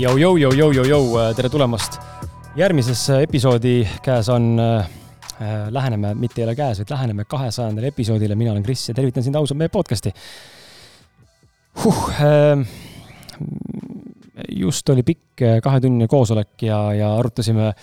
[0.00, 1.98] Jou, jou, jou, jou, jou, jou, äh, tere tulemast.
[2.56, 4.86] järgmises äh, episoodi käes on äh,
[5.36, 9.26] äh,, läheneme, mitte ei ole käes, vaid läheneme kahesajandale episoodile, mina olen Kris ja tervitan
[9.26, 10.14] sind ausalt meie podcast'i
[11.84, 12.00] huh,.
[12.16, 12.64] Äh,
[14.56, 17.74] just oli pikk kahetunnine koosolek ja, ja arutasime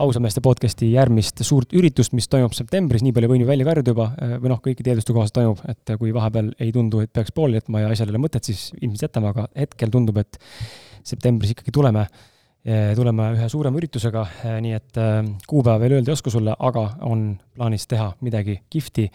[0.00, 4.08] ausameeste podcast'i järgmist suurt üritust, mis toimub septembris, nii palju võin ju välja karjuda juba,
[4.40, 7.84] või noh, kõikide eelduste kohaselt toimub, et kui vahepeal ei tundu, et peaks pooli jätma
[7.84, 10.40] ja asjal ei ole mõtet, siis ilmselt jätame, aga hetkel tundub, et
[11.06, 12.04] septembris ikkagi tuleme,
[12.66, 16.56] eh, tuleme ühe suurema üritusega, eh, nii et eh, kuupäeva veel öelda ei oska sulle,
[16.58, 19.06] aga on plaanis teha midagi kihvti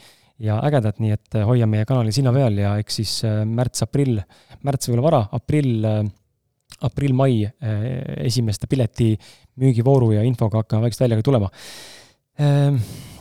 [0.41, 3.11] ja ägedat, nii et hoia meie kanali silma peal ja eks siis
[3.45, 4.17] märts-aprill,
[4.65, 5.85] märts võib-olla vara, aprill,
[6.81, 7.43] aprill-mai
[8.25, 9.11] esimeste pileti
[9.61, 11.51] müügivooru ja infoga hakkame vaikselt välja ka tulema.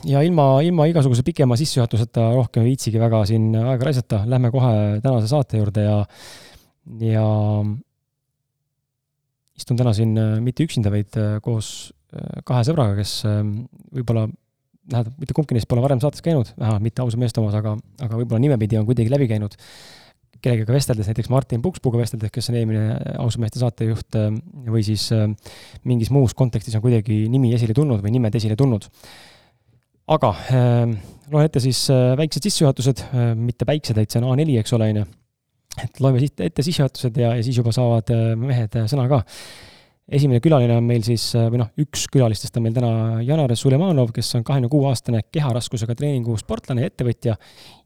[0.09, 4.73] Ja ilma, ilma igasuguse pikema sissejuhatuseta rohkem ei viitsigi väga siin aega raisata, lähme kohe
[5.03, 5.99] tänase saate juurde ja,
[7.05, 7.27] ja
[9.59, 14.27] istun täna siin äh, mitte üksinda, vaid äh, koos äh, kahe sõbraga, kes võib-olla
[14.91, 18.19] tähendab, mitte kumbki neist pole varem saates käinud, vähemalt mitte ausa meeste omas, aga, aga
[18.19, 19.55] võib-olla nimepidi on kuidagi läbi käinud.
[20.41, 24.17] kellegagi vesteldes, näiteks Martin Pukspuuga vesteldes, kes on eelmine ausa meeste saatejuht,
[24.73, 25.11] või siis
[25.85, 28.89] mingis muus kontekstis on kuidagi nimi esile tulnud või nimed esile tulnud.
[30.07, 30.33] aga
[31.31, 31.85] loen ette siis
[32.17, 33.05] väiksed sissejuhatused,
[33.37, 35.05] mitte väiksed, vaid see on A4, eks ole, on ju
[35.79, 39.21] et loeme siit ette sissejuhatused ja, ja siis juba saavad äh, mehed äh, sõna ka.
[40.11, 44.11] esimene külaline on meil siis, äh, või noh, üks külalistest on meil täna Janar Sulemanov,
[44.15, 47.37] kes on kahekümne kuue aastane keharaskusega treeningusportlane ja ettevõtja.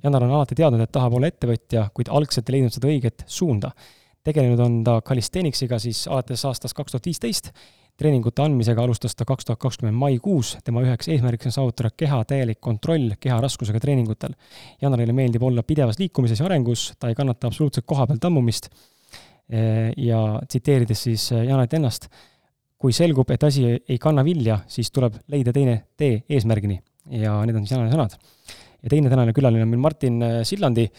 [0.04, 3.72] Janar on alati teadnud, et tahab olla ettevõtja, kuid algselt ei leidnud seda õiget suunda.
[4.26, 7.52] tegelenud on ta calisthenics'iga siis alates aastast kaks tuhat viisteist
[8.00, 12.59] treeningute andmisega alustas ta kaks tuhat kakskümmend maikuus, tema üheks eesmärgiks on saavutada keha täielik
[12.63, 14.36] kontroll keha raskusega treeningutel.
[14.81, 18.69] Janarile meeldib olla pidevas liikumises ja arengus, ta ei kannata absoluutselt koha peal tammumist.
[19.47, 22.09] Ja tsiteerides siis Janarit ennast,
[22.81, 26.80] kui selgub, et asi ei kanna vilja, siis tuleb leida teine tee eesmärgini.
[27.21, 28.18] Ja need on siis Janari sõnad.
[28.86, 30.89] ja teine tänane külaline on meil Martin Sillandi,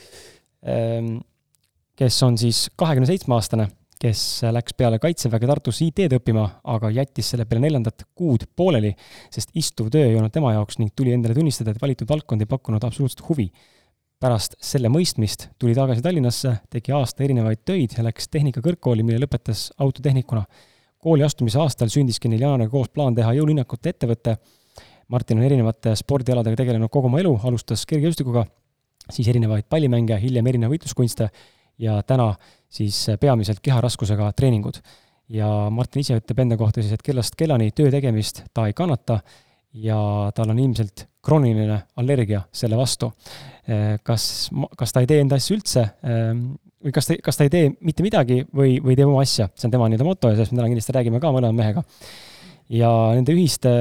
[1.96, 3.68] kes on siis kahekümne seitsme aastane,
[4.00, 4.22] kes
[4.52, 8.92] läks peale Kaitseväge Tartusse IT-d õppima, aga jättis selle peale neljandat kuud pooleli,
[9.32, 12.50] sest istuv töö ei olnud tema jaoks ning tuli endale tunnistada, et valitud valdkond ei
[12.50, 13.50] pakkunud absoluutselt huvi.
[14.20, 19.70] pärast selle mõistmist tuli tagasi Tallinnasse, tegi aasta erinevaid töid ja läks Tehnikakõrgkooli, mille lõpetas
[19.78, 20.44] autotehnikuna.
[20.98, 24.36] kooli astumise aastal sündiski neil Jaaniga koos plaan teha jõulinnakute ettevõte.
[25.08, 28.44] Martin on erinevate spordialadega tegelenud kogu oma elu, alustas kergejõustikuga,
[29.10, 31.30] siis erinevaid pallimänge, hiljem erinevaid võitluskunste
[31.78, 32.34] ja täna
[32.68, 34.80] siis peamiselt keharaskusega treeningud.
[35.28, 39.20] ja Martin ise ütleb enda kohta siis, et kellast kellani töö tegemist ta ei kannata
[39.74, 39.98] ja
[40.34, 43.12] tal on ilmselt krooniline allergia selle vastu.
[44.02, 45.88] kas, kas ta ei tee enda asju üldse
[46.86, 49.66] või kas ta, kas ta ei tee mitte midagi või, või teeb oma asja, see
[49.66, 51.82] on tema nii-öelda moto ja sellest me täna kindlasti räägime ka mõlema mehega.
[52.70, 53.72] ja nende ühiste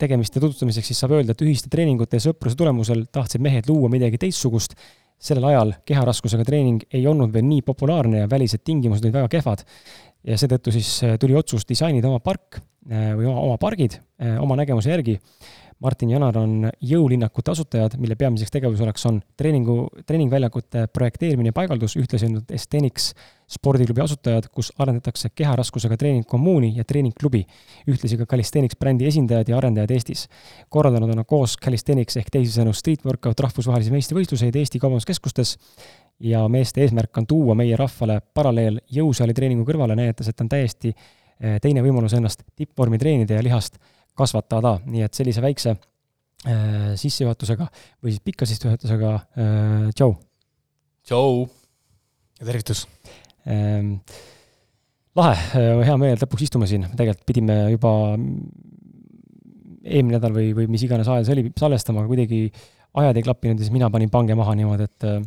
[0.00, 4.18] tegemiste tutvustamiseks siis saab öelda, et ühiste treeningute ja sõpruse tulemusel tahtsid mehed luua midagi
[4.20, 4.74] teistsugust
[5.20, 9.64] sellel ajal keharaskusega treening ei olnud veel nii populaarne ja välised tingimused olid väga kehvad.
[10.24, 14.36] ja seetõttu siis äh, tuli otsus disainida oma park äh, või oma, oma pargid äh,
[14.40, 15.18] oma nägemuse järgi
[15.80, 22.26] Martin Janar on jõulinnakute asutajad, mille peamiseks tegevuseks on treeningu, treeningväljakute projekteerimine ja paigaldus, ühtlasi
[22.28, 23.14] on nad Estenics
[23.50, 27.40] spordiklubi asutajad, kus arendatakse keharaskusega treeningkommuuni ja treeningklubi,
[27.88, 30.26] ühtlasi ka Calisthenics brändi esindajad ja arendajad Eestis.
[30.68, 35.54] korraldanud on nad koos Calisthenics ehk teisisõnu Street Workout rahvusvahelisi meistrivõistluseid Eesti kaubanduskeskustes
[36.20, 40.92] ja meeste eesmärk on tuua meie rahvale paralleel jõusaali treeningu kõrvale, näidates, et on täiesti
[40.92, 43.80] eh, teine võimalus ennast tippvormi treenida ja lihast
[44.20, 47.68] kasvatada, nii et sellise väikse äh, sissejuhatusega
[48.00, 50.14] või siis pika sissejuhatusega äh, tšau.
[51.08, 51.46] tšau.
[52.40, 52.86] ja tervitus
[53.48, 53.96] ähm,.
[55.16, 57.94] lahe, äh, hea meel, et lõpuks istume siin, tegelikult pidime juba
[59.80, 62.40] eelmine nädal või, või mis iganes ajal see oli, salvestama, aga kuidagi
[63.00, 65.20] ajad ei klappinud ja siis mina panin pange maha niimoodi, et äh,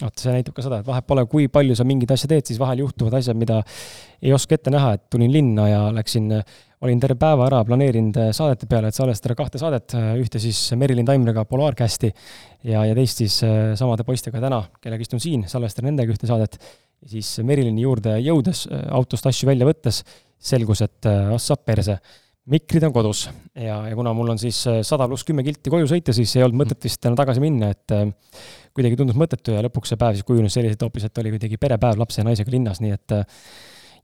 [0.00, 2.60] vot see näitab ka seda, et vahet pole, kui palju sa mingit asja teed, siis
[2.60, 3.60] vahel juhtuvad asjad, mida
[4.22, 6.30] ei oska ette näha, et tulin linna ja läksin
[6.84, 10.58] olin terve päeva ära planeerinud äh, saadete peale, et salvestada kahte saadet, äh, ühte siis
[10.80, 15.90] Merilin Taimriga Polaarcasti ja, ja teist siis äh, samade poistega täna, kellega istun siin, salvestan
[15.90, 16.56] nendega ühte saadet.
[17.10, 20.02] siis Merilini juurde jõudes, autost asju välja võttes,
[20.40, 21.96] selgus, et ossa perse,
[22.50, 26.14] mikrid on kodus ja, ja kuna mul on siis sada pluss kümme kilti koju sõita,
[26.16, 27.94] siis ei olnud mõtet vist enam tagasi minna, et
[28.74, 32.00] kuidagi tundus mõttetu ja lõpuks see päev siis kujunes selliselt hoopis, et oli kuidagi perepäev
[32.00, 33.18] lapse ja naisega linnas, nii et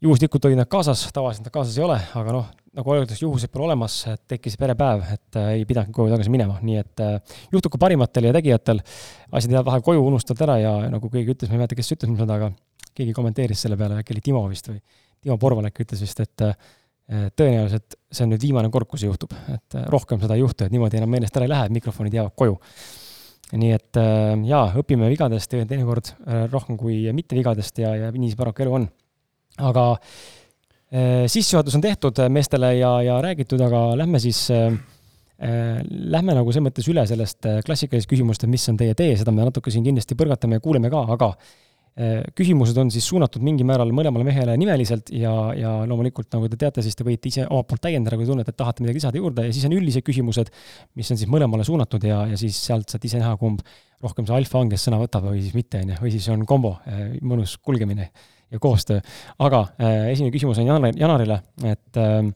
[0.03, 3.67] juhuslikult olid nad kaasas, tavaliselt nad kaasas ei ole, aga noh, nagu öeldakse, juhuseid pole
[3.71, 3.97] olemas,
[4.29, 8.29] tekkis perepäev, et äh, ei pidanud koju tagasi minema, nii et äh, juhtub ka parimatel
[8.29, 8.83] ja tegijatel,
[9.33, 12.13] asjad jäävad vahel koju, unustad ära ja nagu keegi ütles, ma ei mäleta, kes ütles
[12.13, 12.51] mulle seda, aga
[12.97, 14.81] keegi kommenteeris selle peale, äkki oli Timo vist või
[15.25, 16.75] Timo Porvalek ütles vist, et äh,
[17.07, 20.73] tõenäoliselt see on nüüd viimane kord, kui see juhtub, et rohkem seda ei juhtu, et
[20.75, 22.57] niimoodi enam meelest ära ei lähe, mikrofonid jäävad koju.
[23.61, 23.99] nii et
[24.49, 26.11] jaa, õpime vigadest teinekord
[26.51, 28.89] rohkem kui mitte vigadest ja, ja nii see paraku elu on.
[29.71, 29.85] aga
[30.87, 34.71] Äh, sissejuhatus on tehtud äh, meestele ja, ja räägitud, aga lähme siis äh,
[35.43, 39.35] äh,, lähme nagu selles mõttes üle sellest klassikalisest küsimust, et mis on teie tee, seda
[39.35, 41.66] me natuke siin kindlasti põrgatame ja kuuleme ka, aga äh,
[42.37, 46.85] küsimused on siis suunatud mingil määral mõlemale mehele nimeliselt ja, ja loomulikult, nagu te teate,
[46.85, 49.55] siis te võite ise omalt poolt täiendada, kui tunnete, et tahate midagi lisada juurde ja
[49.57, 50.53] siis on üldised küsimused,
[51.01, 53.65] mis on siis mõlemale suunatud ja, ja siis sealt saad ise näha, kumb
[54.05, 56.45] rohkem see alfa on, kes sõna võtab või siis mitte, on ju, või siis on
[56.49, 56.75] kombo,
[57.25, 58.11] mõnus kulgemine
[58.53, 59.01] ja koostöö.
[59.39, 62.29] aga äh, esimene küsimus on Janar, Janarile, et äh,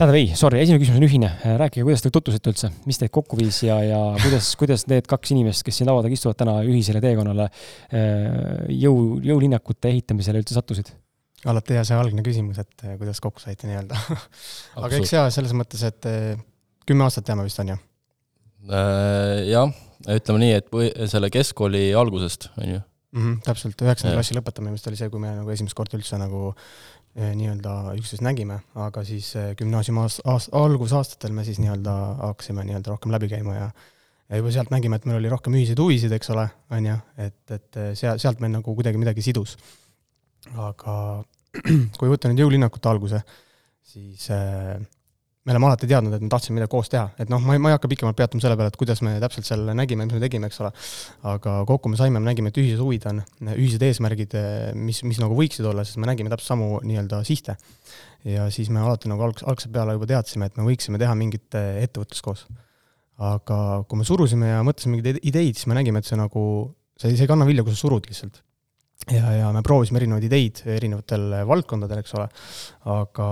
[0.00, 1.28] tähendab ei, sorry, esimene küsimus on ühine.
[1.44, 5.08] Äh, rääkige, kuidas te tutvusite üldse, mis teid kokku viis ja, ja kuidas, kuidas need
[5.10, 8.06] kaks inimest, kes siin laua taga istuvad täna ühisele teekonnale äh,
[8.80, 10.92] jõu, jõulinnakute ehitamisele üldse sattusid?
[11.48, 13.96] alati hea see algne küsimus, et äh, kuidas kokku saite nii-öelda
[14.86, 16.08] aga eks jaa, selles mõttes, et
[16.88, 17.80] kümme aastat teame vist on ju?
[19.50, 19.74] jah,
[20.16, 23.20] ütleme nii, et selle keskkooli algusest, on ju mm.
[23.20, 26.54] -hmm, täpselt, üheksanda klassi lõpetamine vist oli see, kui me nagu esimest korda üldse nagu
[27.18, 33.14] nii-öelda üksteist nägime, aga siis eh, gümnaasiumi aast-, algusaastatel me siis nii-öelda hakkasime nii-öelda rohkem
[33.14, 33.70] läbi käima ja
[34.30, 37.40] ja juba sealt nägime, et meil oli rohkem ühiseid huvisid, eks ole, on ju, et,
[37.50, 39.56] et eh, seal, sealt meil nagu kuidagi midagi sidus.
[40.54, 40.94] aga
[41.98, 43.24] kui võtta nüüd jõulinnakute alguse,
[43.90, 44.78] siis äh,
[45.46, 47.70] me oleme alati teadnud, et me tahtsime midagi koos teha, et noh, ma ei, ma
[47.70, 50.50] ei hakka pikemalt peatuma selle peale, et kuidas me täpselt seal nägime, mis me tegime,
[50.50, 50.70] eks ole.
[51.32, 53.22] aga kokku me saime, me nägime, et ühised huvid on,
[53.54, 54.36] ühised eesmärgid,
[54.76, 57.56] mis, mis nagu võiksid olla, sest me nägime täpselt samu nii-öelda sihte.
[58.28, 61.56] ja siis me alati nagu alg-, algse peale juba teadsime, et me võiksime teha mingit
[61.56, 62.44] ettevõtlust koos.
[63.16, 66.44] aga kui me surusime ja mõtlesime mingeid ideid, siis me nägime, et see nagu,
[67.00, 68.42] see, see ei kanna vilja, kui sa surud lihtsalt
[69.14, 72.26] ja, ja me proovisime erinevaid ideid erinevatel valdkondadel, eks ole,
[72.96, 73.30] aga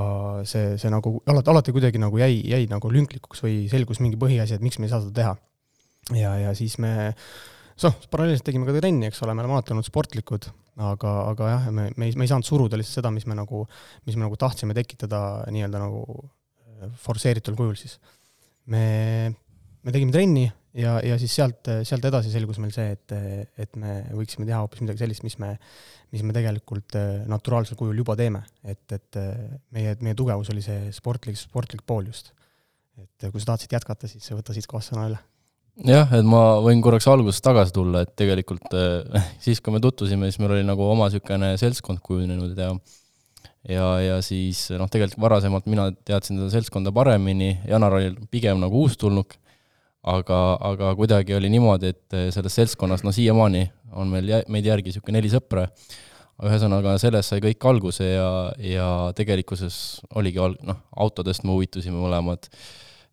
[0.49, 4.59] see, see nagu alati, alati kuidagi nagu jäi, jäi nagu lünklikuks või selgus mingi põhiasi,
[4.59, 5.37] et miks me ei saa seda teha.
[6.19, 7.13] ja, ja siis me
[7.79, 10.49] so paralleelselt tegime ka trenni, eks ole, me oleme alati olnud sportlikud,
[10.91, 13.65] aga, aga jah, me, me ei, me ei saanud suruda lihtsalt seda, mis me nagu,
[14.09, 15.21] mis me nagu tahtsime tekitada
[15.55, 17.99] nii-öelda nagu äh, forsseeritud kujul siis.
[18.73, 19.31] me,
[19.83, 23.15] me tegime trenni ja, ja siis sealt, sealt edasi selgus meil see, et,
[23.61, 25.55] et me võiksime teha hoopis midagi sellist, mis me,
[26.15, 29.33] mis me tegelikult äh, naturaalsel kujul juba teeme, et, et äh,
[29.75, 32.35] meie, meie tugevus oli see sportlik, sportlik pool just.
[32.99, 35.19] et kui sa tahtsid jätkata, siis võta siit kohast sõna üle
[35.87, 40.31] jah, et ma võin korraks algusest tagasi tulla, et tegelikult äh, siis, kui me tutvusime,
[40.31, 42.73] siis meil oli nagu oma niisugune seltskond kujunenud ja
[43.69, 48.85] ja, ja siis noh, tegelikult varasemalt mina teadsin seda seltskonda paremini, Janar oli pigem nagu
[48.85, 49.37] uustulnuk,
[50.09, 53.65] aga, aga kuidagi oli niimoodi, et selles seltskonnas, no siiamaani
[53.99, 55.67] on meil, meid järgi niisugune neli sõpra,
[56.47, 58.29] ühesõnaga sellest sai kõik alguse ja,
[58.63, 58.89] ja
[59.19, 59.79] tegelikkuses
[60.19, 62.47] oligi al-, noh, autodest me huvitusime mõlemad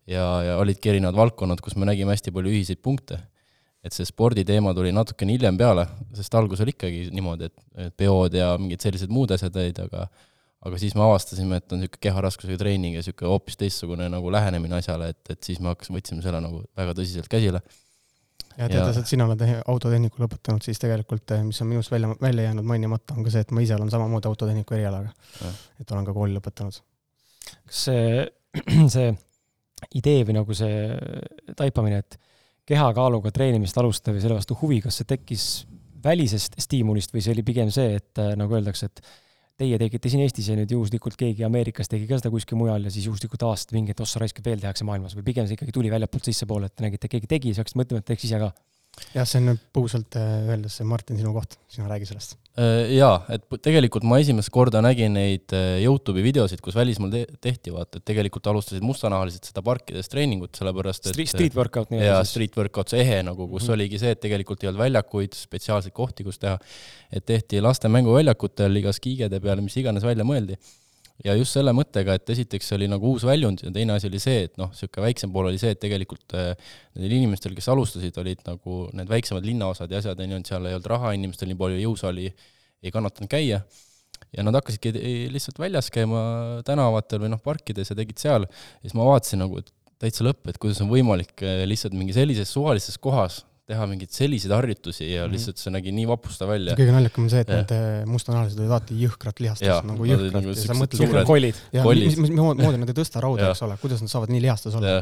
[0.06, 3.18] ja, ja olidki erinevad valdkonnad, kus me nägime hästi palju ühiseid punkte.
[3.86, 5.84] et see sporditeema tuli natukene hiljem peale,
[6.18, 10.08] sest algus oli ikkagi niimoodi, et, et peod ja mingid sellised muud asjad olid, aga
[10.66, 14.80] aga siis me avastasime, et on niisugune keharaskusega treening ja niisugune hoopis teistsugune nagu lähenemine
[14.80, 17.62] asjale, et, et siis me hakkasime, võtsime selle nagu väga tõsiselt käsile
[18.56, 22.48] ja teades, et sina oled autotehniku lõpetanud, siis tegelikult, eh, mis on minust välja, välja
[22.48, 25.12] jäänud mainimata, on ka see, et ma ise olen samamoodi autotehniku erialaga.
[25.80, 26.78] et olen ka kooli lõpetanud.
[27.66, 28.26] kas see,
[28.94, 29.12] see
[29.94, 32.18] idee või nagu see taipamine, et
[32.66, 35.66] kehakaaluga treenimist alustada või selle vastu huvi, kas see tekkis
[36.04, 39.04] välisest stiimulist või see oli pigem see, et eh, nagu öeldakse, et
[39.60, 42.92] teie tegite siin Eestis ja nüüd juhuslikult keegi Ameerikas tegi ka seda kuskil mujal ja
[42.92, 45.92] siis juhuslikult avastasite mingi, et ossa raisk, veel tehakse maailmas või pigem see ikkagi tuli
[45.92, 48.50] väljapoolt sissepoole, et nägite, keegi tegi, siis hakkasite mõtlema, et teeks ise ka?
[49.14, 52.36] jah, see on nüüd põgusalt äh, öeldes, Martin, sinu koht, sina räägi sellest.
[52.56, 57.20] Äh, jaa, et tegelikult ma esimest korda nägin neid äh, Youtube'i videosid, kus välismaal te
[57.44, 62.22] tehti, vaata, et tegelikult alustasid mustanahalised seda parkides treeningut, sellepärast et street, workout nii-öelda jaa,
[62.24, 63.76] street workout, see ehe nagu, kus mm -hmm.
[63.76, 66.56] oligi see, et tegelikult ei olnud väljakuid, spetsiaalseid kohti, kus teha,
[67.12, 70.56] et tehti laste mänguväljakutel igas kiigede peale, mis iganes välja mõeldi
[71.24, 74.44] ja just selle mõttega, et esiteks oli nagu uus väljund ja teine asi oli see,
[74.48, 76.52] et noh, niisugune väiksem pool oli see, et tegelikult äh,
[76.96, 80.68] nendel inimestel, kes alustasid, olid nagu need väiksemad linnaosad ja asjad, on ju, et seal
[80.68, 83.62] ei olnud raha, inimestel nii palju jõusaali ei kannatanud käia,
[84.36, 84.92] ja nad hakkasidki
[85.32, 86.20] lihtsalt väljas käima
[86.68, 90.44] tänavatel või noh, parkides ja tegid seal, ja siis ma vaatasin nagu, et täitsa lõpp,
[90.50, 95.24] et kuidas on võimalik äh, lihtsalt mingi sellises suvalises kohas teha mingeid selliseid harjutusi ja
[95.24, 95.32] -hmm.
[95.34, 96.76] lihtsalt see nägi nii vapustav välja.
[96.78, 100.52] kõige naljakam on see, et need eh, mustanahalised olid alati jõhkrat lihastas, nagu jõhkrat nagu
[100.52, 101.58] ja sa mõtled kollid.
[101.74, 104.76] ja mis, mis moodi nad ei tõsta rauda, eks ole, kuidas nad saavad nii lihastas
[104.78, 105.00] olla.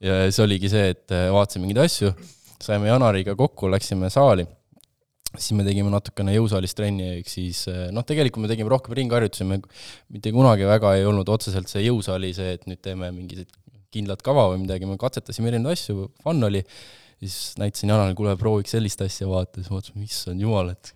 [0.00, 2.12] ja siis oligi see, et eh, vaatasime mingeid asju,
[2.62, 4.46] saime Janariga kokku, läksime saali,
[5.34, 9.48] siis me tegime natukene jõusaalis trenni, ehk siis eh, noh, tegelikult me tegime rohkem ringharjutusi,
[9.48, 9.58] me
[10.14, 13.50] mitte kunagi väga ei olnud otseselt see jõusaali see, et nüüd teeme mingit
[13.90, 16.62] kindlat kava või midagi, me katsetasime erinevaid asju, fun oli
[17.18, 20.92] siis näitasin Janale, kuule, prooviks sellist asja, vaata, siis mõtlesin, issand jumal, et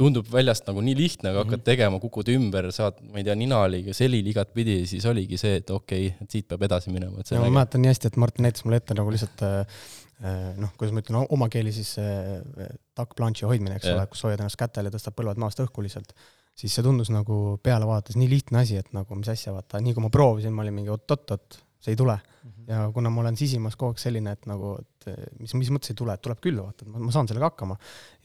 [0.00, 1.66] tundub väljast nagu nii lihtne, aga hakkad mhm.
[1.70, 6.08] tegema, kukud ümber, saad, ma ei tea, ninali, selili igatpidi, siis oligi see, et okei
[6.10, 8.48] okay,, et siit peab edasi minema, et see ja ma mäletan nii hästi, et Martin
[8.48, 9.82] näitas mulle ette nagu lihtsalt äh,
[10.24, 14.24] äh noh, kuidas ma ütlen, oma keeli siis äh, takk planši hoidmine, eks ole, kus
[14.28, 16.16] hoiad ennast kätel ja tõstad põlved maast õhku lihtsalt
[16.58, 19.94] siis see tundus nagu peale vaadates nii lihtne asi, et nagu mis asja, vaata, nii
[19.96, 22.50] kui ma proovisin, ma olin mingi oot-oot-oot, see ei tule mm.
[22.50, 22.68] -hmm.
[22.70, 24.76] ja kuna ma olen sisimas kogu aeg selline, et nagu,
[25.10, 27.76] et mis, mis mõttes ei tule, et tuleb küll, vaata, ma, saan sellega hakkama.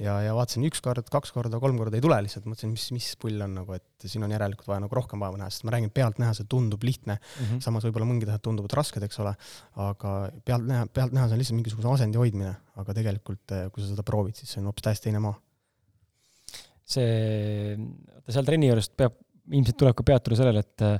[0.01, 3.09] ja, ja vaatasin üks kord, kaks korda, kolm korda ei tule lihtsalt, mõtlesin, mis, mis
[3.21, 5.93] pull on nagu, et siin on järelikult vaja nagu rohkem vaeva näha, sest ma räägin,
[5.95, 7.61] pealtnäha see tundub lihtne mm, -hmm.
[7.65, 9.35] samas võib-olla mingid asjad tunduvad rasked, eks ole,
[9.89, 14.39] aga pealtnäha, pealtnäha see on lihtsalt mingisuguse asendi hoidmine, aga tegelikult, kui sa seda proovid,
[14.39, 15.39] siis see on hoopis täiesti teine maa.
[16.89, 17.77] see,
[18.29, 19.17] seal trenni juures peab,
[19.49, 20.93] ilmselt tuleb ka peatuda sellele, et me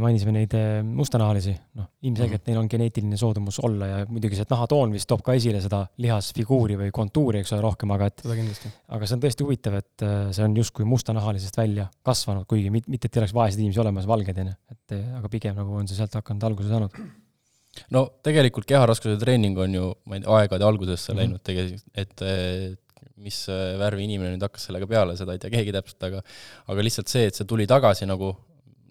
[0.00, 2.48] mainisime neid eh, mustanahalisi, noh, ilmselgelt -hmm.
[2.48, 6.78] neil on geneetiline soodumus olla ja muidugi see nahatoon vist toob ka esile seda lihasfiguuri
[6.80, 10.44] või kontuuri, eks ole, rohkem, aga et aga see on tõesti huvitav, et eh, see
[10.46, 14.52] on justkui mustanahalisest välja kasvanud, kuigi mitte, et ei oleks vaeseid inimesi olemas, valged, on
[14.54, 16.96] ju, et eh, aga pigem nagu on see sealt hakanud alguse saanud.
[17.92, 21.20] no tegelikult keharaskuse treening on ju, ma ei tea, aegade algusesse mm -hmm.
[21.20, 22.80] läinud tegelikult, et
[23.22, 23.44] mis
[23.78, 26.22] värvi inimene nüüd hakkas sellega peale, seda ei tea keegi täpselt, aga
[26.72, 28.32] aga lihtsalt see, et see tuli tagasi nagu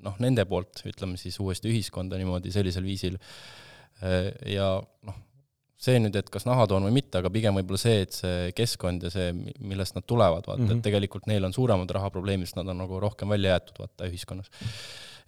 [0.05, 4.73] noh, nende poolt, ütleme siis uuesti ühiskonda niimoodi sellisel viisil äh, ja
[5.07, 5.19] noh,
[5.81, 9.11] see nüüd, et kas nahatoon või mitte, aga pigem võib-olla see, et see keskkond ja
[9.13, 9.31] see,
[9.65, 10.73] millest nad tulevad, vaata mm, -hmm.
[10.73, 10.83] et mhm.
[10.87, 14.51] tegelikult neil on suuremad rahaprobleemid, sest nad on nagu rohkem välja jäetud, vaata, ühiskonnas.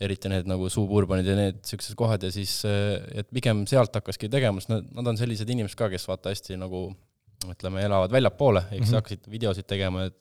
[0.03, 4.29] eriti need nagu suuburbanid ja need niisugused kohad ja siis, äh, et pigem sealt hakkaski
[4.29, 6.89] tegema, sest nad, nad on sellised inimesed ka, kes vaata hästi nagu
[7.49, 9.01] ütleme, elavad väljapoole, siis mm -hmm.
[9.01, 10.17] hakkasid videosid tegema, et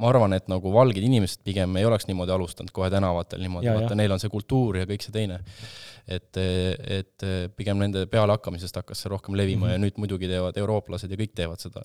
[0.00, 3.96] ma arvan, et nagu valged inimesed pigem ei oleks niimoodi alustanud kohe tänavatel niimoodi, vaata,
[3.98, 5.40] neil on see kultuur ja kõik see teine.
[6.10, 6.36] et,
[6.98, 7.26] et
[7.56, 9.72] pigem nende pealehakkamisest hakkas see rohkem levima mm -hmm.
[9.72, 11.84] ja nüüd muidugi teevad eurooplased ja kõik teevad seda.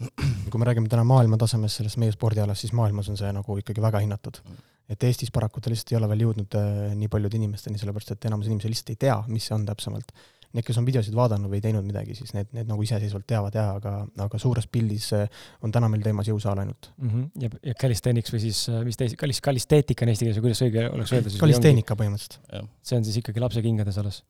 [0.50, 3.82] kui me räägime täna maailma tasemes sellest meie spordialast, siis maailmas on see nagu ikkagi
[3.82, 4.40] väga hinnatud.
[4.88, 8.24] et Eestis paraku ta lihtsalt ei ole veel jõudnud äh, nii paljude inimesteni, sellepärast et
[8.24, 10.12] enamus inimesi lihtsalt ei tea, mis see on täpsemalt
[10.54, 13.74] need, kes on videosid vaadanud või teinud midagi, siis need, need nagu iseseisvalt teavad jaa,
[13.80, 13.94] aga,
[14.26, 15.24] aga suures pildis äh,
[15.66, 17.10] on täna meil teemas jõusaal ainult mm.
[17.10, 17.44] -hmm.
[17.44, 20.62] ja, ja calisthenics või siis, äh, mis teis-, kalis-, kalisteetika on eesti keeles või kuidas
[20.66, 21.40] õige oleks öelda siis?
[21.42, 22.70] kalisteenika põhimõtteliselt.
[22.82, 24.22] see on siis ikkagi lapse kingades alles?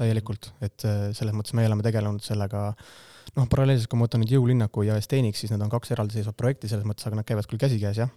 [0.00, 2.72] täielikult, et äh, selles mõttes me oleme tegelenud sellega
[3.36, 6.70] noh, paralleelselt, kui ma võtan nüüd Jõulinnaku ja Esteenix, siis need on kaks eraldiseisvat projekti
[6.70, 8.10] selles mõttes, aga nad käivad küll käsikäes, jah.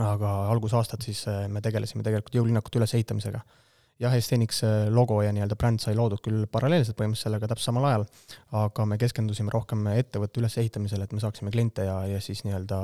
[0.00, 3.44] aga algusaastad siis me tegelesime tegelikult Jõulinnakute ülesehitamisega
[4.00, 7.88] jah, Estenix äh, logo ja nii-öelda bränd sai loodud küll paralleelselt põhimõtteliselt sellega täpselt samal
[7.90, 8.06] ajal,
[8.62, 12.80] aga me keskendusime rohkem ettevõtte ülesehitamisele, et me saaksime kliente ja, ja siis nii-öelda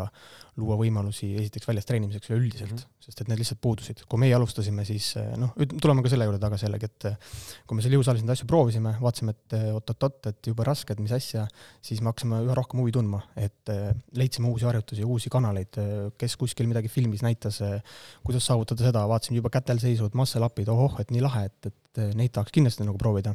[0.57, 3.07] luua võimalusi esiteks väljas treenimiseks üleüldiselt mm, -hmm.
[3.07, 4.03] sest et need lihtsalt puudusid.
[4.09, 7.19] kui meie alustasime, siis äh, noh, tuleme ka selle juurde tagasi jällegi, et äh,
[7.67, 11.13] kui me seal jõusaalis neid asju proovisime, vaatasime, et oot-oot-oot, et jube raske, et mis
[11.17, 11.47] asja,
[11.85, 13.73] siis me hakkasime üha rohkem huvi tundma, et
[14.17, 15.81] leidsime uusi harjutusi, uusi kanaleid,
[16.19, 17.61] kes kuskil midagi filmis näitas,
[18.27, 22.03] kuidas saavutada seda, vaatasime juba kätel seisvad muscle up'id, ohoh, et nii lahe, et, et
[22.17, 23.35] neid tahaks kindlasti nagu proovida.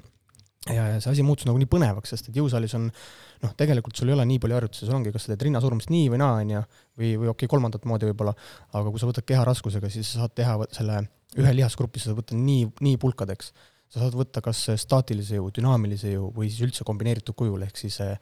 [0.69, 4.11] Ja, ja see asi muutus nagu nii põnevaks, sest et jõusaalis on noh, tegelikult sul
[4.11, 6.61] ei ole nii palju harjutusi, sul ongi, kas sa teed rinnasurumist nii või naa, onju,
[6.99, 8.35] või, või okei okay,, kolmandat moodi võib-olla,
[8.69, 11.01] aga kui sa võtad keharaskusega, siis sa saad teha selle
[11.41, 13.53] ühe lihasgrupi, sa võtta nii, nii pulkadeks
[13.91, 17.97] sa saad võtta kas staatilise jõu, dünaamilise jõu või siis üldse kombineeritud kujul, ehk siis
[18.05, 18.15] eh,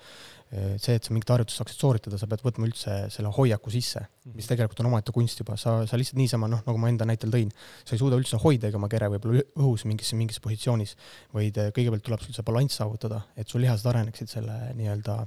[0.49, 4.43] see, et sa mingit harjutust saaksid sooritada, sa pead võtma üldse selle hoiaku sisse, mis
[4.43, 4.49] mhm.
[4.49, 7.53] tegelikult on omaette kunst juba, sa, sa lihtsalt niisama, noh, nagu ma enda näitel tõin,
[7.83, 10.95] sa ei suuda üldse hoida ega oma kere võib-olla õhus mingis, mingis positsioonis,
[11.37, 15.21] vaid eh, kõigepealt tuleb sul see balanss saavutada, et su lihased areneksid selle nii-öelda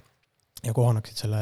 [0.63, 1.41] ja kohaneksid selle,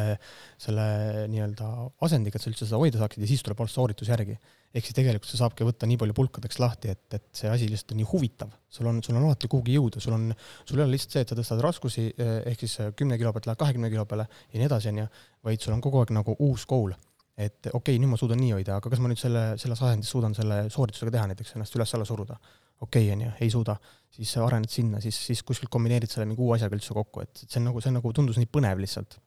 [0.60, 0.84] selle
[1.28, 1.66] nii-öelda
[2.06, 4.36] asendiga, et sa üldse seda hoida saaksid ja siis tuleb alles sooritus järgi.
[4.70, 7.92] ehk siis tegelikult see saabki võtta nii palju pulkadeks lahti, et, et see asi lihtsalt
[7.96, 10.28] on nii huvitav, sul on, sul on alati kuhugi jõuda, sul on,
[10.62, 13.50] sul ei ole lihtsalt see, et sa tõstad raskusi, eh, ehk siis kümne kilo pealt
[13.50, 15.08] lähed kahekümne kilo peale ja nii edasi, onju,
[15.48, 16.94] vaid sul on kogu aeg nagu uus goal.
[17.40, 20.10] et okei okay,, nüüd ma suudan nii hoida, aga kas ma nüüd selle, selles asendis
[20.12, 22.36] suudan selle sooritusega teha, näiteks ennast üles-alla suruda
[22.80, 23.76] okei okay,, onju, ei suuda,
[24.14, 27.60] siis arened sinna, siis, siis kuskilt kombineerid selle mingi uue asjaga üldse kokku, et see
[27.60, 29.18] on nagu, see on nagu, tundus nii põnev lihtsalt.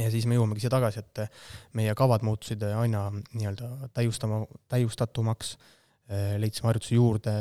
[0.00, 1.24] ja siis me jõuamegi siia tagasi, et
[1.78, 5.56] meie kavad muutusid aina nii-öelda täiustama, täiustatumaks,
[6.38, 7.34] leidsime harjutusi juurde,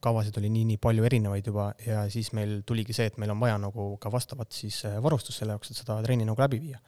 [0.00, 3.58] kavasid oli nii-nii palju erinevaid juba ja siis meil tuligi see, et meil on vaja
[3.60, 6.80] nagu ka vastavat siis varustust selle jaoks, et seda trenni nagu läbi viia.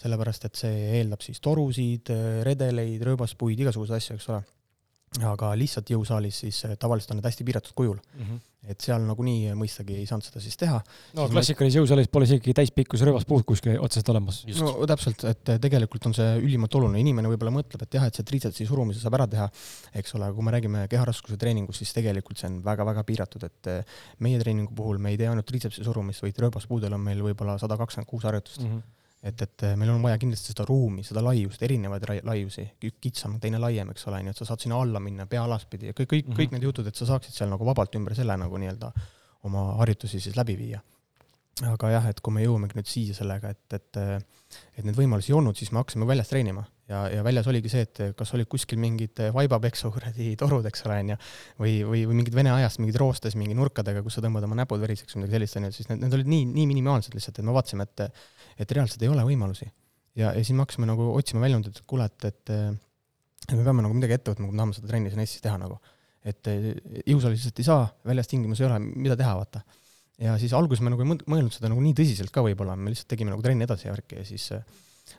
[0.00, 2.08] sellepärast, et see eeldab siis torusid,
[2.46, 4.38] redeleid, rööbaspuid, igasuguseid asju, eks ole
[5.18, 8.26] aga lihtsalt jõusaalis siis äh, tavaliselt on need hästi piiratud kujul mm.
[8.26, 8.68] -hmm.
[8.70, 10.78] et seal nagunii mõistagi ei saanud seda siis teha.
[11.18, 14.44] no klassikalises jõusaalis pole isegi täispikkus rõivaspuud kuskil otseselt olemas.
[14.60, 18.14] no täpselt, et äh, tegelikult on see ülimalt oluline, inimene võib-olla mõtleb, et jah, et
[18.14, 19.48] see triitsepsi surumise saab ära teha,
[19.98, 23.72] eks ole, aga kui me räägime keharaskuse treeningust, siis tegelikult see on väga-väga piiratud, et
[23.74, 27.58] äh, meie treeningu puhul me ei tee ainult triitsepsi surumist, vaid rööbaspuudel on meil võib-olla
[27.58, 28.78] sada kakskümmend kuus harjutust mm.
[28.78, 33.00] -hmm et, et eh, meil on vaja kindlasti seda ruumi, seda laiust, erinevaid laiusi, üks
[33.04, 35.96] kitsam, teine laiem, eks ole, nii et sa saad sinna alla minna pea alaspidi ja
[35.96, 36.40] kõik, kõik mm, -hmm.
[36.40, 38.92] kõik need jutud, et sa saaksid seal nagu vabalt ümber selle nagu nii-öelda
[39.48, 40.80] oma harjutusi siis läbi viia.
[41.66, 43.96] aga jah, et kui me jõuamegi nüüd siia sellega, et, et
[44.76, 47.84] et neid võimalusi ei olnud, siis me hakkasime väljas treenima ja, ja väljas oligi see,
[47.86, 51.18] et kas olid kuskil mingid vaibapeksu kuradi torud, eks ole, onju,
[51.62, 54.82] või, või, või mingid vene ajast mingid roostes mingi nurkadega, kus sa tõmbad oma näpud
[54.82, 57.56] veriseks või midagi sellist, onju, siis need, need olid nii, nii minimaalsed lihtsalt, et me
[57.56, 58.06] vaatasime, et
[58.60, 59.70] et reaalselt ei ole võimalusi.
[60.18, 62.54] ja, ja siis me hakkasime nagu otsima väljundit, et kuule, et, et
[63.48, 65.56] et me peame nagu midagi ette võtma, kui me tahame seda trenni siin Eestis teha
[65.60, 65.78] nagu.
[66.20, 66.48] et
[67.08, 68.76] jõusaalis lihtsalt ei saa, väljas tingimusi ei ole,
[69.06, 69.62] mida teha, vaata.
[70.20, 73.08] ja siis alguses me nagu ei mõelnud seda nagu nii tõsiselt ka võib-olla, me lihtsalt
[73.14, 74.50] tegime nagu trenni edasi ja värki ja siis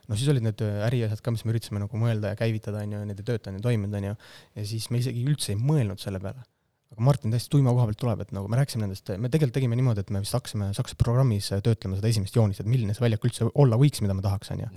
[0.08, 3.04] noh, siis olid need äriasjad ka, mis me üritasime nagu mõelda ja käivitada, on ju,
[3.10, 4.16] need ei töötanud ja toiminud, on ju,
[4.60, 6.44] ja siis me isegi üldse ei mõelnud selle peale
[6.92, 9.78] aga Martin täiesti tuima koha pealt tuleb, et nagu me rääkisime nendest, me tegelikult tegime
[9.80, 13.28] niimoodi, et me vist hakkasime Saksa programmis töötlema seda esimest joonist, et milline see väljak
[13.30, 14.68] üldse olla võiks, mida me tahaks, on ju.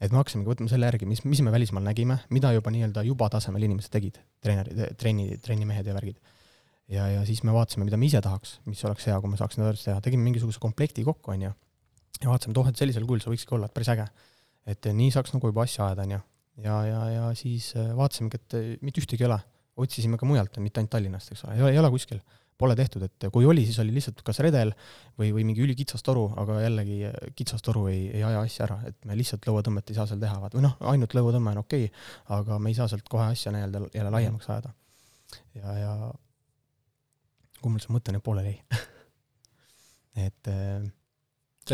[0.00, 3.28] et me hakkasimegi võtma selle järgi, mis, mis me välismaal nägime, mida juba nii-öelda juba
[3.32, 6.16] tasemel inimesed tegid, treenerid, trenni, trennimehed ja värgid.
[6.88, 9.60] ja, ja siis me vaatasime, mida me ise tahaks, mis oleks hea, kui me saaks
[9.60, 11.52] neid teha, tegime mingisuguse komplekti kokku, on ju,
[12.22, 14.08] ja vaatasime, et oh, et sellisel kujul see võikski olla, et päris äge.
[14.70, 16.20] Et nii saaks nagu juba asja ajada, on ju.
[16.66, 19.40] ja, ja, ja siis vaatasimegi, et mitte ühtegi ei ole
[19.80, 22.20] otsisime ka mujalt, mitte ainult Tallinnast, eks ole, ei ole, ei ole kuskil.
[22.60, 24.74] Pole tehtud, et kui oli, siis oli lihtsalt kas redel
[25.16, 26.98] või, või mingi ülikitsas toru, aga jällegi
[27.38, 30.36] kitsas toru ei, ei aja asja ära, et me lihtsalt lõuatõmmet ei saa seal teha,
[30.42, 32.02] vaat või noh, ainult lõuatõmme on okei okay,,
[32.36, 34.74] aga me ei saa sealt kohe asja nii-öelda jälle laiemaks ajada.
[35.56, 35.94] ja, ja
[37.62, 38.84] kuhu mul see mõte nüüd pooleli jäi
[40.26, 40.52] et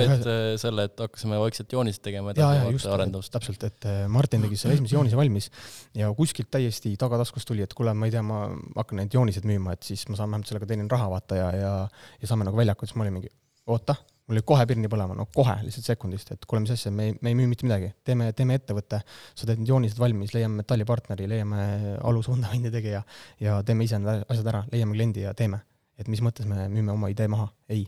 [0.04, 0.28] et
[0.60, 3.32] selle, et hakkasime vaikselt joonist tegema edasi arendamist.
[3.34, 5.50] täpselt, et äh, Martin tegi selle esimese joonise valmis
[5.96, 8.44] ja kuskilt täiesti tagataskust tuli, et kuule, ma ei tea, ma
[8.76, 11.72] hakkan neid jooniseid müüma, et siis ma saan vähemalt sellega teenin raha, vaata, ja, ja
[12.20, 13.30] ja saame nagu väljaku, siis ma olin mingi,
[13.70, 17.10] oota, mul oli kohe pirni põlema, no kohe, lihtsalt sekundist, et kuule, mis asja, me
[17.10, 20.62] ei, me ei müü mitte midagi, teeme, teeme ettevõtte, sa teed need joonised valmis, leiame
[20.62, 21.62] metallipartneri, leiame
[22.06, 23.04] alusvundamendi tegija
[23.42, 25.62] ja teeme ise need asjad ära, leiame kliendi ja teeme.
[25.96, 27.86] et mis mõttes me müüme oma idee maha, ei.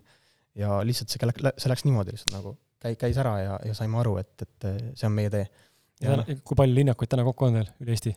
[0.58, 4.16] Ja lihtsalt see, see läks niimoodi lihtsalt nagu, käi-, käis ära ja, ja saime aru,
[4.22, 5.46] et, et see on meie tee.
[6.04, 8.16] ja, ja kui palju linnakuid täna kokku on teil üle Eesti?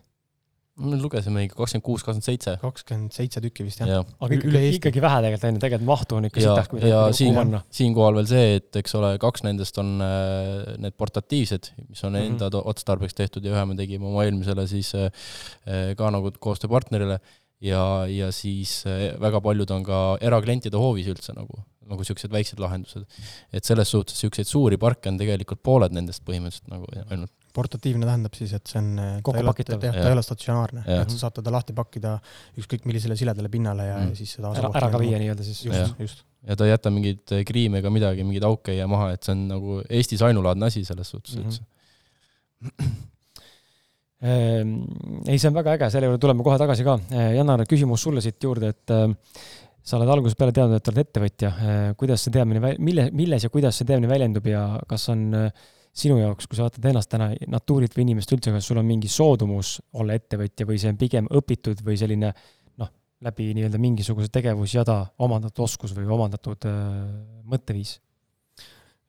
[0.80, 2.54] me lugesime ikka kakskümmend kuus, kakskümmend seitse.
[2.62, 4.00] kakskümmend seitse tükki vist jah ja..
[4.24, 4.80] aga üle Eesti.
[4.80, 8.30] ikkagi vähe tegelikult on ju, tegelikult mahtu on ikka sitaks, kui ja siin, siinkohal veel
[8.32, 12.48] see, et eks ole, kaks nendest on äh, need portatiivsed, mis on mm -hmm.
[12.48, 15.12] enda otstarbeks tehtud ja ühe me tegime oma eelmisele siis äh,
[15.68, 17.20] äh, ka nagu koostööpartnerile
[17.62, 18.84] ja, ja siis
[19.20, 23.22] väga paljud on ka eraklientide hoovis üldse nagu, nagu niisugused väiksed lahendused.
[23.52, 28.36] et selles suhtes niisuguseid suuri parke on tegelikult pooled nendest põhimõtteliselt nagu ainult portatiivne tähendab
[28.38, 28.90] siis, et see on
[29.28, 29.82] kokkupakitav.
[29.84, 32.16] ta ei ole statsionaarne, et sa saad teda lahti pakkida
[32.60, 34.16] ükskõik millisele siledale pinnale ja mm.
[34.16, 35.66] siis seda ära, ära ka viia nii-öelda siis.
[35.68, 36.24] just, just.
[36.48, 39.36] ja ta ei jäta mingeid kriime ega midagi, mingeid auke ei jää maha, et see
[39.36, 41.52] on nagu Eestis ainulaadne asi selles suhtes mm -hmm.
[41.52, 41.70] üldse
[44.32, 44.76] ehm,
[45.26, 46.98] ei, see on väga äge, selle juurde tuleme kohe tagasi ka.
[47.10, 49.16] Ehm, Janar, küsimus sulle siit juurde, et ehm,
[49.84, 51.52] sa oled algusest peale teadnud, et oled ettevõtja.
[51.98, 56.18] kuidas see teadmine, mille, milles ja kuidas see teadmine väljendub ja kas on äh, sinu
[56.22, 59.78] jaoks, kui sa vaatad ennast täna Naturilt või inimest üldse, kas sul on mingi soodumus
[60.00, 62.32] olla ettevõtja või see on pigem õpitud või selline
[62.80, 62.92] noh,
[63.26, 66.86] läbi nii-öelda mingisuguse tegevusjada omandatud oskus või omandatud äh,
[67.52, 67.98] mõtteviis?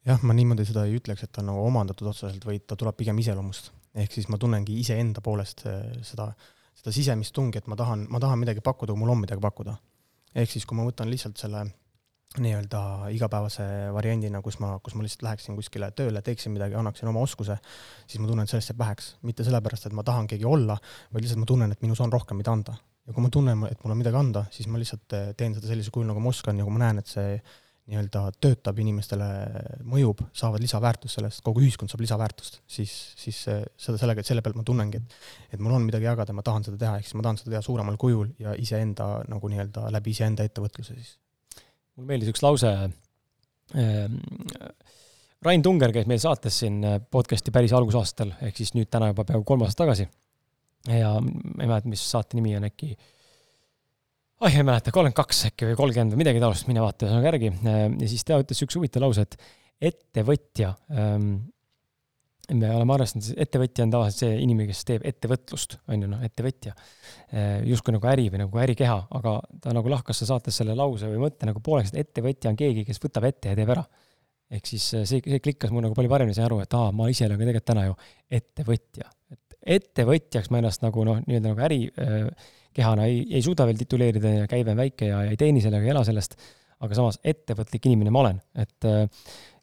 [0.09, 2.97] jah, ma niimoodi seda ei ütleks, et ta on nagu omandatud otseselt, vaid ta tuleb
[2.99, 3.71] pigem iseloomust.
[3.95, 6.33] ehk siis ma tunnengi iseenda poolest äh, seda,
[6.75, 9.77] seda sisemist tungi, et ma tahan, ma tahan midagi pakkuda, kui mul on midagi pakkuda.
[10.35, 11.67] Ehk siis, kui ma võtan lihtsalt selle
[12.41, 17.21] nii-öelda igapäevase variandina, kus ma, kus ma lihtsalt läheksin kuskile tööle, teeksin midagi, annaksin oma
[17.27, 17.59] oskuse,
[18.07, 19.11] siis ma tunnen, et sellest jääb väheks.
[19.29, 20.79] mitte sellepärast, et ma tahan keegi olla,
[21.13, 22.79] vaid lihtsalt ma tunnen, et minus on rohkem, mida anda.
[23.07, 25.69] ja kui ma tunnen, et mul on midagi anda, siis ma lihtsalt eh, teen seda
[25.69, 27.37] sellisel kujul, nagu ma oskan ja kui ma näen, et see
[27.93, 29.29] nii-öelda töötab inimestele,
[29.89, 34.57] mõjub, saavad lisaväärtust sellest, kogu ühiskond saab lisaväärtust, siis, siis seda sellega, et selle pealt
[34.59, 37.27] ma tunnengi, et et mul on midagi jagada, ma tahan seda teha, ehk siis ma
[37.29, 41.19] tahan seda teha suuremal kujul ja iseenda nagu nii-öelda läbi iseenda ettevõtluse siis
[41.97, 42.73] mul meeldis üks lause.
[43.79, 44.19] Ähm,
[45.43, 49.27] Rain Tunger käis meil saates siin äh, podcast'i päris algusaastatel, ehk siis nüüd täna juba
[49.29, 50.09] peaaegu kolm aastat tagasi.
[50.89, 52.97] ja ma ei mäleta, mis saate nimi on äkki.
[54.43, 57.53] Ah, ei mäleta, kolmkümmend kaks äkki või kolmkümmend või midagi taolist, mine vaata ühesõnaga järgi.
[57.63, 59.39] Äh, ja siis ta ütles üks huvitav lause, et
[59.93, 61.35] ettevõtja ähm,
[62.51, 66.75] me oleme arvestanud, ettevõtja on tavaliselt see inimene, kes teeb ettevõtlust, on ju, noh, ettevõtja.
[67.33, 71.09] Eh, justkui nagu äri või nagu ärikeha, aga ta nagu lahkas seal saates selle lause
[71.11, 73.85] või mõtte nagu pooleks, et ettevõtja on keegi, kes võtab ette ja teeb ära.
[74.53, 77.09] ehk siis eh, see, see klikkas mul nagu palju paremini, sain aru, et aa, ma
[77.09, 77.95] ise olen ka tegelikult täna ju
[78.41, 79.13] ettevõtja.
[79.33, 81.63] et ettevõtjaks ma ennast nagu noh, nii-öelda nagu
[82.73, 85.93] ärikehana ei, ei suuda veel tituleerida ja käive on väike ja ei teeni sellega, ei
[85.93, 86.39] ela sellest,
[86.83, 89.05] aga samas ettevõtlik inimene ma olen, et äh,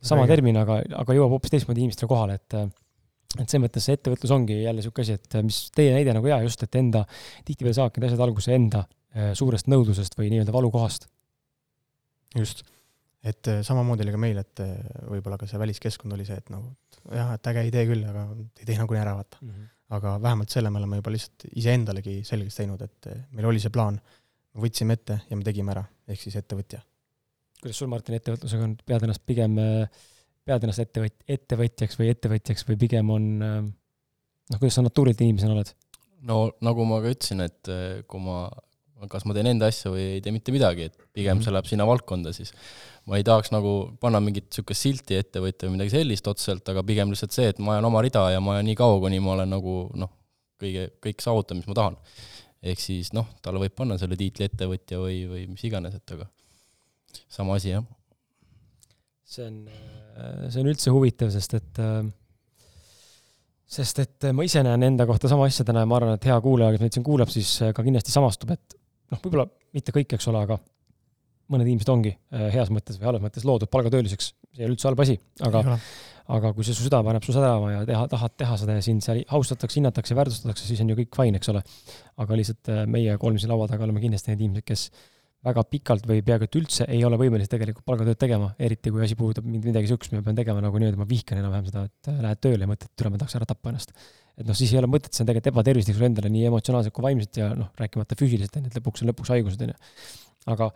[0.02, 2.62] sama termin, aga, aga jõuab hoopis teistmoodi inimestele kohale, et
[3.38, 6.40] et selles mõttes see ettevõtlus ongi jälle niisugune asi, et mis teie näide nagu hea
[6.42, 7.04] just, et enda,
[7.46, 11.06] tihtipeale saavadki need asjad alguse enda äh, suurest nõudlusest või nii-öelda valukohast.
[12.38, 12.64] just,
[13.22, 14.72] et äh, samamoodi oli ka meil, et äh,
[15.12, 16.72] võib-olla ka see väliskeskkond oli see, et nagu
[17.14, 19.52] jah, et äge idee küll, aga ei tee nagunii ära, vaata mm.
[19.52, 19.70] -hmm.
[19.96, 23.98] Aga vähemalt selle me oleme juba lihtsalt iseendalegi selgeks teinud, et meil oli see plaan,
[24.54, 26.82] me võtsime ette ja me tegime ära, ehk siis ettevõtja.
[27.60, 29.58] Kuidas sul, Martin, ettevõtlusega on, pead ennast pigem,
[30.48, 33.30] pead ennast ettevõt-, ettevõtjaks või ettevõtjaks või pigem on
[34.50, 35.74] noh, kuidas sa natuurilt inimesena oled?
[36.28, 38.44] no nagu ma ka ütlesin, et eh, kui ma,
[39.08, 41.46] kas ma teen enda asja või ei tee mitte midagi, et pigem mm -hmm.
[41.46, 42.52] see läheb sinna valdkonda siis.
[43.06, 47.10] ma ei tahaks nagu panna mingit niisugust silti ettevõtja või midagi sellist otseselt, aga pigem
[47.10, 49.50] lihtsalt see, et ma ajan oma rida ja ma ajan nii kaua, kuni ma olen
[49.50, 50.12] nagu noh,
[50.62, 51.98] kõige, kõik saavutan, mis ma tahan.
[52.62, 56.28] ehk siis noh, talle võib panna selle tiitli ettevõtja või, või mis iganes, et aga
[57.30, 57.86] sama asi, jah.
[59.24, 59.62] see on,
[60.50, 61.80] see on üldse huvitav, sest et
[63.70, 66.38] sest et ma ise näen enda kohta sama asja täna ja ma arvan, et hea
[66.42, 68.79] kuulaja, kes meid siin kuulab, siis ka kindlasti samastub, et
[69.12, 70.60] noh, võib-olla mitte kõik, eks ole, aga
[71.50, 72.14] mõned inimesed ongi
[72.54, 75.80] heas mõttes või halvas mõttes loodud palgatööliseks, see ei ole üldse halb asi, aga
[76.30, 79.02] aga kui see su süda paneb su sädama ja teha, tahad teha seda ja sind
[79.02, 81.64] seal austatakse, hinnatakse, väärtustatakse, siis on ju kõik fine, eks ole.
[82.22, 84.84] aga lihtsalt meie kolm siin laua taga oleme kindlasti need inimesed, kes
[85.46, 89.16] väga pikalt või peaaegu et üldse ei ole võimelised tegelikult palgatööd tegema, eriti kui asi
[89.20, 92.18] puudutab midagi niisugust, mida ma pean tegema nagu niimoodi, ma vihkan enam-vähem seda, et äh,
[92.26, 93.96] lähed tööle ja mõtled, et türa, ma tahaks ära tappa ennast.
[94.40, 97.06] Et noh, siis ei ole mõtet, see on tegelikult ebatervislik sulle endale nii emotsionaalselt kui
[97.06, 99.78] vaimselt ja noh, rääkimata füüsiliselt, on ju, et lõpuks on lõpuks haigused, on ju.
[100.56, 100.70] aga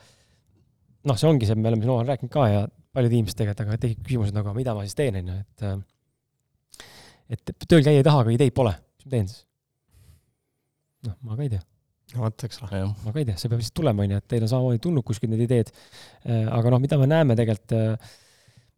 [1.09, 3.81] noh, see ongi see, me oleme siin omavahel rääkinud ka ja paljud inimesed tegelikult, aga
[3.87, 5.77] tekib küsimus, et nagu mida ma siis teen, on ju, et äh,
[7.33, 9.45] et tööl käia ei taha, aga ideid pole, mis ma teen siis?
[11.07, 11.63] noh, ma ka ei tea
[12.13, 12.81] no vot, eks ole.
[13.03, 15.31] ma ka ei tea, see peab lihtsalt tulema, onju, et teil on samamoodi tulnud kuskilt
[15.33, 15.71] need ideed.
[16.27, 18.11] Äh, aga noh, mida me näeme tegelikult, äh,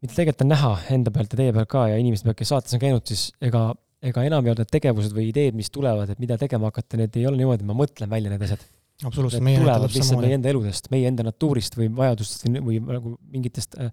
[0.03, 2.77] mida tegelikult on näha enda pealt ja teie pealt ka ja inimeste pealt, kes saates
[2.77, 3.67] on käinud, siis ega,
[4.05, 7.39] ega enamjaolt need tegevused või ideed, mis tulevad, et mida tegema hakata, need ei ole
[7.41, 8.65] niimoodi, et ma mõtlen välja need asjad.
[9.03, 13.15] absoluutselt, Need tulevad lihtsalt meie enda eludest, meie enda natuurist või vajadustest või, või nagu
[13.33, 13.91] mingitest äh,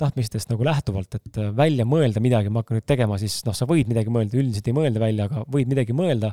[0.00, 3.68] tahtmistest nagu lähtuvalt, et äh, välja mõelda midagi, ma hakkan nüüd tegema, siis noh, sa
[3.68, 6.32] võid midagi mõelda, üldiselt ei mõelda välja, aga võid midagi mõelda,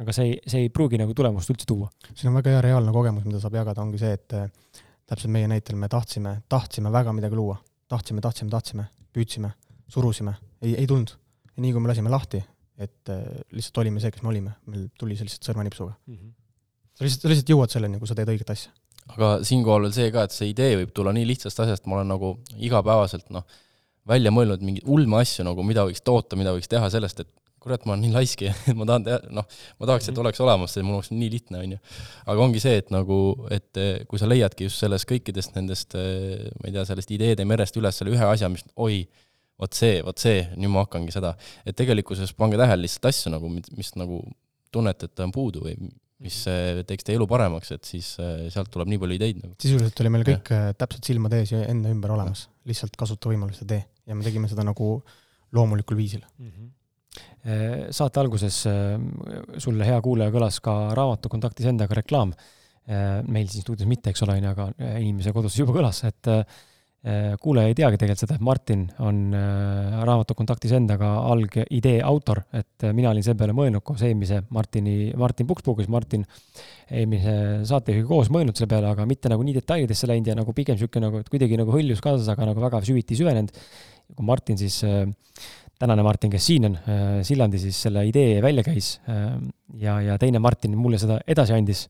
[0.00, 1.90] aga see ei, see ei pruugi nagu tulemust üldse tuua.
[2.12, 4.48] siin on väga hea reaalne kogemus, mida saab jagada, ongi see, et äh,
[5.10, 7.58] täpselt meie näitel me tahtsime, tahtsime väga midagi luua.
[7.90, 9.50] tahtsime, tahtsime, tahtsime, püüdsime,
[9.88, 11.16] surusime, ei, ei tulnud.
[11.56, 12.42] Ja nii kui me lasime lahti,
[12.80, 13.24] et äh,
[13.56, 16.14] lihtsalt olime see, kes me olime, meil tuli see lihtsalt sõrmenipsuga mm.
[16.14, 16.36] -hmm.
[16.94, 18.76] sa lihtsalt, sa lihtsalt jõuad selleni, kui sa teed õiget asja
[19.14, 22.12] aga siinkohal veel see ka, et see idee võib tulla nii lihtsast asjast, ma olen
[22.14, 23.46] nagu igapäevaselt noh,
[24.08, 27.82] välja mõelnud mingeid ulme asju nagu, mida võiks toota, mida võiks teha sellest, et kurat,
[27.84, 29.48] ma olen nii laiski, et ma tahan teha, noh,
[29.80, 31.80] ma tahaks, et oleks olemas, see mul oleks nii lihtne, on ju.
[32.32, 33.18] aga ongi see, et nagu,
[33.52, 37.46] et eh, kui sa leiadki just sellest kõikidest nendest, eh, ma ei tea, sellest ideede
[37.48, 39.02] merest üles selle ühe asja, mis oi,
[39.60, 41.34] vot see, vot see, nüüd ma hakkangi seda,
[41.68, 44.22] et tegelikkuses pange tähele lihtsalt asju nagu, mis nagu
[44.72, 45.76] tunnete, et on puudu või
[46.20, 46.84] mis mhm.
[46.88, 49.54] teeks teie elu paremaks, et siis äh, sealt tuleb nii palju ideid nagu.
[49.62, 50.66] sisuliselt oli meil kõik ja.
[50.68, 53.80] Äh, täpselt silmade ees ja enda ümber olemas, lihtsalt kasuta võimalust ja tee.
[54.10, 54.98] ja me tegime seda nagu
[55.56, 56.52] loomulikul viisil mm.
[56.52, 56.76] -hmm
[57.90, 58.56] saate alguses
[59.58, 62.34] sulle, hea kuulaja, kõlas ka raamatu Kontaktis endaga reklaam.
[63.26, 64.66] meil siin stuudios mitte, eks ole, on ju, aga
[65.00, 66.30] inimese kodus juba kõlas, et
[67.40, 72.84] kuulaja ei teagi tegelikult seda, et Martin on äh, raamatu Kontaktis endaga algidee autor, et
[72.84, 76.26] äh, mina olin selle peale mõelnud koos eelmise Martini, Martin Pukspuuga, siis Martin
[76.92, 77.34] eelmise
[77.70, 81.08] saatejuhiga koos mõelnud selle peale, aga mitte nagu nii detailidesse läinud ja nagu pigem niisugune
[81.08, 83.56] nagu, et kuidagi nagu hõljus kaasas, aga nagu väga süviti süvenenud.
[84.10, 84.82] kui Martin siis,
[85.80, 86.78] tänane Martin, kes siin on,
[87.24, 88.98] Sillandi siis selle idee välja käis
[89.78, 91.86] ja, ja teine Martin mulle seda edasi andis,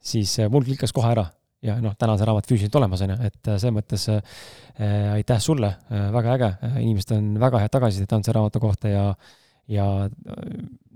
[0.00, 1.26] siis mul klikkas kohe ära
[1.64, 4.20] ja noh, täna see raamat füüsiliselt olemas, on ju, et äh, selles mõttes äh,
[5.16, 9.08] aitäh sulle äh,, väga äge, inimesed on väga head tagasisidet andnud selle raamatu kohta ja
[9.72, 10.44] ja äh,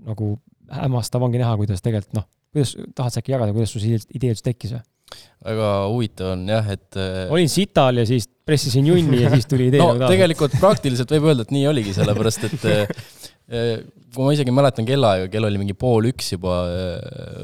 [0.07, 0.35] nagu
[0.71, 4.35] hämmastav ongi näha, kuidas tegelikult noh, kuidas, tahad sa äkki jagada, kuidas sul see idee
[4.35, 4.85] üldse tekkis või?
[5.43, 9.67] väga huvitav on jah, et äh, olin sital ja siis pressisin junni ja siis tuli
[9.67, 12.93] idee no nagu tegelikult praktiliselt võib öelda, et nii oligi, sellepärast et äh,
[14.15, 16.61] kui ma isegi mäletan kellaaega, kell oli mingi pool üks juba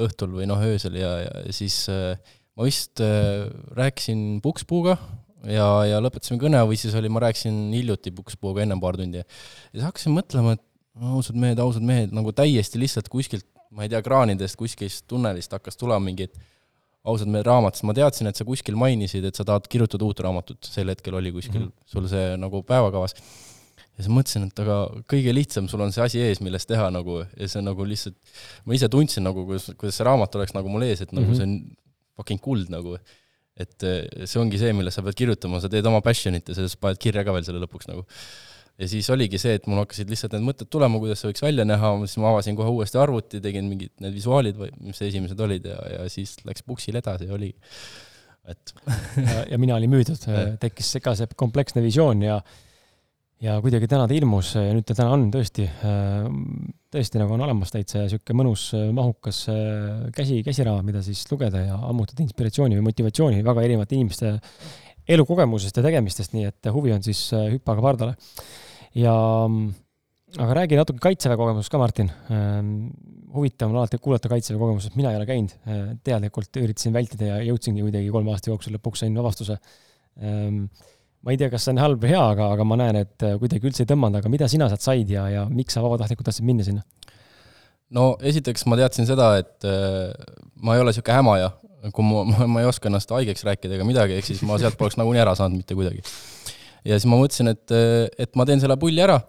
[0.06, 2.16] õhtul või noh, öösel ja, ja siis äh,
[2.58, 3.46] ma vist äh,
[3.78, 4.98] rääkisin Pukspuuga
[5.46, 9.22] ja, ja lõpetasime kõne või siis oli, ma rääkisin hiljuti Pukspuuga ennem paar tundi.
[9.22, 10.64] ja siis hakkasin mõtlema, et
[11.14, 15.78] ausad mehed, ausad mehed, nagu täiesti lihtsalt kuskilt, ma ei tea, kraanidest, kuskilt tunnelist hakkas
[15.78, 16.40] tulema mingi, et
[17.08, 20.60] ausad mehed raamatust, ma teadsin, et sa kuskil mainisid, et sa tahad kirjutada uut raamatut,
[20.68, 21.92] sel hetkel oli kuskil mm -hmm.
[21.94, 23.16] sul see nagu päevakavas.
[23.98, 24.76] ja siis mõtlesin, et aga
[25.10, 28.16] kõige lihtsam, sul on see asi ees, millest teha nagu ja see nagu lihtsalt,
[28.66, 31.34] ma ise tundsin nagu, kuidas, kuidas see raamat oleks nagu mul ees, et nagu mm
[31.34, 31.38] -hmm.
[31.38, 31.78] see on
[32.18, 32.98] fucking kuld nagu.
[33.58, 36.78] et eh, see ongi see, millest sa pead kirjutama, sa teed oma passion'it ja sellest
[36.82, 38.04] paned kirja ka veel selle lõpuks nagu.
[38.78, 41.66] ja siis oligi see, et mul hakkasid lihtsalt need mõtted tulema, kuidas see võiks välja
[41.66, 45.66] näha, siis ma avasin kohe uuesti arvuti, tegin mingid need visuaalid või mis esimesed olid
[45.72, 47.50] ja, ja siis läks puksil edasi ja oli,
[48.46, 48.76] et
[49.32, 50.30] ja, ja mina olin müüdud,
[50.62, 52.38] tekkis ka see kompleksne visioon ja
[53.44, 56.26] ja kuidagi täna ta ilmus nüüd ta täna on tõesti, äh,
[56.94, 61.62] tõesti nagu on olemas täitsa niisugune mõnus äh, mahukas äh, käsi, käsiraamat, mida siis lugeda
[61.68, 64.34] ja ammutada inspiratsiooni või motivatsiooni väga erinevate inimeste
[65.08, 68.18] elukogemusest ja tegemistest, nii et huvi on siis hüppaga pardale.
[68.98, 69.14] ja
[70.38, 72.10] aga räägi natuke Kaitseväe kogemusest ka, Martin.
[73.32, 75.54] huvitav on alati kuulata Kaitseväe kogemusest, mina ei ole käinud,
[76.04, 79.62] teadlikult üritasin vältida ja jõudsingi kuidagi kolme aasta jooksul lõpuks sain vabastuse
[81.26, 83.36] ma ei tea, kas see on halb või hea, aga, aga ma näen, et äh,
[83.42, 86.48] kuidagi üldse ei tõmmanud, aga mida sina sealt said ja, ja miks sa vabatahtlikult tahtsid
[86.48, 86.86] minna sinna?
[87.98, 90.14] no esiteks ma teadsin seda, et äh,
[90.64, 91.52] ma ei ole niisugune hämaja,
[91.96, 94.80] kui ma, ma, ma ei oska ennast haigeks rääkida ega midagi, ehk siis ma sealt
[94.80, 96.04] poleks nagunii ära saanud mitte kuidagi.
[96.88, 99.20] ja siis ma mõtlesin, et, äh, et ma teen selle pulli ära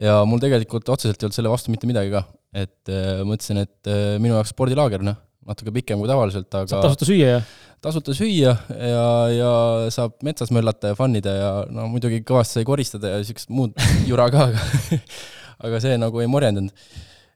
[0.00, 2.24] ja mul tegelikult otseselt ei olnud selle vastu mitte midagi ka.
[2.56, 2.96] et
[3.28, 3.88] mõtlesin, et
[4.22, 7.40] minu jaoks spordilaager, noh, natuke pikem kui tavaliselt, aga saab tasuta süüa ja?
[7.84, 9.50] tasuta süüa ja, ja
[9.94, 13.76] saab metsas möllata ja fun ida ja no muidugi kõvasti sai koristada ja niisugust muud
[14.10, 15.02] jura ka, aga
[15.68, 16.86] aga see nagu ei morjendanud.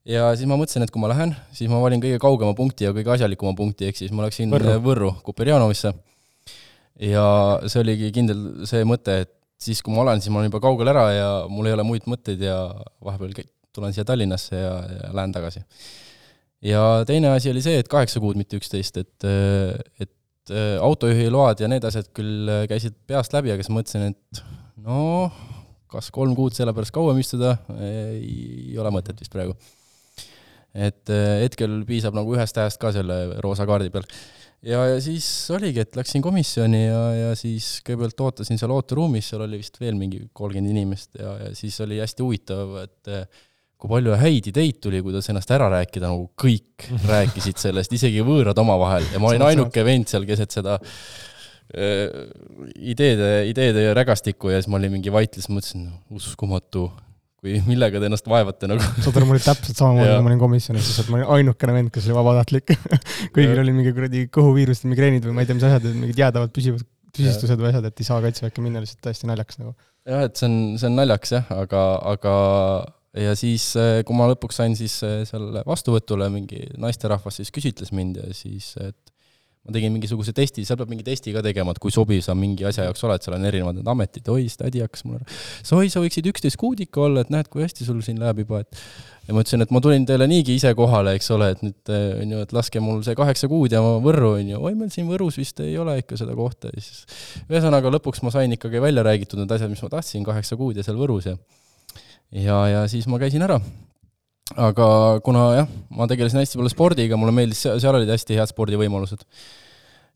[0.08, 2.94] ja siis ma mõtlesin, et kui ma lähen, siis ma valin kõige kaugema punkti ja
[2.96, 5.94] kõige asjalikuma punkti, ehk siis ma läksin Võrru, Võrru Kuperjanovisse.
[7.06, 7.26] ja
[7.66, 10.90] see oligi kindel see mõte, et siis, kui ma olen, siis ma olen juba kaugel
[10.90, 12.58] ära ja mul ei ole muid mõtteid ja
[13.04, 15.62] vahepeal tulen siia Tallinnasse ja, ja lähen tagasi
[16.62, 19.28] ja teine asi oli see, et kaheksa kuud, mitte üksteist, et,
[20.00, 20.12] et
[20.50, 24.42] et äh, autojuhiload ja need asjad küll äh, käisid peast läbi, aga siis mõtlesin, et
[24.82, 25.34] noh,
[25.90, 29.56] kas kolm kuud selle pärast kauem istuda, ei ole mõtet vist praegu.
[30.74, 34.06] et äh, hetkel piisab nagu ühest ajast ka selle roosa kaardi peal.
[34.62, 39.46] ja, ja siis oligi, et läksin komisjoni ja, ja siis kõigepealt ootasin seal ooteruumis, seal
[39.46, 43.14] oli vist veel mingi kolmkümmend inimest ja, ja siis oli hästi huvitav, et
[43.80, 48.58] kui palju häid ideid tuli, kuidas ennast ära rääkida, nagu kõik rääkisid sellest, isegi võõrad
[48.60, 49.08] omavahel.
[49.14, 50.78] Ja ma olin ainuke vend seal keset seda
[51.70, 52.26] Äh,
[52.82, 56.88] ideede, ideede rägastikku ja siis ma olin mingi vaitlis, mõtlesin, uskumatu,
[57.38, 58.82] kui, millega te ennast vaevate nagu.
[59.04, 61.92] saad aru, mul oli täpselt samamoodi, kui ma olin komisjonis, sest ma olin ainukene vend,
[61.94, 62.74] kes oli vabatahtlik.
[63.36, 66.82] Kõigil oli mingi kuradi kõhuviirused, migreenid või ma ei tea, mis asjad, mingid jäädavad püsivad,
[67.14, 69.76] püsistused või asjad, et ei saa kaitseväkke minna, lihtsalt täiesti naljakas nagu.
[70.10, 71.84] jah, et see on, see on naljakas jah, aga,
[72.16, 72.34] aga
[73.16, 77.94] ja siis, äh, kui ma lõpuks sain siis äh, seal vastuvõtule, mingi naisterahvas siis küsitles
[77.96, 78.98] mind ja siis, et
[79.66, 82.64] ma tegin mingisuguse testi, seal peab mingi testi ka tegema, et kui sobiv sa mingi
[82.68, 85.20] asja jaoks oled, seal on erinevad need ametid, oi, siis tädi hakkas mulle,
[85.76, 88.80] oi, sa võiksid üksteist kuudika olla, et näed, kui hästi sul siin läheb juba, et
[89.28, 92.08] ja ma ütlesin, et ma tulin teile niigi ise kohale, eks ole, et nüüd eh,
[92.22, 94.90] on ju, et laske mul see kaheksa kuud ja ma Võrru, on ju, oi, meil
[94.94, 96.72] siin Võrus vist ei ole ikka seda kohta.
[96.72, 97.04] Ja siis
[97.44, 100.86] ühesõnaga lõpuks ma sain ikkagi välja räägitud need asjad, mis ma tahtsin, kaheksa kuud ja
[100.86, 101.36] seal Võrus ja
[102.32, 103.60] ja, ja siis ma käisin ära
[104.58, 104.86] aga
[105.24, 109.24] kuna jah, ma tegelesin hästi palju spordiga, mulle meeldis, seal olid hästi head spordivõimalused.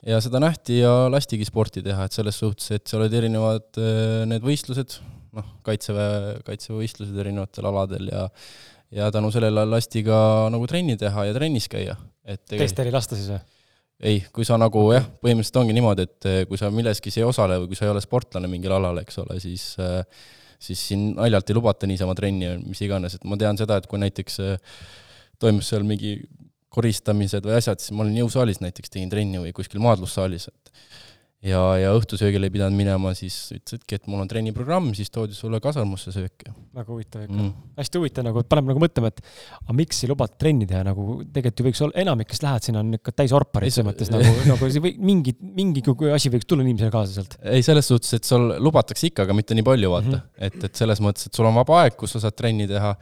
[0.08, 4.22] ja seda nähti ja lastigi sporti teha, et selles suhtes, et seal olid erinevad äh,
[4.28, 4.98] need võistlused,
[5.34, 8.28] noh, kaitseväe, kaitseväe võistlused erinevatel aladel ja
[8.94, 10.16] ja tänu sellele lasti ka
[10.54, 13.40] nagu trenni teha ja trennis käia, et teist ei lasta siis või?
[14.04, 17.60] ei, kui sa nagu jah, põhimõtteliselt ongi niimoodi, et äh, kui sa milleski ei osale
[17.62, 20.02] või kui sa ei ole sportlane mingil alal, eks ole, siis äh,
[20.64, 23.88] siis siin naljalt ei lubata niisama trenni või mis iganes, et ma tean seda, et
[23.90, 24.74] kui näiteks äh,
[25.42, 26.16] toimus seal mingi
[26.74, 30.72] koristamised või asjad, siis ma olin jõusaalis näiteks, tegin trenni või kuskil maadlussaalis, et
[31.44, 35.60] ja, ja õhtusöögile ei pidanud minema, siis ütlesidki, et mul on trenniprogramm, siis toodi sulle
[35.62, 36.46] kasarmusse söök.
[36.74, 37.50] väga huvitav ikka mm..
[37.80, 39.20] hästi huvitav nagu, paneb nagu mõtlema, et
[39.60, 42.84] aga miks ei lubata trenni teha, nagu tegelikult ju võiks olla, enamik, kes lähevad sinna,
[42.84, 46.66] on ikka täis orparid selles mõttes nagu, nagu see või mingi, mingi asi võiks tulla
[46.66, 47.38] inimesele kaasa sealt.
[47.44, 50.24] ei, selles suhtes, et sul lubatakse ikka, aga mitte nii palju, vaata mm.
[50.24, 50.48] -hmm.
[50.48, 52.96] et, et selles mõttes, et sul on vaba aeg, kus sa saad trenni teha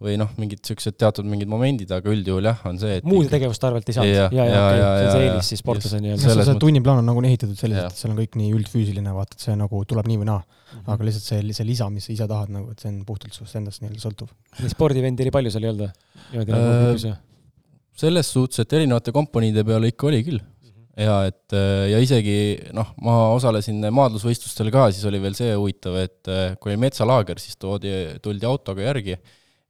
[0.00, 3.68] või noh, mingid niisugused teatud mingid momendid, aga üldjuhul jah, on see, et muude tegevuste
[3.68, 4.12] arvelt ei saanud?
[4.12, 6.46] ja, ja, ja, ja, see on see eelis siis sportlase nii-öelda.
[6.48, 9.54] see tunniplaan on nagunii ehitatud selliselt, et seal on kõik nii üldfüüsiline, vaata, et see
[9.56, 10.66] nagu tuleb nii või naa mm.
[10.74, 10.90] -hmm.
[10.94, 13.56] aga lihtsalt see, see lisa, mis sa ise tahad nagu, et see on puhtalt sinust
[13.56, 14.34] endast nii-öelda sõltuv.
[14.60, 16.42] Neid spordivendi oli palju seal ei olnud või?
[16.42, 17.16] nagu äh,
[17.96, 20.42] selles suhtes, et erinevate kompaniide peale ikka oli küll.
[20.96, 22.36] ja et äh, ja isegi
[22.76, 27.40] noh, ma osalesin maadlusvõistlustel ka, siis oli veel see huvitav, et äh, kui oli metsalaager,
[27.40, 27.92] siis toodi,
[28.24, 29.16] tuldi autoga järgi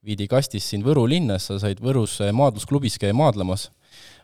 [0.05, 3.67] viidi kastis siin Võru linnas, sa said Võrus eh, maadlusklubis käia maadlemas,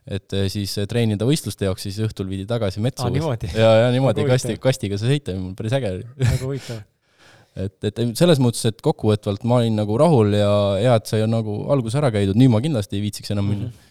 [0.05, 3.51] et eh, siis eh, treenida võistluste jaoks, siis õhtul viidi tagasi metsa uuesti.
[3.57, 6.09] ja, ja niimoodi kasti, kastiga sa sõita, päris äge oli.
[6.19, 6.83] väga huvitav
[7.65, 11.63] et, et selles mõttes, et kokkuvõtvalt ma olin nagu rahul ja hea, et sai nagu
[11.73, 13.73] algus ära käidud, nüüd ma kindlasti ei viitsiks enam minna mm.
[13.73, 13.89] -hmm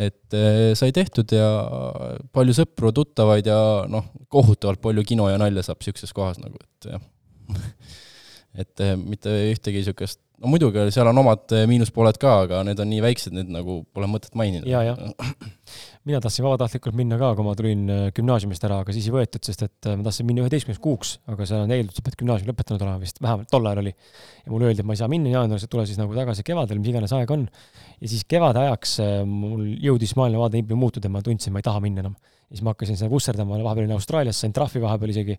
[0.00, 0.32] et
[0.78, 1.46] sai tehtud ja
[2.32, 3.56] palju sõpru, tuttavaid ja
[3.90, 7.02] noh, kohutavalt palju kino ja nalja saab niisuguses kohas nagu, et jah
[8.62, 12.88] et mitte ühtegi niisugust no muidugi, seal on omad eh, miinuspooled ka, aga need on
[12.90, 14.64] nii väiksed, need nagu pole mõtet mainida.
[14.68, 15.00] ja, jah.
[16.08, 19.44] mina tahtsin vabatahtlikult minna ka, kui ma tulin eh, gümnaasiumist ära, aga siis ei võetud,
[19.46, 22.52] sest et eh, ma tahtsin minna üheteistkümneks kuuks, aga seal on eeldus, et pead gümnaasiumi
[22.54, 23.94] lõpetanud olema vist, vähemalt tol ajal oli.
[24.46, 26.80] ja mulle öeldi, et ma ei saa minna jaanuaris, et tule siis nagu tagasi kevadel,
[26.80, 27.46] mis iganes aeg on.
[28.00, 28.98] ja siis kevade ajaks
[29.28, 32.16] mul jõudis maailmavaade nii palju muutuda, ma tundsin, ma ei taha minna enam.
[32.48, 35.36] ja siis ma hakkasin seal vusserdama, vahepeal olin Austraalias, sain trahvi vahepeal isegi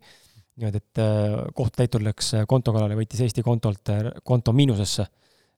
[0.56, 3.88] niimoodi, et kohtutäitur läks konto kallale, võttis Eesti kontolt
[4.22, 5.06] konto miinusesse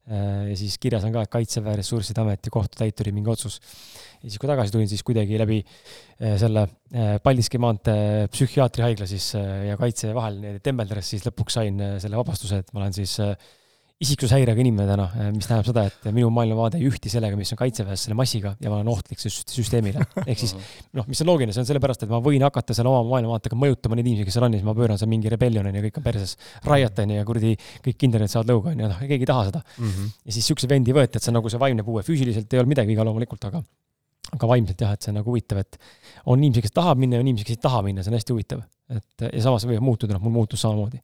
[0.04, 3.54] Äh, ja siis kirjas on ka, et Kaitseväe Ressursside Ameti kohtutäituri mingi otsus.
[4.20, 9.30] ja siis, kui tagasi tulin, siis kuidagi läbi äh, selle äh, Paldiski maantee psühhiaatrihaigla siis
[9.35, 13.33] ja Kaitseväe vahel tembeldades siis lõpuks sain selle vabastuse, et ma olen siis äh,
[14.02, 17.61] isiksushäirega inimene täna, eh, mis tähendab seda, et minu maailmavaade ei ühti sellega, mis on
[17.61, 20.02] kaitseväes selle massiga ja ma olen ohtlik süsteemile.
[20.24, 20.54] ehk siis
[20.98, 23.98] noh, mis on loogiline, see on sellepärast, et ma võin hakata seal oma maailmavaatega mõjutama
[23.98, 26.07] neid inimesi, kes seal on ja siis ma pööran seal mingi rebellionini ja kõik on
[26.09, 26.35] perses.
[26.66, 27.54] Riot on ju ja kuradi
[27.87, 29.88] kõik kindralid saavad lõuga on ju, noh, keegi ei taha seda mm.
[29.94, 30.12] -hmm.
[30.26, 32.74] ja siis siukse vendi võeti, et see on nagu see vaimne puue, füüsiliselt ei olnud
[32.74, 33.62] midagi viga loomulikult, aga
[34.35, 35.76] aga vaimselt jah, et see on nagu huvitav, et
[36.26, 38.35] on inimesi, kes tahab minna ja on inimesi, kes ei taha minna, see on hästi
[38.35, 38.64] huvitav.
[38.90, 40.98] et ja samas võivad muutuda, noh, mul muutus samamoodi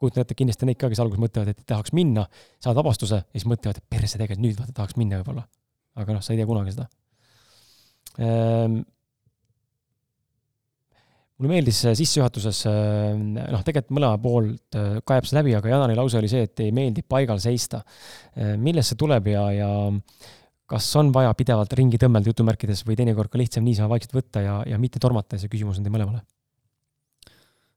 [0.00, 2.26] kujutan ette, kindlasti neid ka, kes alguses mõtlevad, et tahaks minna,
[2.62, 5.46] saavad vabastuse ja siis mõtlevad, et perse tegelikult nüüd vaata tahaks minna võib-olla.
[5.96, 6.84] aga noh, sa ei tea kunagi seda
[8.20, 8.78] ehm,.
[11.36, 16.20] mulle meeldis sissejuhatuses, ehm, noh, tegelikult mõlema poolt äh, kajab see läbi, aga Janani lause
[16.20, 17.82] oli see, et ei meeldi paigal seista.
[18.36, 19.72] Ehm, millest see tuleb ja, ja
[20.66, 24.56] kas on vaja pidevalt ringi tõmmelda jutumärkides või teinekord ka lihtsam niisama vaikselt võtta ja,
[24.66, 26.24] ja mitte tormata see küsimus on teil mõlemale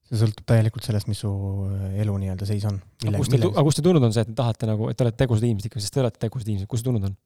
[0.10, 1.30] see sõltub täielikult sellest, mis su
[1.70, 2.80] äh, elu nii-öelda seis on.
[3.06, 5.06] aga kust te, aga kust te tulnud on see, et te tahate nagu, et te
[5.06, 7.18] olete tegusad inimesed ikka, sest te olete tegusad inimesed, kust see tulnud on?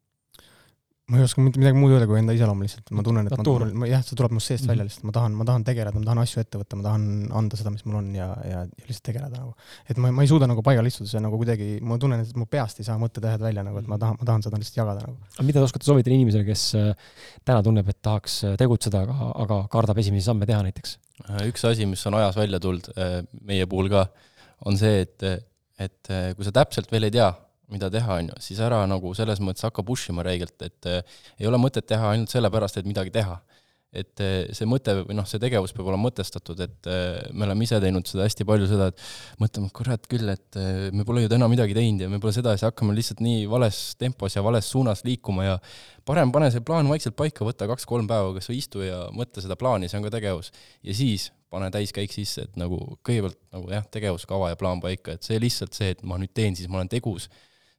[1.11, 3.65] Ma ei oska mitte midagi muud öelda kui enda iseloomu lihtsalt, ma tunnen, et Natuur.
[3.67, 4.71] ma, ma, jah, see tuleb must seest mm -hmm.
[4.71, 4.89] välja Mhm.
[4.89, 7.03] lihtsalt, ma tahan, ma tahan tegeleda, ma tahan asju ette võtta, ma tahan
[7.39, 9.51] anda seda, mis mul on ja, ja, ja lihtsalt tegeleda nagu.
[9.89, 12.45] et ma, ma ei suuda nagu paigal istuda, see nagu kuidagi, ma tunnen, et mu
[12.45, 15.17] peast ei saa mõttetähed välja nagu, et ma tahan, ma tahan seda lihtsalt jagada nagu.
[15.35, 16.95] aga mida te oskate soovitada inimesele, kes äh,
[17.43, 20.97] täna tunneb, et tahaks äh, tegutseda, aga, aga kardab esimesi samme teha näiteks?
[21.29, 22.87] Äh, üks asi, mis on ajas välja tulnud
[23.43, 24.07] meie puhul ka,
[24.65, 25.23] on see, et,
[25.79, 27.33] et kui sa täpselt veel ei tea,
[27.73, 31.19] mida teha, on ju, siis ära nagu selles mõttes hakka push ima reegelt, et äh,
[31.41, 33.41] ei ole mõtet teha ainult sellepärast, et midagi teha.
[33.93, 37.67] et äh, see mõte või noh, see tegevus peab olema mõtestatud, et äh, me oleme
[37.67, 39.03] ise teinud seda hästi palju, seda, et
[39.37, 42.65] mõtleme, kurat küll, et äh, me pole ju täna midagi teinud ja me pole sedasi,
[42.65, 45.59] hakkame lihtsalt nii vales tempos ja vales suunas liikuma ja
[46.09, 49.59] parem pane see plaan vaikselt paika, võta kaks-kolm päeva, kas või istu ja mõtle seda
[49.61, 50.49] plaani, see on ka tegevus.
[50.81, 55.25] ja siis pane täiskäik sisse, et nagu kõigepealt nagu jah, tegevuskava ja plaan paika, et
[55.27, 57.29] see lihtsalt see, et ma nüüd teen, siis ma olen tegus,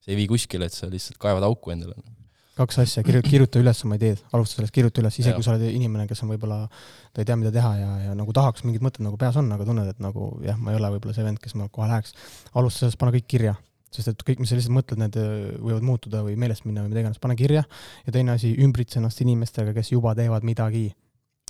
[0.05, 1.97] see ei vii kuskile, et sa lihtsalt kaevad auku endale.
[2.55, 5.65] kaks asja, kirjuta, kirjuta üles oma ideed, alusta sellest, kirjuta üles, isegi kui sa oled
[5.67, 6.61] inimene, kes on võib-olla,
[7.11, 9.67] ta ei tea, mida teha ja, ja nagu tahaks, mingid mõtted nagu peas on, aga
[9.67, 12.15] tunned, et nagu jah, ma ei ole võib-olla see vend, kes ma kohe läheks.
[12.55, 13.57] alusta sellest, pane kõik kirja,
[13.91, 16.95] sest et kõik, mis sa lihtsalt mõtled, need öö, võivad muutuda või meelest minna või
[16.95, 17.65] mida iganes, pane kirja.
[18.07, 20.93] ja teine asi, ümbritse ennast inimestega, kes juba teevad midagi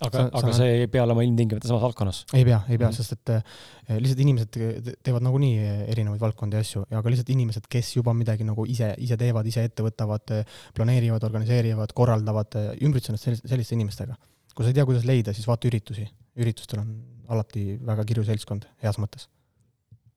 [0.02, 2.24] aga aga see ei pea olema ilmtingimata samas valdkonnas.
[2.34, 2.92] ei pea, ei pea mm.
[2.92, 2.96] -hmm.
[2.96, 7.30] sest et eh, lihtsalt inimesed te- teevad nagunii eh, erinevaid valdkondi ja asju, aga lihtsalt
[7.30, 10.34] inimesed, kes juba midagi nagu ise, ise teevad, ise ette võtavad,
[10.74, 14.18] planeerivad, organiseerivad, korraldavad, ümbritse ennast selliste, selliste inimestega.
[14.54, 16.08] kui sa ei tea, kuidas leida, siis vaata üritusi.
[16.36, 16.90] üritustel on
[17.28, 19.28] alati väga kirju seltskond, heas mõttes.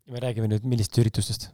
[0.09, 1.49] me räägime nüüd millistest üritustest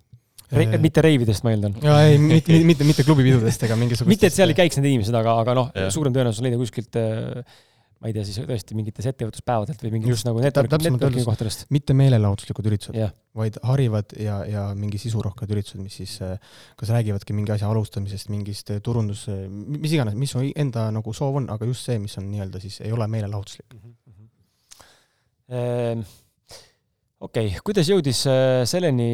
[0.54, 0.68] Re?
[0.68, 1.76] Eh, mitte reividest, ma eeldan.
[1.82, 4.92] jaa, ei, mitte, mitte, mitte, mitte klubipidudest ega mingisugustest mitte, et seal ei käiks need
[4.92, 7.56] inimesed, aga, aga noh suurem tõenäosus on leida kuskilt äh,
[8.04, 11.28] ma ei tea, siis tõesti mingitest ettevõtluspäevadelt või mingitest Just, nagu network, täpsemalt network'i öeldes-
[11.30, 11.66] kohtadest.
[11.72, 16.36] mitte meelelahutuslikud üritused jah, vaid harivad ja, ja mingi sisurohked üritused, mis siis eh,
[16.80, 21.40] kas räägivadki mingi asja alustamisest, mingist eh, turundus, mis iganes, mis su enda nagu soov
[21.40, 23.80] on, aga just see, mis on nii-öelda siis, ei ole meelelahutuslik.
[25.54, 26.04] Ehm,
[27.24, 29.08] okei okay., kuidas jõudis äh, selleni,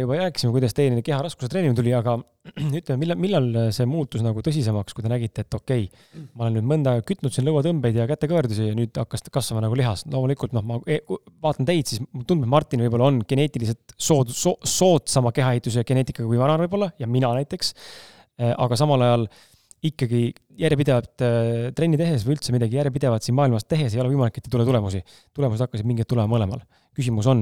[0.00, 2.16] juba rääkisime, kuidas teie keha raskuse treenimine tuli, aga
[2.80, 6.58] ütleme, millal, millal see muutus nagu tõsisemaks, kui te nägite, et okei okay,, ma olen
[6.58, 10.04] nüüd mõnda aega kütnud siin lõuatõmbeid ja kätekõverdusi ja nüüd hakkas kasvama nagu lihas.
[10.12, 11.00] loomulikult noh, ma e-
[11.44, 15.88] vaatan teid, siis mulle tundub, et Martin võib-olla on geneetiliselt sood- so,, soodsama kehaehituse ja
[15.88, 17.74] geneetikaga kui vana võib-olla ja mina näiteks.
[18.34, 19.28] aga samal ajal
[19.84, 20.30] ikkagi
[20.60, 24.48] järjepidevalt äh, trenni tehes või üldse midagi järjepidevalt siin maailmas tehes ei ole võimalik, et
[24.48, 25.02] ei tule tulemusi.
[25.34, 26.62] tulemused hakkasid mingid tulema mõlemal.
[26.94, 27.40] küsimus on,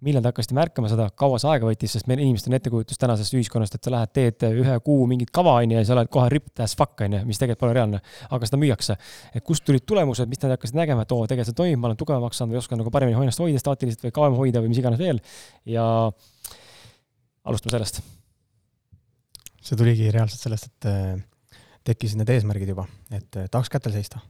[0.00, 3.34] millal te hakkasite märkama seda, kaua see aega võttis, sest meil inimestel on ettekujutus tänasest
[3.36, 6.62] ühiskonnast, et sa lähed, teed ühe kuu mingit kava, onju, ja sa oled kohe ripped
[6.64, 8.00] as fuck, onju, mis tegelikult pole reaalne.
[8.32, 8.96] aga seda müüakse.
[9.34, 12.00] et kust tulid tulemused, mis te hakkasid nägema, et oo, tegelikult see toimib, ma olen
[12.00, 15.04] tugevamaks saanud või oskan nagu paremini ennast hoida staatiliselt või kauem hoida või mis iganes
[15.04, 15.20] veel.
[15.68, 15.84] ja
[17.44, 18.00] alustame sellest.
[19.60, 21.22] see tuligi reaalselt sellest, et eh,
[21.84, 24.22] tekkisid need eesmärgid juba, et eh, tahaks kätel seista,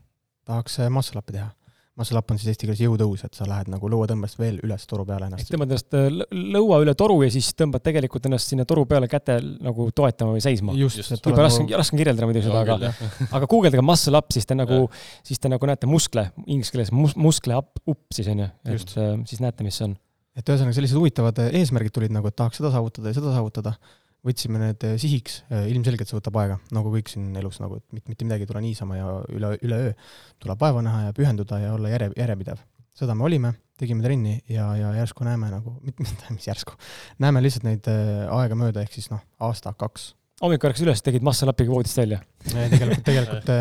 [0.47, 1.51] tahaks eh, muscle up'i teha.
[1.95, 5.05] Muscle up on siis eesti keeles jõutõus, et sa lähed nagu lõuatõmbest veel üles toru
[5.07, 5.47] peale ennast.
[5.47, 6.25] tõmbad ennast lõ-
[6.57, 10.43] lõua üle toru ja siis tõmbad tegelikult ennast sinna toru peale käte nagu toetama või
[10.43, 10.75] seisma.
[11.15, 12.91] et võib-olla oled raske, raske on kirjeldada muidugi seda, aga,
[13.39, 14.81] aga guugeldage muscle up, siis te nagu,
[15.23, 18.91] siis te nagu näete muskle, inglise keeles mus, muskle up, up siis onju, et Just.
[18.99, 19.95] äh, siis näete, mis see on.
[20.35, 23.77] et ühesõnaga sellised huvitavad eh, eesmärgid tulid nagu, et tahaks seda saavutada ja seda saavutada.
[24.25, 28.11] Võtsime need eh, sihiks, ilmselgelt see võtab aega, nagu kõik siin elus nagu, et mitte,
[28.11, 29.93] mitte midagi ei tule niisama ja üle, üleöö.
[30.41, 32.65] tuleb vaeva näha ja pühenduda ja olla järje, järjepidev.
[32.95, 35.77] seda me olime, tegime trenni ja, ja järsku näeme nagu,
[36.35, 36.77] mis järsku,
[37.19, 41.47] näeme lihtsalt neid eh, aegamööda, ehk siis noh, aasta, kaks hommikul ärkasid üles, tegid muscle
[41.47, 42.17] up'iga voodist välja.
[42.51, 43.53] Eh, tegelikult, tegelikult,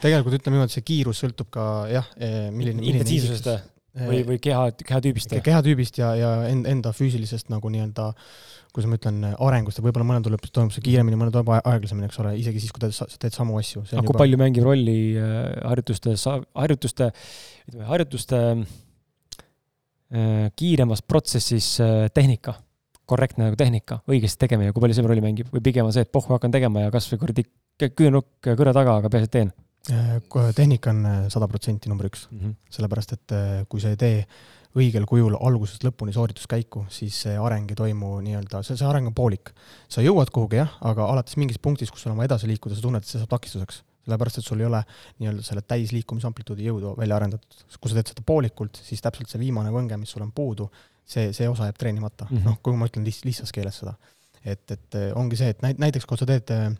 [0.00, 4.70] tegelikult ütleme niimoodi, see kiirus sõltub ka jah, milline, milline intensiivsusest isiksus- või, või keha,
[4.78, 5.42] kehatüübist Ke-.
[5.50, 8.06] kehатüübist ja, ja end- enda füüsilisest nagu nii-öelda,
[8.72, 12.08] kuidas ma ütlen, arengust ja võib-olla mõnel tuleb, toimub see kiiremini, mõnel toimub aeg- aeglasemini,
[12.08, 13.82] eks ole, isegi siis, kui te sa- teed samu asju.
[13.92, 16.14] aga kui palju mängib rolli äh, harjutuste,
[16.56, 17.10] harjutuste,
[17.68, 18.40] ütleme harjutuste
[20.12, 22.54] äh, kiiremas protsessis äh, tehnika,
[23.12, 26.12] korrektne nagu tehnika, õigesti tegemine, kui palju see rolli mängib või pigem on see, et
[26.14, 27.44] pohhu hakkan tegema ja kasvõi kuradi
[27.82, 29.52] küünukk kõrva taga, aga peaasi, et teen
[30.54, 32.40] tehnika on äh, sada protsenti number üks, mm.
[32.40, 32.54] -hmm.
[32.70, 34.26] sellepärast et äh, kui sa ei tee
[34.78, 39.14] õigel kujul algusest lõpuni soorituskäiku, siis see areng ei toimu nii-öelda, see, see areng on
[39.14, 39.52] poolik.
[39.88, 42.86] sa jõuad kuhugi jah, aga alates mingist punktist, kus sul on vaja edasi liikuda, sa
[42.86, 43.82] tunned, et see saab takistuseks.
[44.02, 44.80] sellepärast, et sul ei ole
[45.20, 47.66] nii-öelda selle täisliikumisamplituudi jõudu välja arendatud.
[47.80, 50.70] kui sa teed seda poolikult, siis täpselt see viimane võnge, mis sul on puudu,
[51.04, 52.36] see, see osa jääb treenimata mm.
[52.36, 52.44] -hmm..
[52.48, 53.94] noh, kui ma ütlen liht-, lihtsas keeles seda.
[54.44, 56.72] et, et ongi see, et näit-, näiteks kui sa teed eh,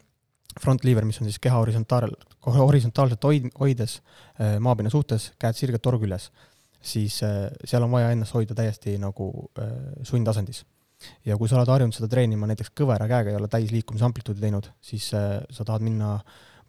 [0.61, 2.13] front lever, mis on siis keha horisontaal,
[2.47, 3.99] horisontaalselt hoid-, hoides
[4.39, 6.31] eh, maapinna suhtes, käed sirgelt toru küljes,
[6.83, 9.75] siis eh, seal on vaja ennast hoida täiesti nagu eh,
[10.09, 10.65] sundasendis.
[11.27, 15.09] ja kui sa oled harjunud seda treenima näiteks kõvera käega, ei ole täisliikumisamplituudi teinud, siis
[15.11, 16.13] sa tahad minna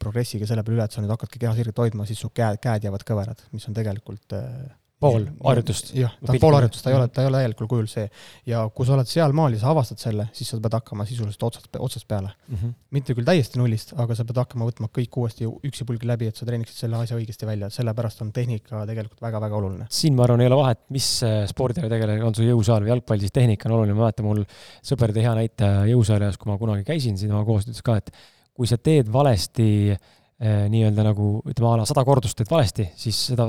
[0.03, 3.05] progressiga selle peale üle, et sa nüüd hakkadki kehasirget hoidma, siis su käed, käed jäävad
[3.07, 4.71] kõverad, mis on tegelikult äh,
[5.03, 5.91] pool harjutust.
[5.97, 8.05] jah, ta on pool harjutust, ta ei ole, ta ei ole täielikul kujul see.
[8.49, 11.69] ja kui sa oled sealmaal ja sa avastad selle, siis sa pead hakkama sisuliselt otsast,
[11.79, 12.55] otsast peale mm.
[12.55, 12.73] -hmm.
[12.97, 16.47] mitte küll täiesti nullist, aga sa pead hakkama võtma kõik uuesti üksipulgi läbi, et sa
[16.49, 19.87] treeniksid selle asja õigesti välja, sellepärast on tehnika tegelikult väga-väga oluline.
[19.89, 23.19] siin ma arvan, ei ole vahet, mis äh, spordiga tegeled, on su jõusaal või jalgpall,
[23.19, 24.43] siis tehnika on oluline, ma mäletan, mul
[24.83, 28.11] sõber tõi hea näite jõusaalis, kui ma kunagi käisin siin oma koos, ütles ka, et
[28.53, 30.11] kui sa teed valesti äh,
[30.41, 33.47] nii-öelda nagu ütleme a la sada kordust teed valesti, siis seda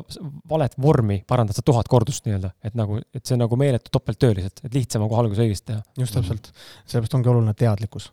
[0.50, 4.36] valet vormi parandad sa tuhat kordust nii-öelda, et nagu, et see on nagu meeletu topelttöö
[4.36, 5.84] lihtsalt, et lihtsam on kohe alguses õigesti teha.
[5.98, 6.50] just täpselt,
[6.84, 8.10] sellepärast ongi oluline teadlikkus.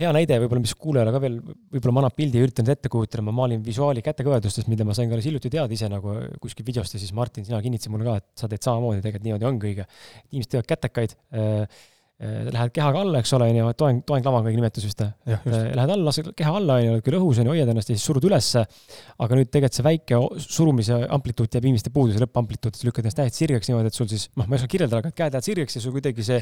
[0.00, 3.24] hea näide võib-olla, mis kuulajale ka veel võib-olla ma annan pildi ja üritan ette kujutada,
[3.24, 6.96] ma maalin visuaali kätekõverdustest, mida ma sain ka alles hiljuti teada ise nagu kuskil videost
[6.96, 9.86] ja siis Martin, sina kinnitasid mulle ka, et sa teed samamoodi, tegelikult niimoodi ongi õige.
[10.32, 11.66] inimesed teevad kätekaid äh, Äh,
[12.16, 15.02] lähed kehaga alla, eks ole, onju, toeng, toenglava on kõige nimetus vist.
[15.04, 18.06] Äh, lähed alla, lased keha alla, onju, oled küll õhus, onju, hoiad ennast ja siis
[18.08, 18.62] surud ülesse.
[19.20, 23.42] aga nüüd tegelikult see väike surumise amplituut jääb inimeste puuduse lõppamplituut, siis lükkad ennast täiesti
[23.42, 25.82] sirgeks niimoodi, et sul siis, noh, ma ei oska kirjeldada, aga käed lähevad sirgeks ja
[25.84, 26.38] sul kuidagi see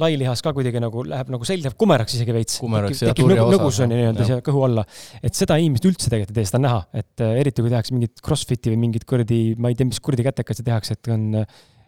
[0.00, 2.56] lai lihas ka kuidagi nagu läheb nagu selg läheb kumeraks isegi veits.
[2.62, 4.86] tekib nõgus on ju nii-öelda siia kõhu alla.
[5.20, 7.96] et seda inimest üldse tegelikult ei tee, seda on näha, et äh, eriti kui tehakse
[7.96, 11.30] mingit crossfit'i või mingit kuradi, ma ei tea, mis kuradi kätekaid tehakse, et on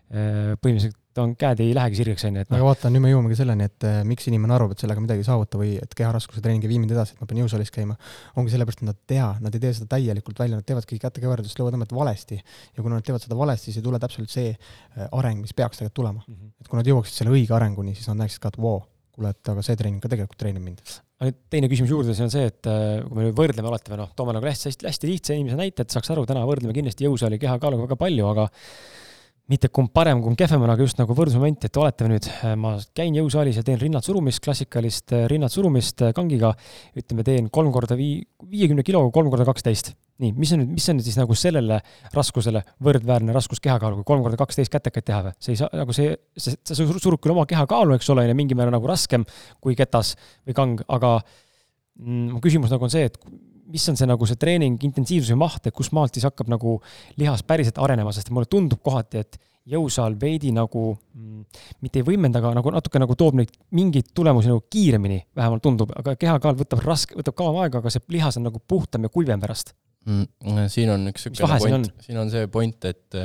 [0.06, 3.38] põhimõtteliselt ta on, käed ei lähegi sirgeks, on ju, et aga vaata, nüüd me jõuamegi
[3.38, 6.66] selleni, et äh, miks inimene arvab, et sellega midagi ei saavuta või et keharaskuse treening
[6.66, 7.96] ei vii mind edasi, et ma pean jõusaalis käima,
[8.36, 11.94] ongi sellepärast, et nad tea, nad ei tee seda täielikult välja, nad teevadki kätekõverdust, lõuatõmmet
[11.96, 12.40] valesti.
[12.76, 15.80] ja kui nad teevad seda valesti, siis ei tule täpselt see äh, areng, mis peaks
[15.80, 16.34] tegelikult tulema mm.
[16.34, 16.52] -hmm.
[16.60, 18.82] et kui nad jõuaksid selle õige arenguni, siis nad näeksid ka, et voo,
[19.16, 20.84] kuule, et aga see treening ka tegelikult treenib mind.
[21.16, 24.02] aga nüüd teine küsimus juurde, see on see, et äh, kui me võrdleme alati või
[24.02, 27.08] noh, toome nagu hästi, hästi, hästi lihtsa inimese näite, et saaks aru, täna võrdleme kindlasti
[27.08, 28.50] jõusaali kehakaaluga väga palju, aga
[29.50, 32.74] mitte kumb parem, kumb kehvem on, aga just nagu võrdlusmoment, et oletame nüüd, äh, ma
[32.96, 36.50] käin jõusaalis ja teen rinnad surumist, klassikalist äh, rinnad surumist äh, kangiga,
[36.98, 39.94] ütleme, teen kolm korda vii-, viiekümne kiloga kolm korda kaksteist.
[40.22, 41.78] nii, mis on nüüd, mis on nüüd siis nagu sellele
[42.16, 45.34] raskusele võrdväärne raskus kehakaaluga, kolm korda kaksteist kätekaid teha või?
[45.38, 48.58] see ei saa, nagu see, see, sa surud küll oma kehakaalu, eks ole, ja mingil
[48.58, 49.26] määral nagu raskem
[49.62, 50.16] kui ketas
[50.48, 51.18] või kang, aga
[52.00, 53.20] mm, mu küsimus nagu on see, et
[53.72, 56.78] mis on see nagu see treening intensiivsuse maht, et kust maalt siis hakkab nagu
[57.20, 62.38] lihas päriselt arenema, sest mulle tundub kohati, et jõusaal veidi nagu mm, mitte ei võimenda,
[62.38, 66.84] aga nagu natuke nagu toob neid mingeid tulemusi nagu kiiremini, vähemalt tundub, aga kehakaal võtab
[66.86, 69.74] raske, võtab kauem aega, aga see lihas on nagu puhtam ja kuivem pärast
[70.06, 70.68] mm,.
[70.72, 73.18] siin on üks niisugune point, siin on see point, et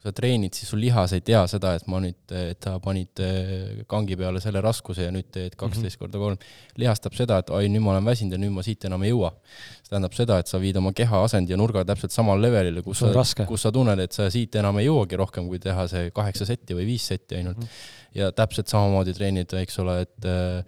[0.00, 3.20] kui sa treenid, siis sul lihas ei tea seda, et ma nüüd, et sa panid
[3.20, 6.16] eh, kangi peale selle raskuse ja nüüd teed kaksteist mm -hmm.
[6.16, 6.38] korda kolm.
[6.80, 9.34] lihastab seda, et oi, nüüd ma olen väsinud ja nüüd ma siit enam ei jõua.
[9.82, 12.98] see tähendab seda, et sa viid oma keha asendi ja nurga täpselt samal levelile, kus
[12.98, 16.46] sa, kus sa tunned, et sa siit enam ei jõuagi rohkem, kui teha see kaheksa
[16.46, 17.62] setti või viis setti ainult mm.
[17.62, 18.14] -hmm.
[18.14, 20.64] ja täpselt samamoodi treenid, eks ole, et äh,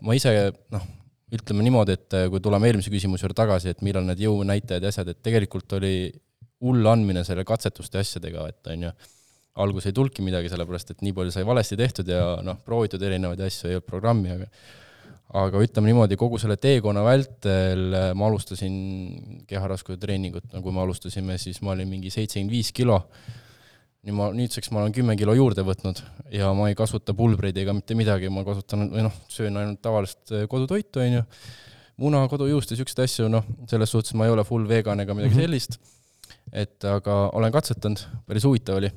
[0.00, 0.86] ma ise noh,
[1.32, 5.08] ütleme niimoodi, et kui tuleme eelmise küsimuse juurde tagasi, et millal need jõunäitajad ja asjad,
[5.08, 6.12] et tegelikult oli
[6.62, 8.92] hull andmine selle katsetuste asjadega, et on ju,
[9.62, 13.42] alguses ei tulnudki midagi, sellepärast et nii palju sai valesti tehtud ja noh, proovitud erinevaid
[13.44, 14.48] asju, ei olnud programmi, aga
[15.32, 18.74] aga ütleme niimoodi, kogu selle teekonna vältel ma alustasin
[19.48, 22.98] keharaskuse treeningut, no kui me alustasime, siis ma olin mingi seitsekümmend viis kilo,
[24.04, 26.02] nüüd ma, nüüdseks ma olen kümme kilo juurde võtnud
[26.34, 30.34] ja ma ei kasuta pulbreid ega mitte midagi, ma kasutan, või noh, söön ainult tavalist
[30.52, 31.24] kodutoitu, on ju,
[32.02, 35.32] muna, kodujuust ja niisuguseid asju, noh, selles suhtes ma ei ole full vegan ega midagi
[35.32, 35.48] mm -hmm.
[36.52, 38.92] Et aga olen katsetanud, päris huvitav oli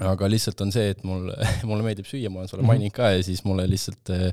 [0.00, 1.26] aga lihtsalt on see, et mul,
[1.68, 2.70] mulle meeldib süüa, ma olen sulle -hmm.
[2.72, 4.32] maininud ka ja siis mulle lihtsalt, eh,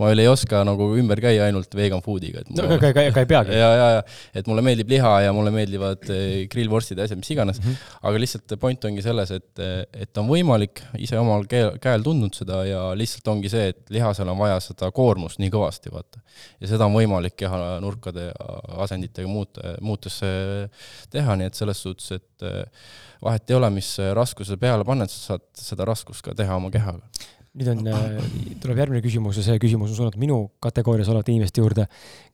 [0.00, 3.22] ma veel ei oska nagu ümber käia ainult vegan food'iga, et no aga, aga, aga
[3.22, 3.58] ei peagi.
[3.62, 4.02] ja, ja, ja
[4.34, 7.94] et mulle meeldib liha ja mulle meeldivad eh, grillvorstid ja asjad, mis iganes mm, -hmm.
[8.10, 12.64] aga lihtsalt point ongi selles, et, et on võimalik, ise omal käel, käel tundnud seda
[12.66, 16.20] ja lihtsalt ongi see, et lihasel on vaja seda koormust nii kõvasti, vaata.
[16.60, 18.52] ja seda on võimalik kehanurkade ja
[18.82, 20.18] asenditega muuta, muutes
[21.10, 22.50] teha, nii et selles suhtes, et
[23.24, 27.04] vahet ei ole, mis raskuse peale paned, sa saad seda raskust ka teha oma kehaga.
[27.56, 28.24] nüüd on, äh,
[28.60, 31.86] tuleb järgmine küsimus ja see küsimus on suunatud minu kategoorias olevate inimeste juurde,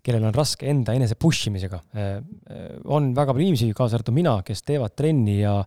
[0.02, 1.78] kellel on raske enda enese push imisega.
[1.94, 2.08] Äh,
[2.50, 5.60] äh, on väga palju inimesi, kaasa arvatud mina, kes teevad trenni ja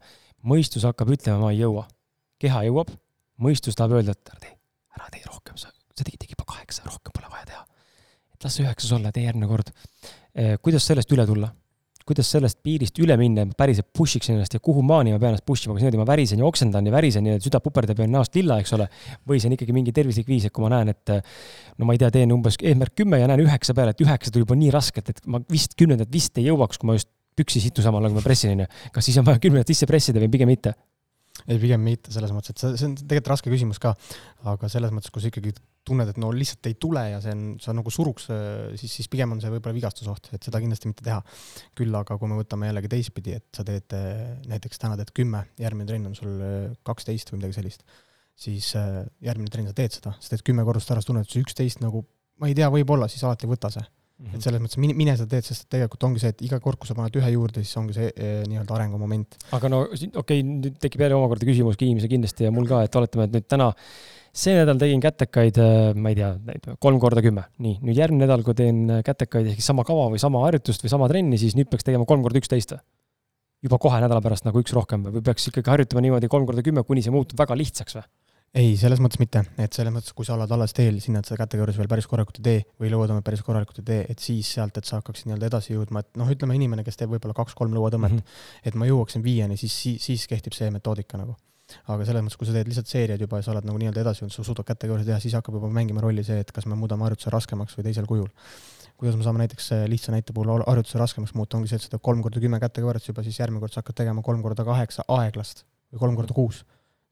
[0.43, 1.85] mõistus hakkab ütlema, ma ei jõua.
[2.35, 2.91] keha jõuab,
[3.39, 4.51] mõistus tahab öelda, et ära tee,
[4.97, 7.63] ära tee rohkem, sa, sa tegid juba kaheksa, rohkem pole vaja teha.
[8.35, 9.71] et las see üheksas olla, tee järgmine kord.
[10.61, 11.53] kuidas sellest üle tulla?
[12.05, 15.19] Kuidas sellest piirist üle minna, et ma päriselt push iks ennast ja kuhu maani ma
[15.21, 17.99] pean ennast push ima, kas niimoodi ma värisen ja oksendan ja värisen ja süda puperdab
[17.99, 18.87] ja on näost lilla, eks ole,
[19.27, 21.15] või see on ikkagi mingi tervislik viis, et kui ma näen, et
[21.79, 24.45] no ma ei tea, teen umbes eesmärk kümme ja näen üheksa peale, et üheksa tuli
[24.45, 27.83] juba nii raskelt, et ma vist kümnendat vist ei jõuaks, kui ma just püksi situ
[27.83, 28.69] samal, nagu ma pressin, onju.
[28.95, 30.77] kas siis on vaja kümnendat sisse pressida või pigem mitte?
[31.45, 33.93] Ei, pigem mitte selles mõttes, et see, see on tegelikult raske küsimus ka,
[34.51, 35.53] aga selles mõttes, kui sa ikkagi
[35.85, 38.25] tunned, et no lihtsalt ei tule ja see on, sa nagu suruks,
[38.79, 41.19] siis, siis pigem on see võib-olla vigastusoht, et seda kindlasti mitte teha.
[41.77, 43.93] küll aga kui me võtame jällegi teistpidi, et sa teed
[44.49, 46.41] näiteks täna teed kümme, järgmine trenn on sul
[46.87, 47.85] kaksteist või midagi sellist,
[48.33, 51.45] siis järgmine trenn sa teed seda, sa teed kümme korrust ära, sa tunned, et see
[51.45, 52.01] üksteist nagu
[52.41, 53.85] ma ei tea, võib-olla, siis alati võta see
[54.15, 54.35] Mm -hmm.
[54.35, 56.87] et selles mõttes mine, mine seda teed, sest tegelikult ongi see, et iga kord, kui
[56.87, 59.35] sa paned ühe juurde, siis ongi see e, nii-öelda arengumoment.
[59.57, 62.95] aga no okei okay,, nüüd tekib jälle omakorda küsimus inimesel kindlasti ja mul ka, et
[62.95, 63.73] oletame, et nüüd täna
[64.31, 66.31] see nädal tegin kätekaid, äh, ma ei tea,
[66.79, 70.23] kolm korda kümme, nii, nüüd järgmine nädal, kui teen kätekaid ehk siis sama kava või
[70.23, 72.85] sama harjutust või sama trenni, siis nüüd peaks tegema kolm korda üksteist või?
[73.65, 76.83] juba kohe nädala pärast nagu üks rohkem või peaks ikkagi harjutama niimoodi kolm korda kümme,
[76.87, 78.07] kuni see muutub väga lihtsaks või?
[78.55, 81.37] Ei, selles mõttes mitte, et selles mõttes, kui sa oled alles teel sinna, et sa
[81.39, 84.77] kätekõrjes veel päris korralikult ei tee või lõuatõmmet päris korralikult ei tee, et siis sealt,
[84.79, 88.13] et sa hakkaksid nii-öelda edasi jõudma, et noh, ütleme inimene, kes teeb võib-olla kaks-kolm lõuatõmmet
[88.13, 88.69] mm, -hmm.
[88.71, 91.35] et ma jõuaksin viieni, siis, siis, siis kehtib see metoodika nagu.
[91.89, 94.21] aga selles mõttes, kui sa teed lihtsalt seeriad juba ja sa oled nagu nii-öelda edasi
[94.21, 97.03] jõudnud, sa suudad kätekõrjes teha, siis hakkab juba mängima rolli see, et kas me muudame
[97.07, 98.29] harjutuse raskemaks või teisel kujul.
[98.95, 102.05] kuidas me saame näiteks lihtsa näite puhul harjutuse raskemaks muuta, ongi see, et sa teed
[102.05, 105.65] kolm korda kümme kätekõverust juba, siis järgmine kord sa hakkad tegema kolm korda kaheksa aeglast
[105.91, 106.61] või kolm korda kuus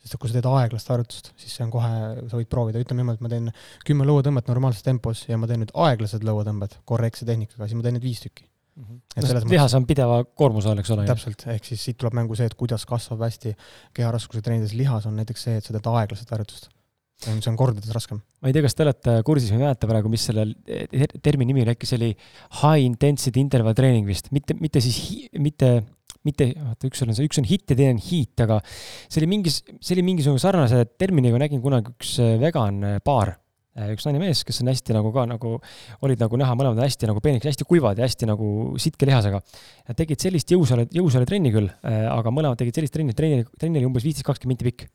[0.04, 1.92] sest kui sa teed aeglast harjutust, siis see on kohe,
[2.28, 3.52] sa võid proovida, ütleme niimoodi, et ma teen
[3.88, 7.98] kümme lõuatõmmet normaalses tempos ja ma teen nüüd aeglased lõuatõmbed korrektse tehnikaga, siis ma teen
[7.98, 8.44] nüüd viis tükki
[8.76, 8.84] mm.
[8.84, 9.00] -hmm.
[9.16, 11.08] et selles mõttes lihas on pideva koormuse all, eks ole.
[11.08, 13.56] täpselt, ehk siis siit tuleb mängu see, et kuidas kasvab hästi
[13.96, 16.70] keharaskuse treenides lihas, on näiteks see, et sa teed aeglaset harjutust.
[17.24, 18.20] see on kordades raskem.
[18.42, 20.50] ma ei tea, kas te olete kursis või mäletate praegu, mis selle
[21.24, 22.14] termini nimi oli, äkki see oli
[22.60, 25.78] high intensity interval training vist, mitte, mitte siis, mitte
[26.28, 29.30] mitte, vaata, üks on see, üks on hit ja teine on heat, aga see oli
[29.36, 34.08] mingis, see oli mingisugune sarnase terminiga, nägin kunagi üks äh, vegan äh, paar äh, üks
[34.08, 35.54] naine mees, kes on hästi nagu ka nagu,
[36.08, 38.50] olid nagu näha, mõlemad hästi nagu peenikesed, hästi kuivad ja hästi nagu
[38.82, 39.44] sitke lihasega.
[39.92, 43.90] Nad tegid sellist jõusaale, jõusaale trenni küll, aga mõlemad tegid sellist trenni, trenni, trenni oli
[43.92, 44.92] umbes viisteist, kakskümmend minti pikk.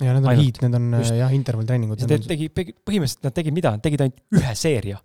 [0.00, 0.46] ja need on Ainult.
[0.46, 1.16] hiid, need on Just.
[1.18, 2.06] jah, intervalltreeningud.
[2.24, 5.02] tegi, põhimõtteliselt nad tegid mida, nad tegid ainult ühe seeria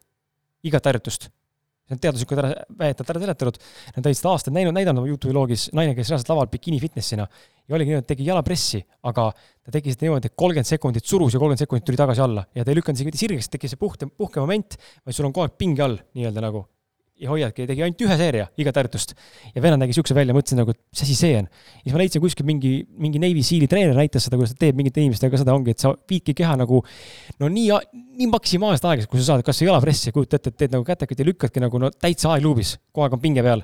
[0.65, 1.27] igat harjutust
[1.85, 3.59] see on teaduslikult ära, väidetavalt ära seletanud.
[3.95, 7.27] Nad olid seda aastaid näinud, näidanud oma Youtube'i loogis, naine käis reaalselt laval bikini fitnessina
[7.27, 11.35] ja oligi niimoodi, et tegi jalapressi, aga ta tegi seda niimoodi, et kolmkümmend sekundit surus
[11.35, 13.81] ja kolmkümmend sekundit tuli tagasi alla ja ta ei lükanud isegi mitte sirgeks, tekkis see
[13.81, 16.65] puhte, puhkemoment, vaid sul on kogu aeg pinge all nii-öelda nagu
[17.21, 19.13] ja hoiadki, tegi ainult ühe seeria igat harjutust.
[19.55, 21.47] ja vennad nägi siukse välja, mõtlesin nagu, et mis asi see on.
[21.47, 24.79] ja siis ma leidsin kuskil mingi, mingi Navy Seali treener näitas seda, kuidas ta teeb
[24.79, 26.81] mingite inimestega seda ongi, et sa viidki keha nagu
[27.39, 27.69] no nii,
[28.19, 31.29] nii maksimaalselt aeglaselt, kui sa saad, kas jalapressi, kujuta ette, et teed nagu kätekad ja
[31.29, 33.63] lükkadki nagu no täitsa aegluubis, kogu aeg on pinge peal.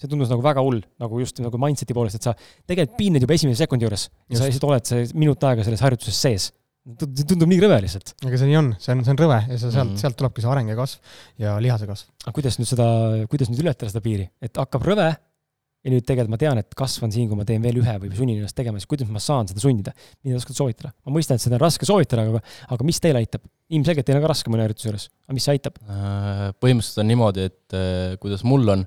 [0.00, 2.32] see tundus nagu väga hull, nagu just nagu mindset'i poolest, et sa
[2.64, 6.16] tegelikult piinled juba esimese sekundi juures ja sa lihtsalt oled see minut aega selles harjutuses
[6.16, 8.14] sees see tundub nii rõve lihtsalt.
[8.24, 10.00] aga see nii on, see on, see on rõve ja see sealt mm, -hmm.
[10.00, 12.08] sealt tulebki see areng ja kasv ja lihase kasv.
[12.24, 12.86] aga kuidas nüüd seda,
[13.32, 17.06] kuidas nüüd ületada seda piiri, et hakkab rõve ja nüüd tegelikult ma tean, et kasv
[17.06, 19.48] on siin, kui ma teen veel ühe või sunnin ennast tegema, siis kuidas ma saan
[19.48, 19.94] seda sundida?
[20.24, 20.92] mida oskad soovitada?
[21.04, 22.42] ma mõistan, et seda on raske soovitada, aga,
[22.76, 23.44] aga mis teile aitab?
[23.70, 25.80] ilmselgelt teil on ka raske mõne harjutuse juures, aga mis aitab?
[25.84, 28.84] Äh, põhimõtteliselt on niimoodi, et äh, kuidas mul on,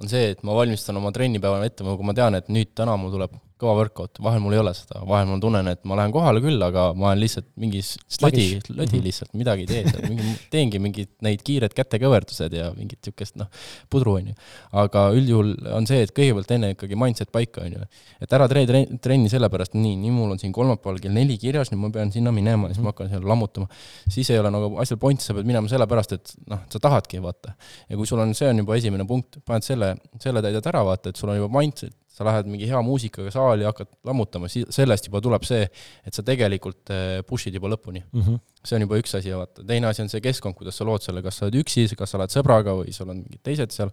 [0.00, 3.14] on see, et ma valmistan oma trennipäeva ette, kui ma tean, et nüüd täna mul
[3.14, 6.42] tuleb kõva workout, vahel mul ei ole seda, vahel ma tunnen, et ma lähen kohale
[6.44, 9.04] küll, aga ma olen lihtsalt mingis lödi, lödi mhm.
[9.06, 13.48] lihtsalt, midagi ei tee seal, mingi, teengi mingid neid kiired kätekõverdused ja mingit niisugust noh,
[13.92, 14.36] pudru, on ju.
[14.84, 17.88] aga üldjuhul on see, et kõigepealt enne ikkagi mindset paika, on ju.
[18.24, 21.72] et ära tee trenni, trenni sellepärast, nii, nii mul on siin kolmapäeval kell neli kirjas,
[21.72, 23.68] nüüd ma pean sinna minema ja siis ma hakkan seal lammutama.
[24.04, 27.56] siis ei ole nagu asjal point, sa pead minema sellepärast, et noh, sa tahadki, vaata.
[27.88, 31.12] ja kui sul on, see on juba esimene punkt, paned selle, selle täidad ära, vaata,
[31.12, 35.20] et sul on juba mindset, sa lähed mingi hea muusikaga saali, hakkad lammutama, sellest juba
[35.24, 35.64] tuleb see,
[36.06, 38.20] et sa tegelikult eh, push'id juba lõpuni mm.
[38.20, 38.38] -hmm.
[38.62, 41.24] see on juba üks asi, vaata, teine asi on see keskkond, kuidas sa lood selle,
[41.26, 43.90] kas sa oled üksi, kas sa oled sõbraga või sul on mingid teised seal,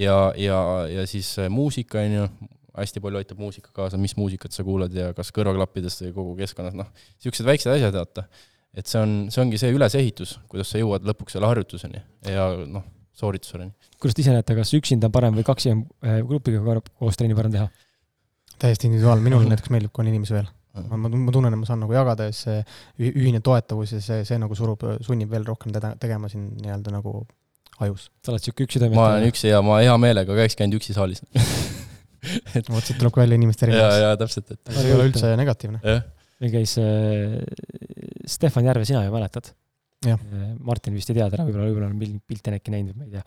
[0.00, 0.58] ja, ja,
[0.90, 2.26] ja siis eh, muusika, on ju,
[2.74, 6.74] hästi palju aitab muusika kaasa, mis muusikat sa kuulad ja kas kõrvaklappidest või kogu keskkonnas,
[6.74, 6.90] noh,
[7.20, 8.26] niisugused väiksed asjad, vaata.
[8.74, 12.82] et see on, see ongi see ülesehitus, kuidas sa jõuad lõpuks selle harjutuseni ja noh,
[13.18, 13.70] soorituseni.
[14.00, 17.36] kuidas te ise näete, kas üksinda on parem või kaksi on äh, grupiga koos trenni
[17.38, 17.68] parem teha?
[18.60, 20.50] täiesti individuaalne, minul näiteks meeldib, kui on inimesi veel.
[20.74, 22.60] ma, ma, ma tunnen, et ma saan nagu jagada ja see
[22.98, 27.22] ühine toetavus ja see, see nagu surub, sunnib veel rohkem teda tegema siin nii-öelda nagu
[27.84, 28.08] ajus.
[28.22, 29.00] sa oled niisugune üksi toimetaja?
[29.00, 31.22] ma olen üksi ja ma hea meelega käiks käinud üksi saalis
[32.58, 33.98] et vot siit tuleb ka välja inimeste erinevus.
[33.98, 35.98] ja, ja täpselt, et see ei ole üldse negatiivne.
[36.42, 37.38] meil käis äh,
[38.26, 39.52] Stefan Järve, sina ju mäletad?
[40.64, 43.22] Martin vist ei tea täna, võib-olla, võib-olla on pilte on äkki näinud, ma ei tea.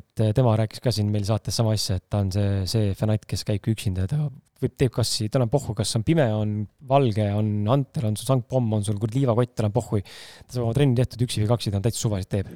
[0.00, 2.96] et äh, tema rääkis ka siin meil saates sama asja, et ta on see, see
[2.98, 4.24] fanatt, kes käibki üksinda ta
[4.62, 6.56] võib, teeb kas, tal on pohhu, kas on pime, on
[6.88, 10.04] valge, on antel, on sul sangpomm, on sul kuradi liivakott, tal on pohhui.
[10.06, 12.52] ta saab oma trenni tehtud üksi või kaksi, ta on täitsa suvaliselt teeb.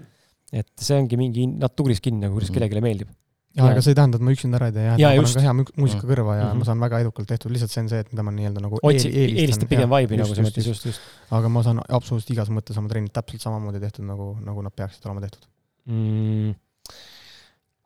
[0.55, 2.59] et see ongi mingi natuuris kinni nagu, kuidas mm.
[2.59, 3.14] kellelegi meeldib
[3.57, 5.35] ja ega see ei tähenda, et ma üksinda ära ei tee, jah, Jaa, ma just.
[5.35, 6.11] panen ka hea mu- muusika Mm.
[6.13, 6.59] kõrva ja Mhm.
[6.59, 9.11] ma saan väga edukalt tehtud, lihtsalt see on see, et mida ma nii-öelda nagu otsi-,
[9.13, 10.85] eeli- eelistad pigem vibe'i nagu selles mõttes, just.
[10.87, 11.01] just,
[11.31, 15.05] aga ma saan absoluutselt igas mõttes oma trennid täpselt samamoodi tehtud, nagu, nagu nad peaksid
[15.07, 15.47] olema tehtud.
[15.87, 16.55] mm,.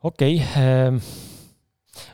[0.03, 0.97] okei okay, ähm,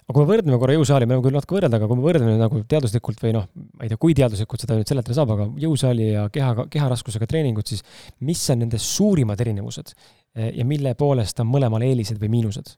[0.07, 2.37] aga kui me võrdleme korra jõusaali, me võime küll natuke võrrelda, aga kui me võrdleme
[2.39, 3.47] nagu teaduslikult või noh,
[3.77, 7.67] ma ei tea, kui teaduslikult seda nüüd seletada saab, aga jõusaali ja keha, keharaskusega treeningud,
[7.67, 7.83] siis
[8.21, 9.93] mis on nende suurimad erinevused
[10.37, 12.75] Eh, ja mille poolest on mõlemal eelised või miinused?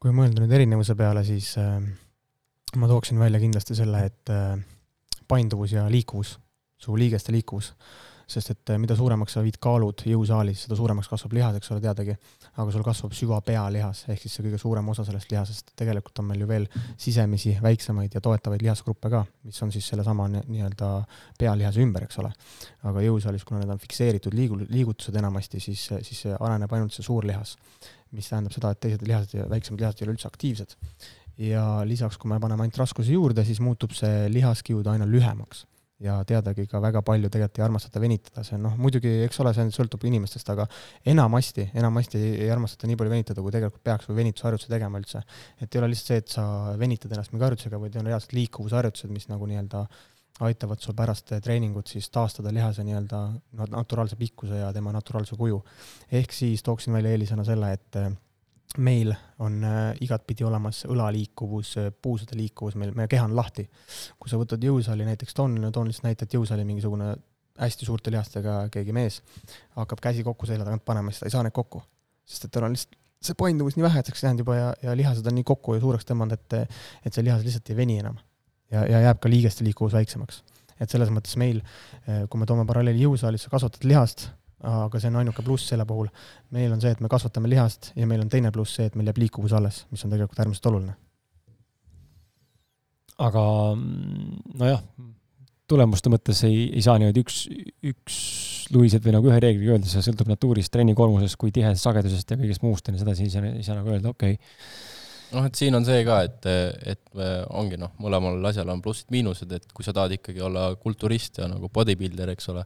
[0.00, 1.76] Kui mõelda nüüd erinevuse peale, siis äh,
[2.80, 4.54] ma tooksin välja kindlasti selle, et äh,
[5.28, 6.38] painduvus ja liikuvus,
[6.80, 7.74] su liigeste liikuvus.
[8.30, 11.82] Sest et äh, mida suuremaks sa viid kaalud jõusaalis, seda suuremaks kasvab lihas, eks ole,
[11.84, 12.16] teadagi.
[12.56, 15.72] aga sul kasvab süvapealihas, ehk siis see kõige suurem osa sellest lihasest.
[15.76, 16.66] tegelikult on meil ju veel
[16.96, 20.90] sisemisi, väiksemaid ja toetavaid lihasgruppe ka, mis on siis sellesama ni- nii-öelda
[21.38, 22.32] pealihase ümber, eks ole.
[22.82, 27.26] aga jõusaalis, kuna need on fikseeritud liigu-, liigutused enamasti, siis, siis areneb ainult see suur
[27.26, 27.56] lihas
[28.16, 30.76] mis tähendab seda, et teised lihased ja väiksemad lihased ei ole üldse aktiivsed.
[31.40, 35.64] ja lisaks, kui me paneme ainult raskuse juurde, siis muutub see lihaskiud aina lühemaks.
[36.00, 39.52] Ja teadagi ka väga palju tegelikult ei armastata venitada, see on noh, muidugi, eks ole,
[39.56, 40.64] see sõltub inimestest, aga
[41.12, 45.22] enamasti, enamasti ei, ei armastata nii palju venitada, kui tegelikult peaks või venitusharjutusi tegema üldse.
[45.60, 46.46] et ei ole lihtsalt see, et sa
[46.80, 49.84] venitad ennast mingi harjutusega, vaid on reaalselt liikuvusharjutused, mis nagu nii-öelda
[50.46, 53.20] aitavad sul pärast treeningut siis taastada lihase nii-öelda
[53.74, 55.60] naturaalse pikkuse ja tema naturaalse kuju.
[56.12, 58.00] ehk siis tooksin välja eelisena selle, et
[58.78, 63.66] meil on äh, igatpidi olemas õlaliikuvus, puusade liikuvus, meil, meie keha on lahti.
[64.18, 67.14] kui sa võtad jõusaali näiteks, toon, toon lihtsalt näite, et jõusaali mingisugune
[67.60, 69.20] hästi suurte lihastega keegi mees
[69.76, 71.82] hakkab käsi kokku selja tagant panema, siis ta ei saa neid kokku.
[72.24, 75.34] sest et tal on lihtsalt see painduvus nii väheseks jäänud juba ja, ja lihased on
[75.36, 78.16] nii kokku ja suureks tõmmanud, et, et see lihas lihtsalt ei veni enam
[78.72, 80.42] ja, ja jääb ka liigeste liikuvus väiksemaks.
[80.80, 81.60] et selles mõttes meil,
[82.32, 84.30] kui me toome paralleeli jõusaalis, sa kasvatad lihast,
[84.66, 86.10] aga see on ainuke pluss selle puhul,
[86.56, 89.08] meil on see, et me kasvatame lihast ja meil on teine pluss see, et meil
[89.08, 90.96] jääb liikuvus alles, mis on tegelikult äärmiselt oluline.
[93.20, 93.44] aga
[93.76, 94.84] mm, nojah,
[95.70, 97.40] tulemuste mõttes ei, ei saa niimoodi üks,
[97.86, 98.20] üks
[98.74, 102.64] luiselt või nagu ühe reegliga öelda, see sõltub natuurist, trennikoormusest, kui tihe sagedusest ja kõigest
[102.64, 104.52] muust ja nii sedasi, ei saa, ei saa nagu öelda, okei okay.
[105.36, 106.50] noh, et siin on see ka, et,
[106.94, 107.24] et
[107.56, 111.72] ongi noh, mõlemal asjal on plussid-miinused, et kui sa tahad ikkagi olla kulturist ja nagu
[111.72, 112.64] bodybuilder, eks ole,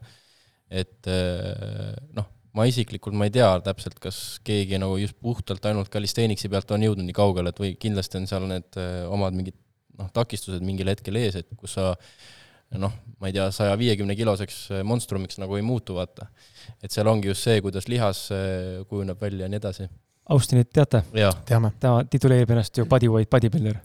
[0.75, 1.09] et
[2.17, 6.71] noh, ma isiklikult, ma ei tea täpselt, kas keegi nagu just puhtalt ainult kalisteeniksi pealt
[6.75, 8.79] on jõudnud nii kaugele, et või kindlasti on seal need
[9.11, 9.59] omad mingid
[9.99, 11.93] noh, takistused mingil hetkel ees, et kus sa
[12.81, 16.27] noh, ma ei tea, saja viiekümne kiloseks monstrumiks nagu ei muutu, vaata.
[16.83, 18.27] et seal ongi just see, kuidas lihas
[18.91, 19.89] kujuneb välja ja nii edasi.
[20.35, 21.03] Austinit teate?
[21.47, 21.75] teame.
[21.81, 23.79] ta tituleerib ennast ju bodyweight bodybuilder.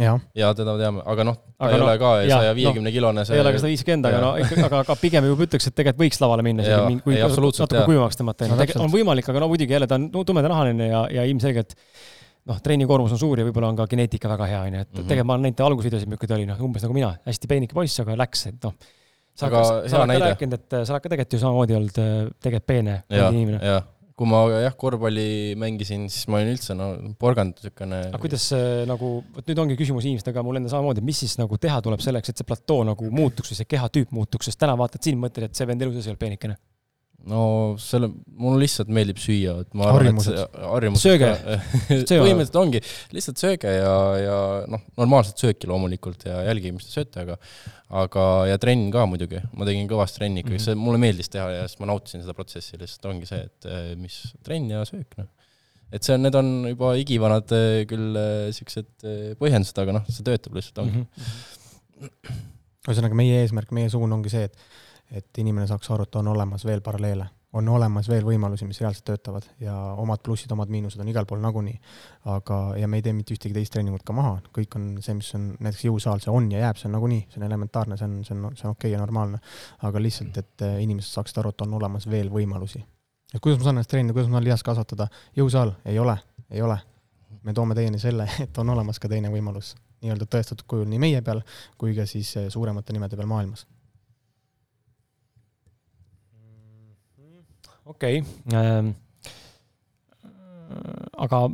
[0.00, 0.20] Jah.
[0.34, 3.36] ja teda teame, aga noh, ta aga ei no, ole ka saja viiekümne kilone see
[3.36, 6.02] ei ole ka sada viiskümmend, aga no ikka, aga, aga pigem juba ütleks, et tegelikult
[6.04, 6.66] võiks lavale minna,
[7.04, 7.22] kui ei,
[7.62, 10.90] natuke kuivemaks tõmmata No no, on võimalik, aga no muidugi jälle ta on no, tumedanahaline
[10.90, 11.76] ja, ja ilmselgelt
[12.50, 14.98] noh, trennikoormus on suur ja võib-olla on ka geneetika väga hea, onju, et mm.
[14.98, 15.08] -hmm.
[15.08, 17.76] tegelikult ma olen näinud ta algusvideosid, milline ta oli, noh, umbes nagu mina, hästi peenike
[17.76, 18.74] poiss, aga läks, et noh.
[19.34, 22.66] sa Aga oled ka rääkinud, et sa oled ka tegelikult ju samamoodi olnud äh, tegelikult
[22.66, 23.62] peene ja, inimene.
[24.14, 27.98] Kui ma jah, korvpalli mängisin, siis ma olin üldse no porgand niisugune.
[28.12, 31.34] aga kuidas see nagu, vot nüüd ongi küsimus inimestega mul enda samamoodi, et mis siis
[31.40, 34.78] nagu teha tuleb selleks, et see platoo nagu muutuks või see kehatüüp muutuks, sest täna
[34.78, 36.58] vaatad siin, mõtled, et see vend elu sees ei olnud peenikene.
[37.30, 37.42] No
[37.80, 41.30] selle, mulle lihtsalt meeldib süüa, et ma arvan, et see harjumused Sööge.
[42.24, 42.82] põhimõtteliselt ongi,
[43.16, 44.36] lihtsalt sööge ja, ja
[44.70, 47.38] noh, normaalset sööki loomulikult ja jälgige, mis te sööte, aga
[47.94, 50.60] aga, ja trenn ka muidugi, ma tegin kõvasti trenni ikkagi mm.
[50.62, 50.76] -hmm.
[50.76, 53.90] see mulle meeldis teha ja siis ma nautisin seda protsessi, lihtsalt ongi see, et eh,
[54.00, 55.28] mis trenn ja söök, noh.
[55.94, 59.06] et see on, need on juba igivanad eh, küll eh, siuksed
[59.40, 62.42] põhjendused, aga noh, see töötab lihtsalt, ongi mm.
[62.84, 64.58] Ühesõnaga, meie eesmärk, meie suund ongi see, et,
[65.14, 69.06] et inimene saaks aru, et on olemas veel paralleele, on olemas veel võimalusi, mis reaalselt
[69.06, 71.76] töötavad ja omad plussid, omad miinused on igal pool nagunii.
[72.32, 75.30] aga, ja me ei tee mitte ühtegi teist treeningut ka maha, kõik on see, mis
[75.38, 78.16] on näiteks jõusaal, see on ja jääb, see on nagunii, see on elementaarne, see on,
[78.26, 79.38] see on, see on okei okay ja normaalne.
[79.86, 82.82] aga lihtsalt, et eh, inimesed saaksid aru, et on olemas veel võimalusi.
[83.34, 85.08] et kuidas ma saan ennast treenida, kuidas ma saan lihast kasvatada,
[85.38, 86.18] jõusaal, ei ole,
[86.50, 86.78] ei ole.
[87.44, 91.22] me toome teieni selle, et on olemas ka teine võimalus nii-öelda tõestatud kujul nii meie
[91.24, 91.40] peal
[91.80, 93.66] kui ka siis eh, suuremate nimede peal maailmas.
[97.84, 98.58] Okei okay.
[98.58, 98.92] ähm,.
[101.24, 101.44] aga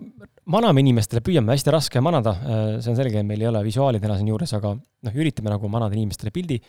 [0.51, 2.35] maname inimestele, püüame, hästi raske manada,
[2.83, 5.97] see on selge, meil ei ole visuaali täna siin juures, aga noh, üritame nagu manada
[5.99, 6.61] inimestele pildi.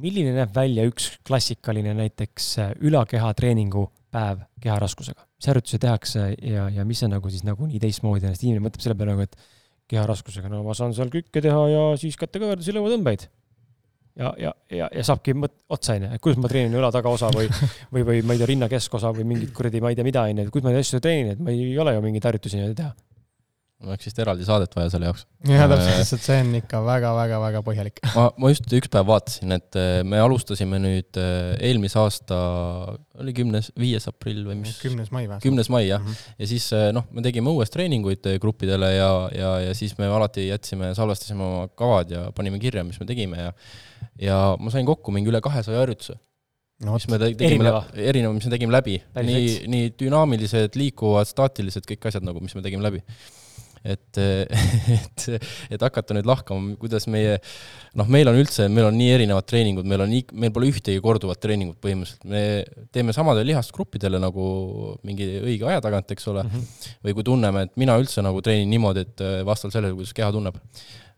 [0.00, 5.24] milline näeb välja üks klassikaline näiteks äh, ülakehatreeningu päev keharaskusega?
[5.40, 8.84] mis harjutusi tehakse ja, ja mis on nagu siis nagu nii teistmoodi, sest inimene mõtleb
[8.84, 9.36] selle peale nagu, et
[9.90, 13.26] keharaskusega, no ma saan seal kükke teha ja siis kätekõverdusi, lõuatõmbeid.
[14.18, 17.50] Ja, ja, ja, ja saabki mõt-, otsa, onju, et kuidas ma treenin õla tagaosa või,
[17.94, 20.46] või, või ma ei tea, rinna keskosa või mingit kuradi, ma ei tea mida, onju,
[20.46, 22.96] et kuidas ma neid asju treenin, et ma ei ole ju mingeid harjutusi nii-öelda teha
[23.86, 25.22] oleks vist eraldi saadet vaja selle jaoks.
[25.48, 28.00] jah, täpselt, sest see on ikka väga-väga-väga põhjalik.
[28.12, 32.40] ma, ma just üks päev vaatasin, et eh, me alustasime nüüd eh, eelmise aasta,
[33.20, 34.76] oli kümnes, viies aprill või mis?
[34.84, 35.40] kümnes mai või?
[35.44, 36.12] kümnes mai, jah mm.
[36.12, 36.40] -hmm.
[36.44, 40.92] ja siis noh, me tegime õues treeninguid gruppidele ja, ja, ja siis me alati jätsime,
[40.98, 43.54] salvestasime oma kavad ja panime kirja, mis me tegime ja
[44.20, 46.16] ja ma sain kokku mingi üle kahesaja harjutuse
[46.84, 46.94] no,.
[46.96, 48.96] mis me tegime, erineva, erineva, mis me tegime läbi.
[49.16, 53.04] nii, nii dünaamilised, liikuvad, staatilised, kõik asjad nagu, mis me tegime läbi
[53.84, 54.18] et,
[54.96, 55.26] et,
[55.72, 57.38] et hakata nüüd lahkama, kuidas meie,
[57.98, 61.40] noh, meil on üldse, meil on nii erinevad treeningud, meil on, meil pole ühtegi korduvat
[61.42, 64.46] treeningut põhimõtteliselt, me teeme samadele lihasgruppidele nagu
[65.06, 66.96] mingi õige aja tagant, eks ole mm, -hmm.
[67.08, 70.60] või kui tunneme, et mina üldse nagu treenin niimoodi, et vastavalt sellele, kuidas keha tunneb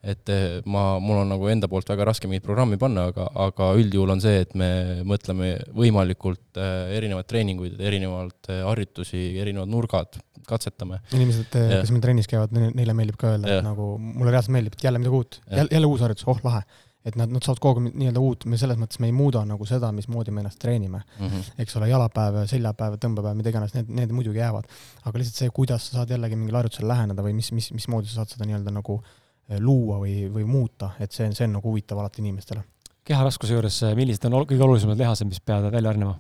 [0.03, 0.31] et
[0.67, 4.23] ma, mul on nagu enda poolt väga raske mingit programmi panna, aga, aga üldjuhul on
[4.25, 4.69] see, et me
[5.07, 11.01] mõtleme võimalikult erinevaid treeninguid, erinevaid harjutusi, erinevad nurgad, katsetame.
[11.15, 14.89] inimesed, kes meil trennis käivad, neile meeldib ka öelda, et nagu mulle reaalselt meeldib, et
[14.89, 16.65] jälle midagi uut, jälle, uus harjutus, oh lahe.
[17.03, 19.67] et nad, nad saavad kogu aeg nii-öelda uut, me selles mõttes me ei muuda nagu
[19.67, 21.25] seda, mismoodi me ennast treenime mm.
[21.27, 21.63] -hmm.
[21.65, 24.69] eks ole, jalapäev, seljapäev, tõmbepäev, mida iganes, need, need muidugi jäävad.
[25.03, 28.21] aga lihtsalt see, kuidas sa saad jällegi mingile harjutusele läheneda või mis, mis, mismoodi sa
[28.21, 29.22] saad seda nii-öelda nagu eh,
[29.61, 32.65] luua või, või muuta, et see on, see on nagu huvitav alati inimestele.
[33.05, 36.19] keharaskuse juures, eh, millised on kõige olulisemad lihased, mis peavad välja arenema?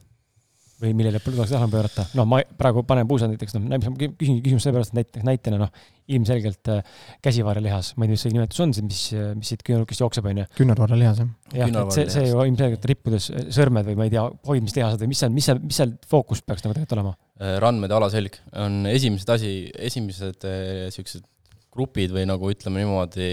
[0.82, 2.04] või millele tuleks tähelepanu pöörata.
[2.18, 3.82] noh, ma praegu panen puusa näiteks, noh,
[4.18, 5.70] küsin küsimust seepärast, et näiteks näitena noh,
[6.10, 9.02] ilmselgelt äh, käsivarrelihas, ma ei tea, mis see nimetus on, mis,
[9.38, 10.48] mis siit küünarnukist jookseb, onju.
[10.58, 11.30] küünarvarrelihas, jah.
[11.60, 15.22] jah, et see, see ju ilmselgelt rippudes sõrmed või ma ei tea, hoidmislihased või mis
[15.22, 17.14] seal, mis seal, mis seal fookus peaks nagu tegelikult olema?
[17.38, 19.54] Äh, randmede alaselg on esimesed asi,
[19.90, 20.48] esimesed
[20.96, 21.28] siuksed
[21.72, 23.28] grupid või nagu ütleme niimoodi,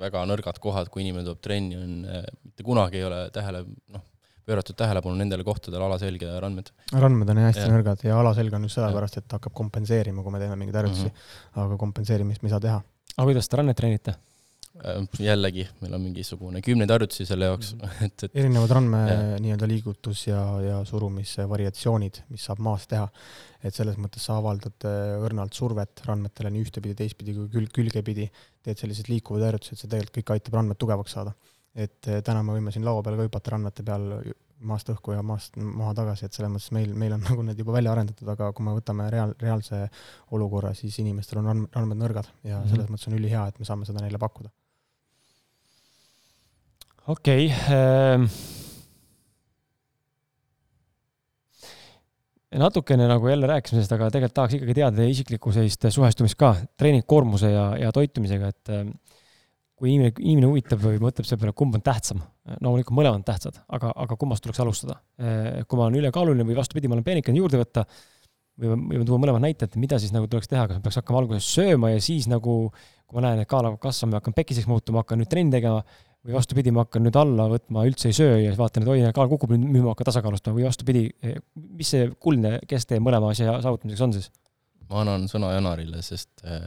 [0.00, 1.98] väga nõrgad kohad, kui inimene tuleb trenni, on
[2.46, 3.62] mitte kunagi ei ole tähele,
[3.94, 4.06] noh,
[4.50, 6.72] pööratud tähelepanu nendele kohtadele, alaselg ja randmed.
[6.92, 7.70] randmed on hästi ja.
[7.70, 11.14] nõrgad ja alaselg on just sellepärast, et hakkab kompenseerima, kui me teeme mingeid harjutusi mm,
[11.14, 11.62] -hmm.
[11.64, 12.82] aga kompenseerimist me ei saa teha.
[13.16, 14.16] aga kuidas te rannet treenite?
[14.80, 18.04] Äh, jällegi, meil on mingisugune kümneid harjutusi selle jaoks mm, -hmm.
[18.06, 19.02] et, et erinevad randme
[19.44, 23.08] nii-öelda liigutus ja, ja surumisvariatsioonid, mis saab maas teha.
[23.64, 28.30] et selles mõttes sa avaldad äh, õrnalt survet randmetele nii ühtepidi, teistpidi kui külg, külgepidi,
[28.64, 31.34] teed sellised liikuvad harjutused, see tegelikult kõik aitab randmed tugevaks saada
[31.74, 34.06] et eh, täna me võime siin laua peal ka hüpata randmete peal
[34.70, 37.76] maast õhku ja maast maha tagasi, et selles mõttes meil, meil on nagu need juba
[37.78, 39.86] välja arendatud, aga kui me võtame reaal, reaalse
[40.36, 42.72] olukorra, siis inimestel on randmed nõrgad ja mm -hmm.
[42.74, 44.50] selles mõttes on ülihea, et me saame seda neile pakkuda.
[47.10, 48.30] Okei okay, ähm
[52.58, 56.54] natukene nagu jälle rääkisime sellest, aga tegelikult tahaks ikkagi teada teie isiklikku sellist suhestumist ka
[56.78, 58.90] treeningkoormuse ja, ja toitumisega, et ähm,
[59.78, 62.24] kui inimene, inimene huvitab või mõtleb selle peale, kumb on tähtsam,
[62.58, 64.98] loomulikult mõlemad on tähtsad, aga, aga kummast tuleks alustada?
[65.16, 67.86] kui ma olen ülekaaluline või vastupidi, ma olen peenikene juurde võtta,
[68.60, 71.48] või võime tuua mõlemad näited, mida siis nagu tuleks teha, kas ma peaks hakkama alguses
[71.54, 72.56] sööma ja siis nagu,
[73.06, 75.84] kui ma näen, et kaal hakkab kasvama hakkan pekiseks muutuma, hakkan nüüd trenni tegema,
[76.26, 79.04] või vastupidi, ma hakkan nüüd alla võtma, üldse ei söö ja siis vaatan, et oi,
[79.16, 81.06] kaal kukub, nüüd, ma hakkan tasakaalustama või vastupidi,
[81.54, 84.28] mis see kuldne kesktee mõlema asja saavutamiseks on siis?
[84.90, 86.66] ma annan sõna Janarile, sest äh,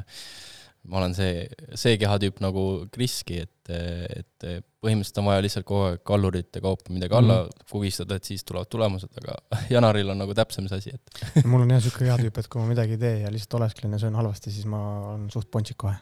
[0.90, 1.44] ma olen see,
[1.80, 7.16] see kehatüüp nagu Kriski, et, et põhimõtteliselt on vaja lihtsalt kogu aeg kallurite kaupa midagi
[7.16, 7.68] alla mm -hmm.
[7.72, 9.38] kugistada, et siis tulevad tulemused, aga
[9.76, 12.68] Janaril on nagu täpsem see asi, et mul on jah niisugune kehatüüp, et kui ma
[12.68, 14.82] midagi ei tee ja lihtsalt olesklen ja söön halvasti, siis ma
[15.14, 15.96] olen suht pontsik kohe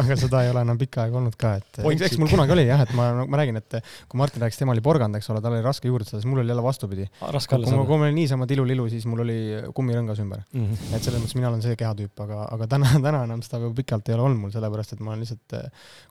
[0.00, 2.66] aga seda ei ole enam pikka aega olnud ka, et eks, eks mul kunagi oli
[2.66, 3.78] jah, et ma, ma räägin, et
[4.08, 6.40] kui Martin rääkis, tema oli porgand, eks ole, tal oli raske juurde saada, siis mul
[6.44, 7.08] oli jälle vastupidi.
[7.20, 7.84] raske alla saada.
[7.84, 9.38] kui mul oli niisama tilulilu, siis mul oli
[9.76, 10.64] kummirõngas ümber mm.
[10.64, 10.96] -hmm.
[10.96, 14.08] et selles mõttes mina olen see kehatüüp, aga, aga täna, täna enam seda juba pikalt
[14.08, 15.58] ei ole olnud mul, sellepärast et ma olen lihtsalt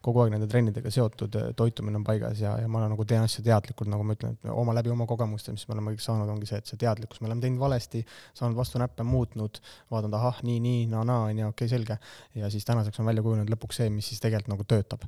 [0.05, 3.89] kogu aeg nende trennidega seotud, toitumine on paigas ja, ja ma nagu teen asju teadlikult,
[3.91, 6.59] nagu ma ütlen, et oma läbi oma kogemuste, mis me oleme kõik saanud, ongi see,
[6.61, 8.03] et see teadlikkus, me oleme teinud valesti,
[8.37, 9.61] saanud vastu näppe, muutnud,
[9.93, 11.99] vaadanud, ahah, nii, nii, naa, naa, onju, okei okay,, selge.
[12.39, 15.07] ja siis tänaseks on välja kujunenud lõpuks see, mis siis tegelikult nagu töötab.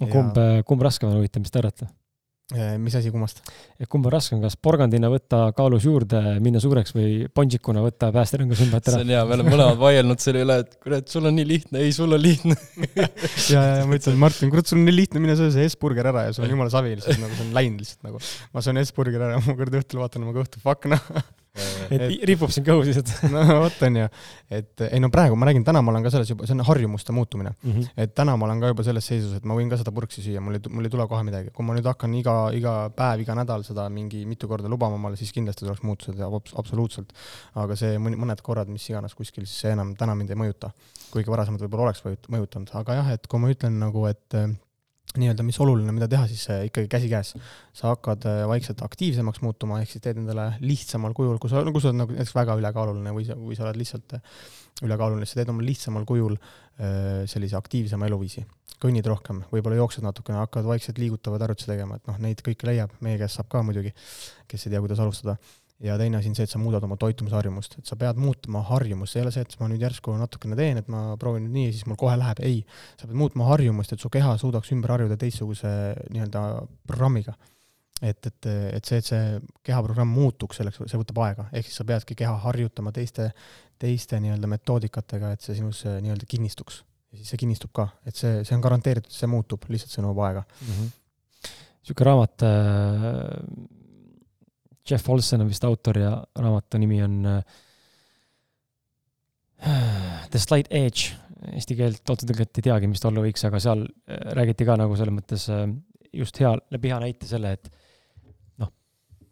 [0.00, 1.92] kumb ja..., kumb raskem on huvitav, mis te arvate?
[2.54, 3.40] Äh, mis asi, kummast?
[3.82, 8.60] et kumb on raskem, kas porgandina võtta kaalus juurde, minna suureks või ponžikuna võtta päästerõngas
[8.62, 9.00] ümbert ära?
[9.00, 11.82] see on hea, me oleme mõlemad vaielnud selle üle, et kurat, sul on nii lihtne,
[11.82, 12.54] ei, sul on lihtne
[13.50, 16.28] ja, ja ma ütlesin, Martin, kurat, sul on nii lihtne, mine söö see S-burger ära
[16.28, 18.22] ja sul on jumala savi lihtsalt nagu, see on läinud lihtsalt nagu.
[18.54, 21.02] ma söön S-burgeri ära, ma kord õhtul vaatan oma kõhtu, fuck noh
[21.90, 23.12] et ripub siin kõhus lihtsalt.
[23.34, 24.08] no vot onju,
[24.58, 27.14] et ei no praegu ma räägin, täna ma olen ka selles juba, see on harjumuste
[27.16, 27.72] muutumine mm.
[27.72, 27.88] -hmm.
[28.04, 30.42] et täna ma olen ka juba selles seisus, et ma võin ka seda purksi süüa,
[30.44, 31.52] mul ei, mul ei tule kohe midagi.
[31.56, 35.16] kui ma nüüd hakkan iga, iga päev, iga nädal seda mingi mitu korda lubama omale,
[35.16, 37.12] siis kindlasti tuleks muutused ja absoluutselt.
[37.54, 40.70] aga see mõni, mõned korrad, mis iganes kuskil, siis see enam täna mind ei mõjuta.
[41.10, 44.40] kuigi varasemalt võib-olla oleks mõjutanud, aga jah, et kui ma ütlen nagu, et
[45.14, 47.34] nii-öelda, mis oluline, mida teha, siis äh, ikkagi käsikäes.
[47.76, 51.82] sa hakkad äh, vaikselt aktiivsemaks muutuma, ehk siis teed endale lihtsamal kujul, kui sa, kui
[51.82, 54.36] sa oled nagu näiteks väga ülekaaluline või sa, või sa oled lihtsalt äh,
[54.84, 56.38] ülekaaluline, siis sa teed oma lihtsamal kujul
[56.76, 58.42] sellise aktiivsema eluviisi.
[58.76, 62.92] kõnnid rohkem, võib-olla jooksed natukene, hakkad vaikselt liigutavaid harjutusi tegema, et noh, neid kõike leiab,
[63.00, 63.94] meie käest saab ka muidugi,
[64.44, 65.38] kes ei tea, kuidas alustada
[65.84, 69.16] ja teine asi on see, et sa muudad oma toitumisharjumust, et sa pead muutma harjumust,
[69.16, 71.74] ei ole see, et ma nüüd järsku natukene teen, et ma proovin nüüd nii ja
[71.76, 72.62] siis mul kohe läheb, ei.
[72.96, 75.68] sa pead muutma harjumust, et su keha suudaks ümber harjuda teistsuguse
[76.14, 76.46] nii-öelda
[76.88, 77.36] programmiga.
[78.02, 79.20] et, et, et see, et see
[79.64, 83.30] kehaprogramm muutuks, selleks, see võtab aega, ehk siis sa peadki keha harjutama teiste,
[83.80, 86.82] teiste nii-öelda metoodikatega, et see sinus nii-öelda kinnistuks.
[87.12, 90.24] ja siis see kinnistub ka, et see, see on garanteeritud, see muutub, lihtsalt see nõuab
[90.28, 90.78] aega mm.
[90.78, 90.94] -hmm
[91.86, 93.76] niisugune raamat äh,
[94.86, 97.42] Jeff Olsen on vist autor ja raamatu nimi on äh,
[100.30, 101.14] The Slight Edge,
[101.52, 104.96] eesti keelt otsetõlget ei teagi, mis ta olla võiks, aga seal äh, räägiti ka nagu
[104.98, 105.66] selles mõttes äh,
[106.16, 107.70] just hea, läbi hea näite selle, et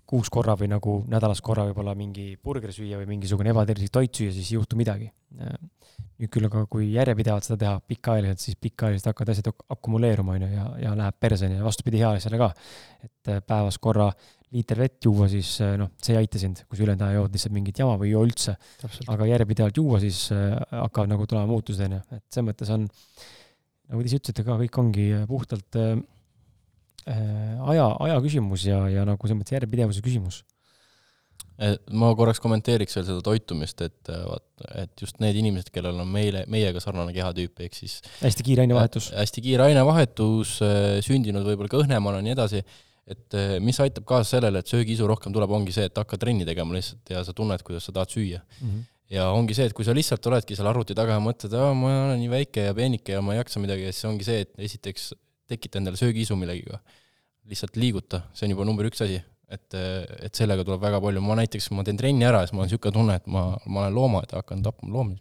[0.06, 4.32] kuus korra või nagu nädalas korra võib-olla mingi burger süüa või mingisugune ebatervislik toit süüa,
[4.34, 5.10] siis ei juhtu midagi.
[6.14, 10.50] nüüd küll aga, kui järjepidevalt seda teha pikaajaliselt, siis pikaajaliselt hakkavad asjad akumuleeruma, on ju,
[10.52, 12.52] ja, ja läheb perseni ja vastupidi hea asjale ka.
[13.02, 14.12] et päevas korra
[14.54, 17.34] liiter vett juua, siis äh, noh, see ei aita sind, kui sa ülejäänud aja jood
[17.34, 18.54] lihtsalt mingit jama või ei joo üldse.
[19.10, 22.86] aga järjepidevalt juua, siis äh, hakkavad nagu tulema muutused, on ju, et selles mõttes on,
[23.90, 25.96] nagu te ise ütlesite ka, kõik ongi äh, puhtalt äh,
[27.06, 30.42] aja, aja küsimus ja, ja nagu selles mõttes järjepidevuse küsimus.
[31.92, 34.46] ma korraks kommenteeriks veel seda toitumist, et vaat,
[34.80, 39.12] et just need inimesed, kellel on meile, meiega sarnane kehatüüp, ehk siis hästi kiire ainevahetus.
[39.14, 40.56] hästi kiire ainevahetus,
[41.06, 42.64] sündinud võib-olla kõhnemana ja nii edasi
[43.10, 46.76] et mis aitab kaasa sellele, et söögiisu rohkem tuleb, ongi see, et hakkad trenni tegema
[46.76, 48.70] lihtsalt ja sa tunned, kuidas sa tahad süüa mm.
[48.70, 48.86] -hmm.
[49.12, 51.92] ja ongi see, et kui sa lihtsalt oledki seal arvuti taga ja mõtled, aa, ma
[52.06, 55.12] olen nii väike ja peenike ja ma ei jaksa midagi, siis ongi see, et esiteks
[55.50, 56.80] tekita endale söögiisu millegiga.
[57.44, 59.20] lihtsalt liiguta, see on juba number üks asi
[59.52, 59.76] et,
[60.24, 62.68] et sellega tuleb väga palju, ma näiteks, ma teen trenni ära ja siis mul on
[62.68, 65.16] niisugune tunne, et ma, ma olen loomaaed ja hakkan tapma loomi.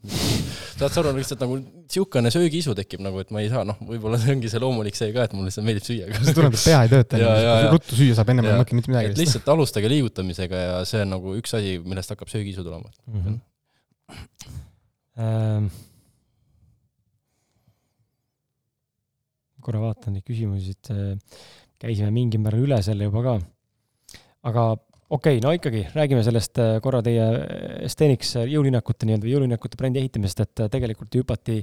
[0.80, 4.18] saad sa aru, lihtsalt nagu niisugune söögiisu tekib nagu, et ma ei saa, noh, võib-olla
[4.22, 6.10] see ongi see loomulik see ka, et mulle lihtsalt meeldib süüa.
[6.20, 7.14] see tuleneb, et pea ei tööta,
[7.74, 9.16] ruttu süüa saab, ennem ei mõtle mitte midagi.
[9.20, 13.26] lihtsalt alustage liigutamisega ja see on nagu üks asi, millest hakkab söögiisu tulema mm.
[13.26, 13.40] -hmm.
[19.64, 21.42] Korra vaatan neid küsimusi, et äh,
[21.84, 23.40] käisime mingil määral üle selle juba ka
[24.50, 24.66] aga
[25.10, 27.26] okei okay,, no ikkagi räägime sellest äh, korra teie
[27.92, 31.60] Stenix jõulinnakute nii-öelda jõulinnakute brändi ehitamisest, et äh, tegelikult hüpati,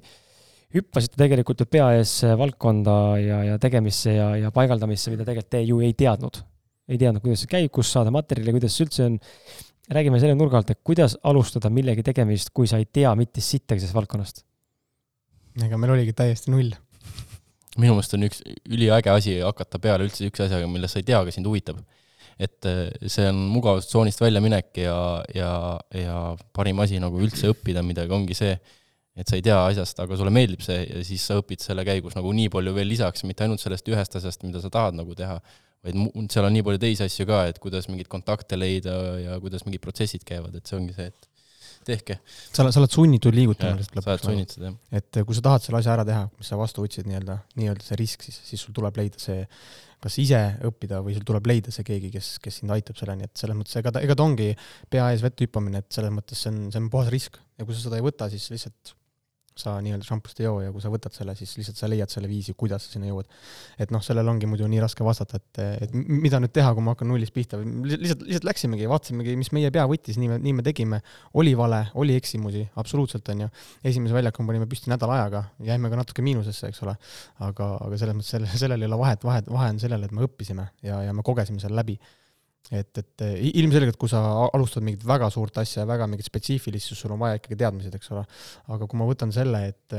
[0.76, 5.52] hüppasite tegelikult ju pea ees äh, valdkonda ja, ja tegemisse ja, ja paigaldamisse, mida tegelikult
[5.56, 6.42] te ju ei teadnud.
[6.90, 9.18] ei teadnud, kuidas see käib, kust saada materjali, kuidas see üldse on.
[9.90, 13.82] räägime selle nurga alt, et kuidas alustada millegi tegemist, kui sa ei tea mitte sittagi
[13.82, 14.46] sellest valdkonnast?
[15.66, 16.72] ega meil oligi täiesti null
[17.78, 21.20] minu meelest on üks üliäge asi hakata peale üldse üks asjaga, millest sa ei tea,
[21.22, 21.78] aga sind huvitab.
[22.40, 24.96] Et äh, see on mugavustsoonist väljaminek ja,
[25.36, 25.52] ja,
[25.94, 26.18] ja
[26.56, 28.54] parim asi nagu üldse õppida midagi ongi see,
[29.20, 32.16] et sa ei tea asjast, aga sulle meeldib see ja siis sa õpid selle käigus
[32.16, 35.36] nagu nii palju veel lisaks, mitte ainult sellest ühest asjast, mida sa tahad nagu teha,
[35.84, 39.66] vaid seal on nii palju teisi asju ka, et kuidas mingeid kontakte leida ja kuidas
[39.68, 41.29] mingid protsessid käivad, et see ongi see, et
[41.86, 42.18] tehke.
[42.26, 44.06] sa oled, sa oled sunnitud liigutama lihtsalt lõpuks.
[44.06, 44.74] sa oled sunnitud, jah.
[45.00, 48.00] et kui sa tahad selle asja ära teha, mis sa vastu võtsid nii-öelda, nii-öelda see
[48.00, 49.46] risk, siis, siis sul tuleb leida see
[50.00, 53.36] kas ise õppida või sul tuleb leida see keegi, kes, kes sind aitab selleni, et
[53.36, 54.48] selles mõttes ega ta, ega ta ongi
[54.92, 57.76] pea ees vette hüppamine, et selles mõttes see on, see on puhas risk ja kui
[57.76, 58.94] sa seda ei võta, siis lihtsalt
[59.60, 62.28] sa nii-öelda šampust ei joo ja kui sa võtad selle, siis lihtsalt sa leiad selle
[62.30, 63.28] viisi, kuidas sa sinna jõuad.
[63.80, 66.94] et noh, sellel ongi muidu nii raske vastata, et, et mida nüüd teha, kui ma
[66.94, 70.56] hakkan nullist pihta või lihtsalt, lihtsalt läksimegi, vaatasimegi, mis meie pea võttis, nii me, nii
[70.60, 71.02] me tegime.
[71.34, 73.50] oli vale, oli eksimusi, absoluutselt, on ju.
[73.84, 76.96] esimese väljaku panime püsti nädala ajaga, jäime ka natuke miinusesse, eks ole.
[77.48, 80.26] aga, aga selles mõttes sellel, sellel ei ole vahet, vahet, vahe on sellel, et me
[80.26, 81.98] õppisime ja, ja me kogesime selle läbi
[82.70, 84.22] et, et ilmselgelt, kui sa
[84.54, 88.12] alustad mingit väga suurt asja, väga mingit spetsiifilist, siis sul on vaja ikkagi teadmised, eks
[88.14, 88.24] ole.
[88.70, 89.96] aga kui ma võtan selle, et,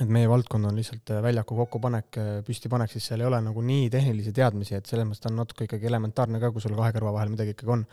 [0.00, 4.34] et meie valdkond on lihtsalt väljaku kokkupanek, püstipanek, siis seal ei ole nagu nii tehnilisi
[4.36, 7.32] teadmisi, et selles mõttes ta on natuke ikkagi elementaarne ka, kui sul kahe kõrva vahel
[7.34, 7.86] midagi ikkagi on.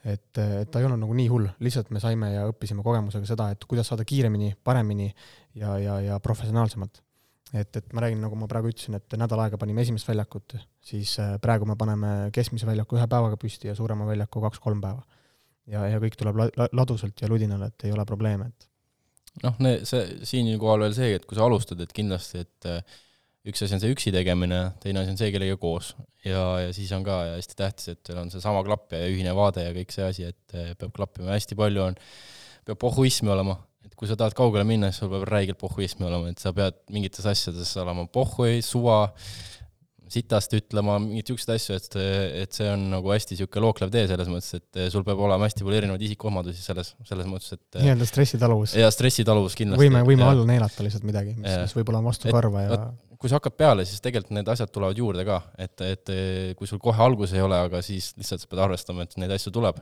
[0.00, 3.50] et, et ta ei olnud nagu nii hull, lihtsalt me saime ja õppisime kogemusega seda,
[3.52, 5.10] et kuidas saada kiiremini, paremini
[5.58, 7.02] ja, ja, ja professionaalsemalt
[7.56, 11.16] et, et ma räägin, nagu ma praegu ütlesin, et nädal aega panime esimest väljakut, siis
[11.22, 15.02] äh, praegu me paneme keskmise väljaku ühe päevaga püsti ja suurema väljaku kaks-kolm päeva.
[15.70, 18.68] ja, ja kõik tuleb la-, ladusalt ja ludinal, et ei ole probleeme, et
[19.44, 22.98] noh, see, siinkohal veel see, et kui sa alustad, et kindlasti, et äh,
[23.50, 25.94] üks asi on see üksi tegemine, teine asi on see kellegagi koos.
[26.26, 29.64] ja, ja siis on ka hästi tähtis, et teil on seesama klapp ja ühine vaade
[29.64, 31.98] ja kõik see asi, et äh, peab klappima, hästi palju on,
[32.66, 33.58] peab pohhuismi olema
[34.00, 37.26] kui sa tahad kaugele minna, siis sul peab räigelt pohhuismi olema, et sa pead mingites
[37.28, 39.02] asjades olema pohhui, suva,
[40.10, 41.98] sitast ütlema, mingeid niisuguseid asju, et,
[42.40, 45.66] et see on nagu hästi niisugune looklev tee selles mõttes, et sul peab olema hästi
[45.66, 48.74] palju erinevaid isikuomadusi selles, selles mõttes, et nii-öelda stressitaluvus.
[48.80, 49.84] ja stressitaluvus kindlasti.
[49.84, 52.82] võime, võime alla neelata lihtsalt midagi, mis, mis võib-olla on vastu et, karva ja
[53.20, 56.12] kui sa hakkad peale, siis tegelikult need asjad tulevad juurde ka, et, et
[56.56, 59.52] kui sul kohe alguses ei ole, aga siis lihtsalt sa pead arvestama, et neid asju
[59.52, 59.80] tuleb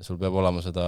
[0.00, 0.86] ja sul peab olema seda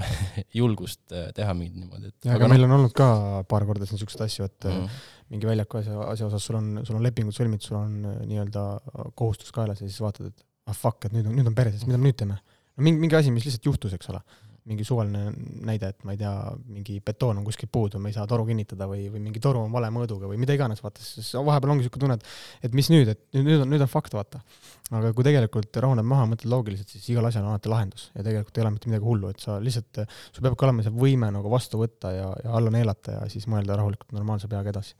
[0.60, 3.08] julgust teha mingit niimoodi, et ja aga, aga meil on olnud ka
[3.50, 5.00] paar korda siin niisuguseid asju, et mm -hmm.
[5.34, 8.66] mingi väljaku asja, asja osas sul on, sul on lepingud sõlmitud, sul on äh, nii-öelda
[9.14, 11.98] kohustus kaelas ja siis vaatad, et ah fuck, et nüüd on, nüüd on perses, mida
[11.98, 12.38] me nüüd teeme?
[12.76, 14.22] no mingi, mingi asi, mis lihtsalt juhtus, eks ole
[14.66, 15.30] mingi suvaline
[15.66, 16.32] näide, et ma ei tea,
[16.72, 19.72] mingi betoon on kuskil puudu, me ei saa toru kinnitada või, või mingi toru on
[19.74, 23.12] vale mõõduga või mida iganes, vaata, siis vahepeal ongi niisugune tunne, et et mis nüüd,
[23.12, 24.42] et nüüd on, nüüd on fakt, vaata.
[24.90, 28.58] aga kui tegelikult rahuneb maha, mõtled loogiliselt, siis igal asjal on alati lahendus ja tegelikult
[28.58, 30.02] ei ole mitte midagi hullu, et sa lihtsalt,
[30.34, 33.78] sul peabki olema see võime nagu vastu võtta ja, ja alla neelata ja siis mõelda
[33.78, 34.98] rahulikult normaalse peaga edasi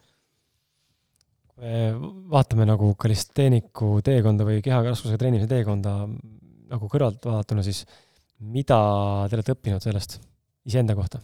[1.56, 7.84] vaatame nagu kalisteeniku teekonda või kehakasvuse treenimise teekonda nagu kõrvalt vaadatuna, siis
[8.38, 8.78] mida
[9.30, 10.18] te olete õppinud sellest
[10.68, 11.20] iseenda kohta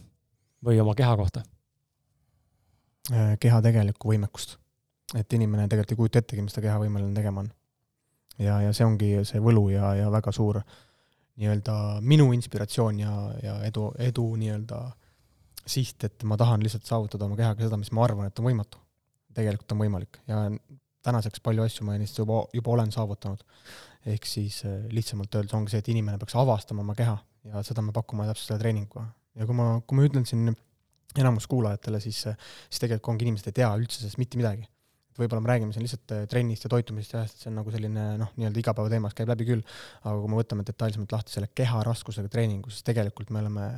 [0.65, 1.43] või oma keha kohta?
[3.11, 4.57] Äh, keha tegelikku võimekust.
[5.13, 7.51] et inimene tegelikult ei kujuta ettegi, mis ta keha võimeline tegema on.
[8.39, 10.61] ja, ja see ongi see võlu ja, ja väga suur
[11.35, 14.79] nii-öelda minu inspiratsioon ja, ja edu, edu nii-öelda
[15.65, 18.79] siht, et ma tahan lihtsalt saavutada oma kehaga seda, mis ma arvan, et on võimatu.
[19.33, 20.45] tegelikult on võimalik ja
[21.03, 23.43] tänaseks palju asju ma neist juba, juba olen saavutanud
[24.09, 27.15] ehk siis äh, lihtsamalt öeldes ongi see, et inimene peaks avastama oma keha
[27.49, 29.07] ja seda me pakume täpselt selle treeninguga.
[29.39, 30.51] ja kui ma, kui ma ütlen siin
[31.19, 32.37] enamus kuulajatele, siis, äh,
[32.69, 34.67] siis tegelikult ongi inimesed ei tea üldse sellest mitte midagi.
[35.13, 37.71] et võib-olla me räägime siin lihtsalt äh, trennist ja toitumisest ja et see on nagu
[37.71, 39.63] selline noh, nii-öelda igapäevateemas käib läbi küll,
[40.01, 43.69] aga kui me võtame detailsemalt lahti selle keha raskusega treeningu, siis tegelikult me oleme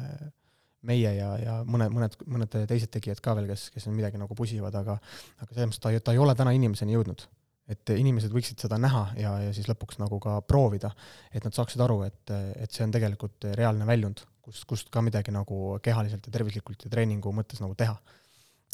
[0.86, 4.78] meie ja, ja mõned, mõned, mõned teised tegijad ka veel, kes, kes midagi nagu pusivad,
[4.78, 5.00] aga
[5.42, 7.26] aga selles mõttes ta, ta ei ole täna inimeseni jõudnud
[7.72, 10.92] et inimesed võiksid seda näha ja, ja siis lõpuks nagu ka proovida,
[11.34, 15.34] et nad saaksid aru, et, et see on tegelikult reaalne väljund, kust, kust ka midagi
[15.34, 17.98] nagu kehaliselt ja tervislikult ja treeningu mõttes nagu teha.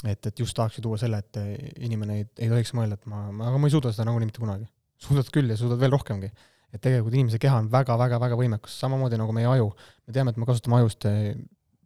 [0.03, 1.39] et, et just tahakski tuua selle, et
[1.79, 4.43] inimene ei, ei tohiks mõelda, et ma, ma, aga ma ei suuda seda nagunii mitte
[4.43, 4.67] kunagi.
[5.01, 6.31] suudad küll ja suudad veel rohkemgi.
[6.71, 9.71] et tegelikult inimese keha on väga-väga-väga võimekas, samamoodi nagu meie aju.
[10.07, 11.07] me teame, et me kasutame ajust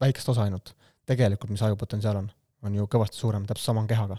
[0.01, 0.73] väikest osa ainult.
[1.05, 2.31] tegelikult, mis aju potentsiaal on,
[2.65, 4.17] on ju kõvasti suurem, täpselt sama on kehaga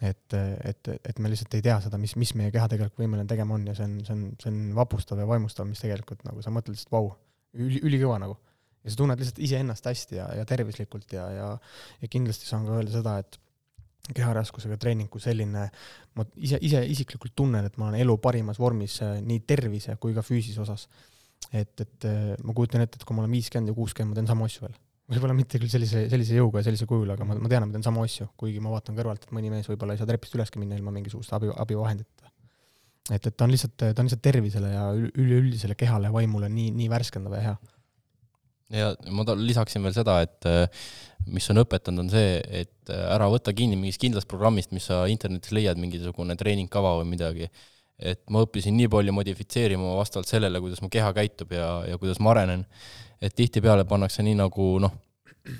[0.00, 0.34] et,
[0.64, 3.66] et, et me lihtsalt ei tea seda, mis, mis meie keha tegelikult võimeline tegema on
[3.68, 6.76] ja see on, see on, see on vapustav ja vaimustav, mis tegelikult nagu sa mõtled
[6.76, 7.14] lihtsalt vau wow,,
[7.60, 8.38] üli, ülikõva nagu.
[8.82, 11.48] ja sa tunned lihtsalt iseennast hästi ja, ja tervislikult ja, ja,
[12.00, 13.38] ja kindlasti saan ka öelda seda, et
[14.16, 15.68] keharaskusega treening kui selline,
[16.18, 20.16] ma ise, ise isiklikult tunnen, et ma olen elu parimas vormis äh, nii tervise kui
[20.16, 20.88] ka füüsise osas.
[21.52, 24.32] et, et äh, ma kujutan ette, et kui ma olen viiskümmend ja kuuskümmend, ma teen
[24.32, 24.80] samu asju veel
[25.16, 27.84] võib-olla mitte küll sellise, sellise jõuga ja sellise kujul, aga ma, ma tean, ma teen
[27.86, 30.78] samu asju, kuigi ma vaatan kõrvalt, et mõni mees võib-olla ei saa trepist üleski minna
[30.78, 32.32] ilma mingisuguste abi, abivahendita.
[33.10, 36.72] et, et ta on lihtsalt, ta on lihtsalt tervisele ja üleüldisele kehale ja vaimule nii,
[36.80, 37.56] nii värskendav ja hea.
[38.82, 40.50] ja ma lisaksin veel seda, et
[41.32, 45.54] mis on õpetanud, on see, et ära võta kinni mingist kindlast programmist, mis sa internetis
[45.54, 47.50] leiad, mingisugune treeningkava või midagi
[48.02, 52.20] et ma õppisin nii palju modifitseerima vastavalt sellele, kuidas mu keha käitub ja, ja kuidas
[52.22, 52.66] ma arenen.
[53.22, 54.94] Et tihtipeale pannakse nii nagu noh,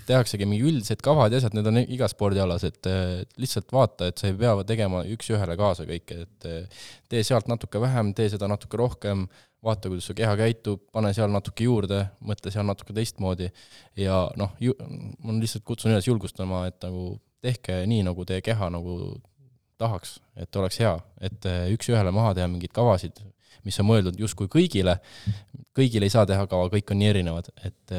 [0.07, 2.89] tehaksegi mingi üldised kavad ja asjad, need on igas spordialas, et
[3.41, 6.47] lihtsalt vaata, et sa ei pea tegema üks-ühele kaasa kõike, et
[7.11, 9.27] tee sealt natuke vähem, tee seda natuke rohkem,
[9.63, 13.51] vaata, kuidas su keha käitub, pane seal natuke juurde, mõtle seal natuke teistmoodi.
[13.99, 14.55] Ja noh,
[15.23, 19.17] ma lihtsalt kutsun üles julgustama, et nagu tehke nii, nagu teie keha nagu
[19.83, 20.95] tahaks, et oleks hea,
[21.29, 23.19] et üks-ühele maha teha mingeid kavasid,
[23.67, 24.97] mis on mõeldud justkui kõigile,
[25.77, 27.95] kõigil ei saa teha kava, kõik on nii erinevad, et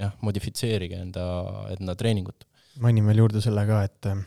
[0.00, 1.26] jah, modifitseerige enda,
[1.76, 2.46] enda treeningut.
[2.80, 4.18] mainin veel juurde selle ka, et eh,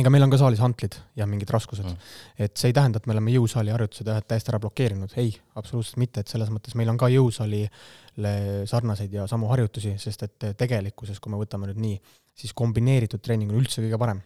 [0.00, 1.86] ega meil on ka saalis hantlid ja mingid raskused.
[1.86, 2.14] Mm..
[2.46, 6.24] et see ei tähenda, et me oleme jõusaali harjutused täiesti ära blokeerinud, ei, absoluutselt mitte,
[6.24, 8.34] et selles mõttes meil on ka jõusaalile
[8.70, 12.00] sarnaseid ja samu harjutusi, sest et tegelikkuses, kui me võtame nüüd nii,
[12.38, 14.22] siis kombineeritud treening on üldse kõige parem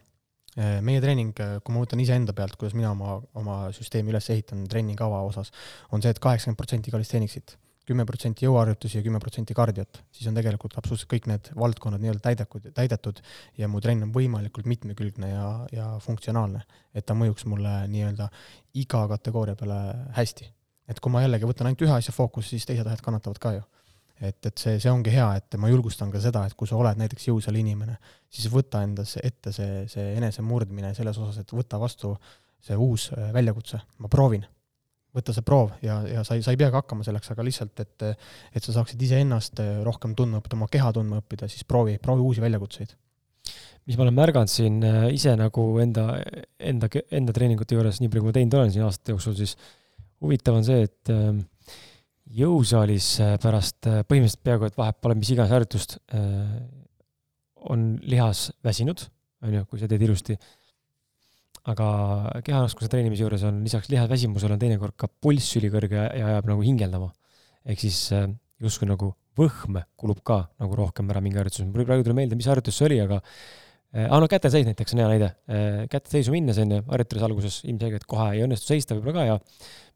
[0.55, 4.65] meie treening, äh, kui ma võtan iseenda pealt, kuidas mina oma, oma süsteemi üles ehitan
[4.69, 5.51] treeningkava osas,
[5.91, 7.55] on see et, et kaheksakümmend protsenti kalisteeniksit,
[7.89, 12.23] kümme protsenti jõuharjutusi ja kümme protsenti kardiot, siis on tegelikult absoluutselt kõik need valdkonnad nii-öelda
[12.29, 13.19] täidetud, täidetud
[13.59, 16.63] ja mu trenn on võimalikult mitmekülgne ja, ja funktsionaalne,
[16.95, 18.29] et ta mõjuks mulle nii-öelda
[18.79, 19.81] iga kategooria peale
[20.15, 20.47] hästi.
[20.87, 23.67] et kui ma jällegi võtan ainult ühe asja fookusse, siis teised asjad kannatavad ka ju
[24.21, 26.99] et, et see, see ongi hea, et ma julgustan ka seda, et kui sa oled
[26.99, 27.97] näiteks jõusaal inimene,
[28.31, 32.13] siis võta endas ette see, see enesemurdmine selles osas, et võta vastu
[32.63, 34.45] see uus äh, väljakutse, ma proovin.
[35.13, 38.05] võtta see proov ja, ja sa ei, sa ei peagi hakkama selleks, aga lihtsalt, et
[38.09, 42.41] et sa saaksid iseennast rohkem tundma õppida, oma keha tundma õppida, siis proovi, proovi uusi
[42.41, 42.95] väljakutseid.
[43.85, 46.07] mis ma olen märganud siin äh, ise nagu enda,
[46.57, 49.57] enda, enda treeningute juures, nii palju kui ma teinud olen siin aastate jooksul, siis
[50.23, 51.43] huvitav on see, et ähm,
[52.29, 55.97] jõusaalis äh, pärast äh, põhimõtteliselt peaaegu et vahet pole mis iganes harjutust,
[57.63, 59.05] on lihas väsinud,
[59.43, 60.35] on ju, kui sa teed ilusti
[61.71, 61.87] aga
[62.43, 67.11] keharaskuse treenimise juures on lisaks lihasväsimusele on teinekord ka pulss ülikõrge ja ajab nagu hingeldama.
[67.63, 68.27] ehk siis äh,
[68.59, 72.35] justkui nagu võhm kulub ka nagu rohkem ära mingi harjutuses, mul praegu ei tule meelde,
[72.35, 75.31] mis harjutus see oli, aga äh, aa no käteseis näiteks on hea näide.
[75.47, 79.39] Äh, käteseisu minnes on ju, harjutades alguses ilmselgelt kohe ei õnnestu seista võib-olla ka ja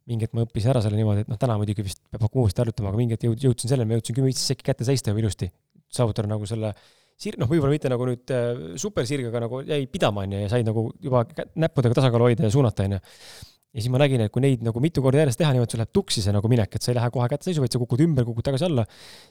[0.07, 2.63] mingi hetk ma õppisin ära selle niimoodi, et noh, täna muidugi vist peab hakkama uuesti
[2.63, 5.49] harjutama, aga mingi hetk jõud-, jõudsin selleni, ma jõudsin kümme-viisteist sekki käte seista juba ilusti.
[5.91, 6.73] saavutada nagu selle
[7.19, 10.51] sir-, noh, võib-olla mitte nagu nüüd äh, supersirg, aga nagu jäi pidama, on ju, ja
[10.51, 11.25] said nagu juba
[11.59, 13.01] näppudega tasakaalu hoida ja suunata, on ju.
[13.01, 15.93] ja siis ma nägin, et kui neid nagu mitu korda järjest teha niimoodi, sul läheb
[15.95, 18.25] tuksi see nagu minek, et sa ei lähe kohe kätte seisu, vaid sa kukud ümber,
[18.27, 18.88] kukud tagasi alla,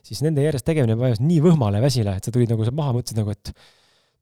[0.07, 3.23] siis nende järjest tegemine vajas nii võhmale ja väsile, et sa tulid nagu maha, mõtlesid
[3.23, 3.53] nagu, et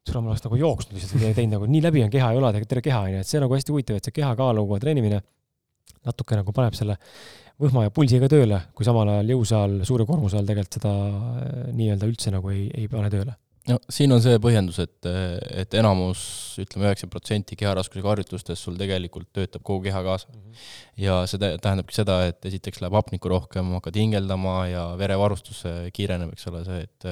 [0.04, 2.58] tule, ma oleks nagu jooksnud lihtsalt või teinud nagu nii läbi on keha ja õlad
[2.60, 5.22] ja terve keha, on ju, et see nagu hästi huvitav, et see kehakaaluga treenimine
[6.04, 6.98] natuke nagu paneb selle
[7.60, 12.10] võhma ja pulsiga tööle, kui samal ajal jõusaal suure koormuse all tegelikult seda äh, nii-öelda
[12.10, 13.36] üldse nagu ei, ei pane tööle
[13.70, 15.06] no siin on see põhjendus, et,
[15.62, 16.20] et enamus,
[16.60, 20.40] ütleme üheksakümmend protsenti keharaskusega harjutustest sul tegelikult töötab kogu keha kaasa mm.
[20.40, 20.64] -hmm.
[21.04, 25.62] ja see tähendabki seda, et esiteks läheb hapnikku rohkem, hakkad hingeldama ja verevarustus
[25.96, 27.08] kiireneb, eks ole, see, et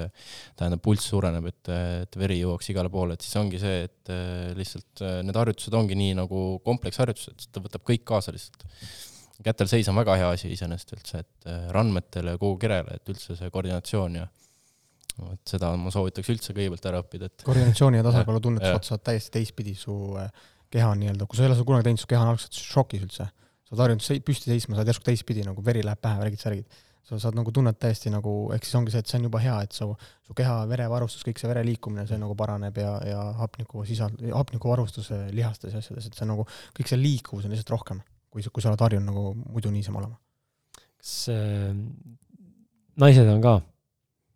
[0.58, 1.72] tähendab, pulss suureneb, et,
[2.02, 4.12] et veri jõuaks igale poole, et siis ongi see, et
[4.58, 8.68] lihtsalt need harjutused ongi nii nagu kompleksharjutused, ta võtab kõik kaasa lihtsalt
[9.42, 13.34] kätel seis on väga hea asi iseenesest üldse, et randmetele ja kogu kerele, et üldse
[13.34, 14.28] see koordinatsioon ja
[15.32, 19.04] et seda ma soovitaks üldse kõigepealt ära õppida, et koordinatsiooni ja tasakaalu tunnetus, sa oled
[19.08, 20.30] täiesti teistpidi, su äh,
[20.72, 23.04] keha on nii-öelda, kui sa ei ole seda kunagi teinud, su keha on algselt šokis
[23.06, 23.28] üldse.
[23.28, 26.80] sa oled harjunud püsti seisma, sa oled järsku teistpidi, nagu veri läheb pähe, värgid, särgid.
[27.02, 29.56] sa saad nagu tunned täiesti nagu, ehk siis ongi see, et see on juba hea,
[29.66, 29.88] et su,
[30.22, 35.10] su keha verevarustus, kõik see vere liikumine, see nagu paraneb ja, ja hapniku sisald-, hapnikuvarustus
[35.34, 36.46] lihastes ja asjades, et see nagu,
[36.78, 40.16] kõik see liikuvus on lihtsalt rohkem, kui, kui sa oled harjunud nagu muidu niisama olema.
[41.02, 41.74] kas äh,
[43.02, 43.58] naised on ka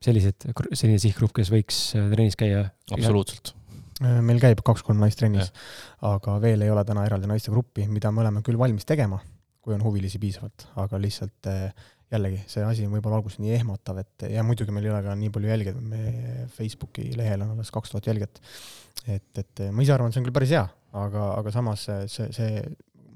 [0.06, 2.66] sellised, selline sihtgrupp, kes võiks äh, trennis käia?
[2.94, 3.54] absoluutselt.
[4.02, 5.52] Äh, meil käib kaks-kolm naist trennis,
[6.04, 9.20] aga veel ei ole täna eraldi naistegruppi, mida me oleme küll valmis tegema,
[9.64, 13.98] kui on huvilisi piisavalt, aga lihtsalt äh, jällegi, see asi on võib-olla alguses nii ehmatav,
[14.04, 17.72] et ja muidugi meil ei ole ka nii palju jälgijaid, me Facebooki lehel on alles
[17.74, 18.38] kaks tuhat jälgijat.
[19.10, 20.62] et, et ma ise arvan, et see on küll päris hea,
[21.00, 22.62] aga, aga samas see, see,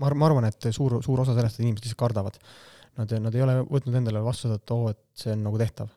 [0.01, 2.43] ma, ma arvan, et suur, suur osa sellest, et inimesed lihtsalt kardavad.
[2.99, 5.93] Nad, nad ei ole võtnud endale vastu seda, et oo, et see on nagu tehtav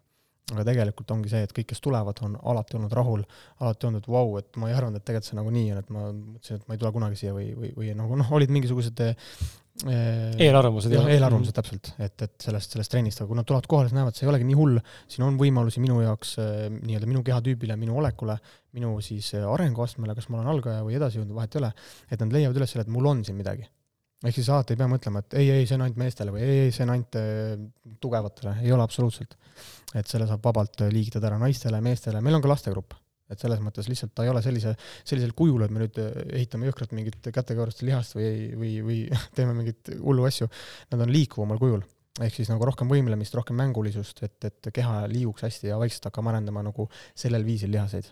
[0.52, 3.24] aga tegelikult ongi see, et kõik, kes tulevad, on alati olnud rahul,
[3.64, 5.91] alati olnud, vau wow,, et ma ei arvanud, et tegelikult see nagu nii on, et
[5.95, 9.03] ma mõtlesin, et ma ei tule kunagi siia või, või, või nagu noh, olid mingisugused
[9.06, 9.22] eh,
[10.44, 13.98] eelarvamused jah, eelarvamused täpselt, et, et sellest, sellest trennist, aga kui nad tulevad kohale, siis
[13.98, 14.82] näevad, see ei olegi nii hull,
[15.15, 18.36] siin on võimalusi minu jaoks eh, nii-öelda minu kehatüübile, minu olekule,
[18.76, 21.72] minu siis eh, arenguastmele, kas ma olen algaja või edasijõudnud, vahet ei ole,
[22.11, 23.70] et nad leiavad üles selle, et mul on siin midagi
[24.24, 26.60] ehk siis alati ei pea mõtlema, et ei, ei, see on ainult meestele või ei,
[26.66, 27.56] ei, see on ainult äh,
[28.04, 29.38] tugevatele, ei ole absoluutselt.
[29.94, 32.95] et selle saab vabalt äh, liigitada ära naistele, meestele, meil on ka lastegrupp.
[33.34, 36.70] et selles mõttes lihtsalt ta ei ole sellise, sellisel kujul, et me nüüd äh, ehitame
[36.70, 39.02] jõhkrat mingit kätekõverduste lihast või, või, või
[39.36, 40.50] teeme mingeid hullu asju.
[40.94, 41.84] Nad on liikuvamal kujul
[42.22, 46.30] ehk siis nagu rohkem võimlemist, rohkem mängulisust, et, et keha liiguks hästi ja vaikselt hakkame
[46.30, 46.86] arendama nagu
[47.18, 48.12] sellel viisil lihaseid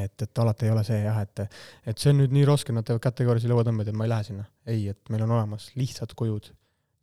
[0.00, 1.44] et, et alati ei ole see jah, et,
[1.88, 4.46] et see on nüüd nii raske, nad teevad kategoorilisi lõuatõmbeid, et ma ei lähe sinna.
[4.66, 6.48] ei, et meil on olemas lihtsad kujud,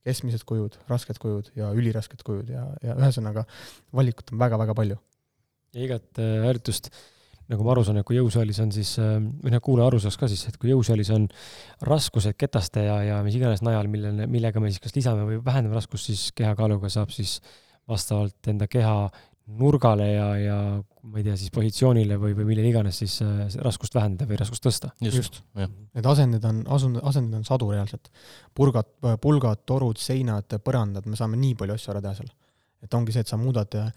[0.07, 3.45] keskmised kujud, rasked kujud ja ülirasked kujud ja, ja ühesõnaga
[3.95, 4.99] valikut on väga-väga palju.
[5.75, 6.89] ja igat äh, harjutust,
[7.49, 10.17] nagu ma aru saan, et kui jõusaalis on siis, äh, või noh, kuulaja aru saaks
[10.17, 11.29] ka siis, et kui jõusaalis on
[11.85, 15.77] raskused ketaste ja, ja mis iganes najal, millele, millega me siis kas lisame või vähendame
[15.77, 17.37] raskust, siis kehakaaluga saab siis
[17.89, 19.09] vastavalt enda keha
[19.57, 20.57] nurgale ja, ja
[21.09, 24.65] ma ei tea, siis positsioonile või, või millele iganes siis äh, raskust vähendada või raskust
[24.65, 24.91] tõsta.
[25.01, 25.71] just, just., jah.
[25.97, 28.11] Need asendid on, asund-, asendid on sadu reaalselt.
[28.55, 28.89] purgad,
[29.21, 32.33] pulgad, torud, seinad, põrandad, me saame nii palju asju ära teha seal.
[32.83, 33.93] et ongi see, et sa muudad äh,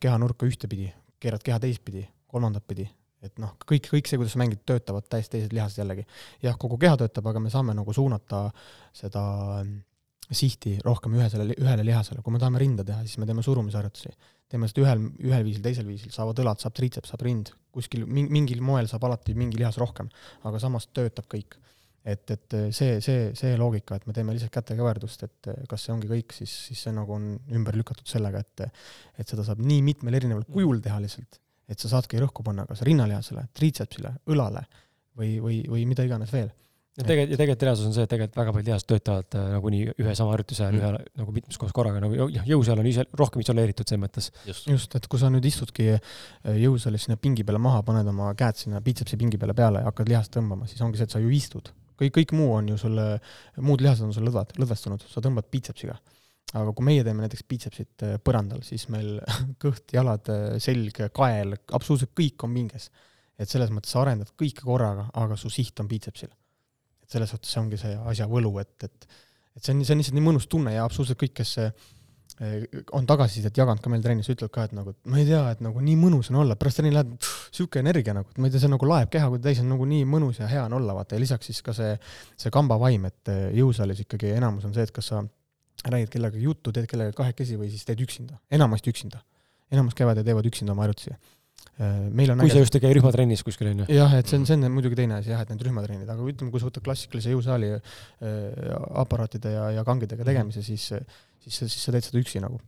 [0.00, 0.90] kehanurka ühtepidi,
[1.20, 2.86] keerad keha teistpidi, kolmandat pidi,
[3.24, 6.06] et noh, kõik, kõik see, kuidas sa mängid, töötavad täiesti teised lihased jällegi.
[6.44, 8.46] jah, kogu keha töötab, aga me saame nagu suunata
[8.92, 9.24] seda
[9.62, 9.74] äh,
[10.32, 14.12] sihti rohkem ühesele, ühele lihasele, kui me tahame rinda teha, siis me teeme surumisharjutusi.
[14.52, 18.62] Teeme seda ühel, ühel viisil, teisel viisil, saavad õlad, saab triitseps, saab rind, kuskil mingil
[18.64, 20.10] moel saab alati mingi lihas rohkem,
[20.46, 21.58] aga samas töötab kõik.
[22.04, 26.10] et, et see, see, see loogika, et me teeme lihtsalt kätekõverdust, et kas see ongi
[26.10, 28.66] kõik, siis, siis see nagu on ümber lükatud sellega, et
[29.18, 32.84] et seda saab nii mitmel erineval kujul teha lihtsalt, et sa saadki rõhku panna kas
[32.84, 34.66] rinnalihasele, triitsepsile, õlale
[35.16, 36.52] või, või, või mida iganes veel
[36.94, 39.94] ja tegelikult, ja tegelikult reaalsus on see, et tegelikult väga paljud lihased töötavad äh, nagunii
[39.98, 40.82] ühe sama harjutuse ajal Mm.
[40.84, 44.30] ühe nagu mitmes kohas korraga, nagu jõusaal on ise rohkem isoleeritud selles mõttes.
[44.46, 46.02] just, et kui sa nüüd istudki äh,
[46.62, 50.12] jõusaalis sinna pingi peale maha, paned oma käed sinna biitsepsi pingi peale peale ja hakkad
[50.12, 51.72] lihast tõmbama, siis ongi see, et sa ju istud.
[51.98, 53.00] kõik, kõik muu on ju sul,
[53.62, 55.98] muud lihased on sul lõdvad, lõdvestunud, sa tõmbad biitsepsiga.
[56.54, 59.18] aga kui meie teeme näiteks biitsepsit äh, põrandal, siis meil
[59.64, 60.30] kõht, jalad,
[60.62, 62.90] selg, kael, absoluutselt kõik on pinges.
[63.38, 66.30] et selles mõttes sa arendad kõike korraga, aga su siht on biitsepsil.
[67.14, 69.08] Selles suhtes see ongi see asja võlu, et, et
[69.54, 72.64] et see on, see on lihtsalt nii mõnus tunne ja absoluutselt kõik, kes eh,
[72.96, 75.62] on tagasisidet jaganud ka meil trennis, ütlevad ka, et nagu, et ma ei tea, et
[75.62, 77.12] nagu nii mõnus on olla, pärast trenni lähed,
[77.54, 79.86] sihuke energia nagu, et ma ei tea, see nagu laeb keha, kui täis on nagu
[79.90, 81.92] nii mõnus ja hea on olla, vaata, ja lisaks siis ka see,
[82.40, 85.22] see kambavaim, et eh, jõusaalis ikkagi enamus on see, et kas sa
[85.84, 89.22] räägid kellegagi juttu, teed kellegagi kahekesi või siis teed üksinda, enamasti üksinda.
[89.74, 91.14] enamus käivad ja teevad üksinda oma harjutusi.
[91.78, 93.86] Meil on kui äge- sa just ei käi rühmatrennis kuskil, on ju.
[93.96, 96.52] jah, et see on, see on muidugi teine asi jah, et need rühmatrennid, aga ütleme,
[96.54, 97.80] kui sa võtad klassikalise jõusaali äh,
[99.02, 100.86] aparaatide ja, ja kangidega tegemise, siis,
[101.42, 102.60] siis, siis sa teed seda üksi nagu.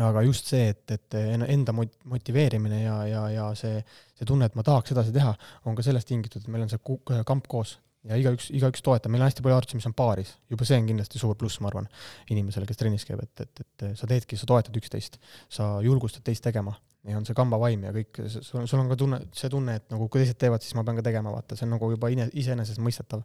[0.00, 3.82] aga just see, et, et en- enda mot-, motiveerimine ja, ja, ja see,
[4.18, 5.34] see tunne, et ma tahaks edasi teha,
[5.68, 7.76] on ka sellest tingitud, et meil on see kamp koos
[8.08, 10.88] ja igaüks, igaüks toetab, meil on hästi palju harjutusi, mis on paaris, juba see on
[10.90, 11.90] kindlasti suur pluss, ma arvan,
[12.34, 15.20] inimesele, kes trennis käib, et, et, et sa teedki, sa toetad üksteist,
[15.52, 16.74] sa julgustad teist tegema.
[17.02, 19.88] Ja on see kambavaim ja kõik, sul on, sul on ka tunne, see tunne, et
[19.90, 23.24] nagu kui teised teevad, siis ma pean ka tegema, vaata, see on nagu juba iseenesestmõistetav.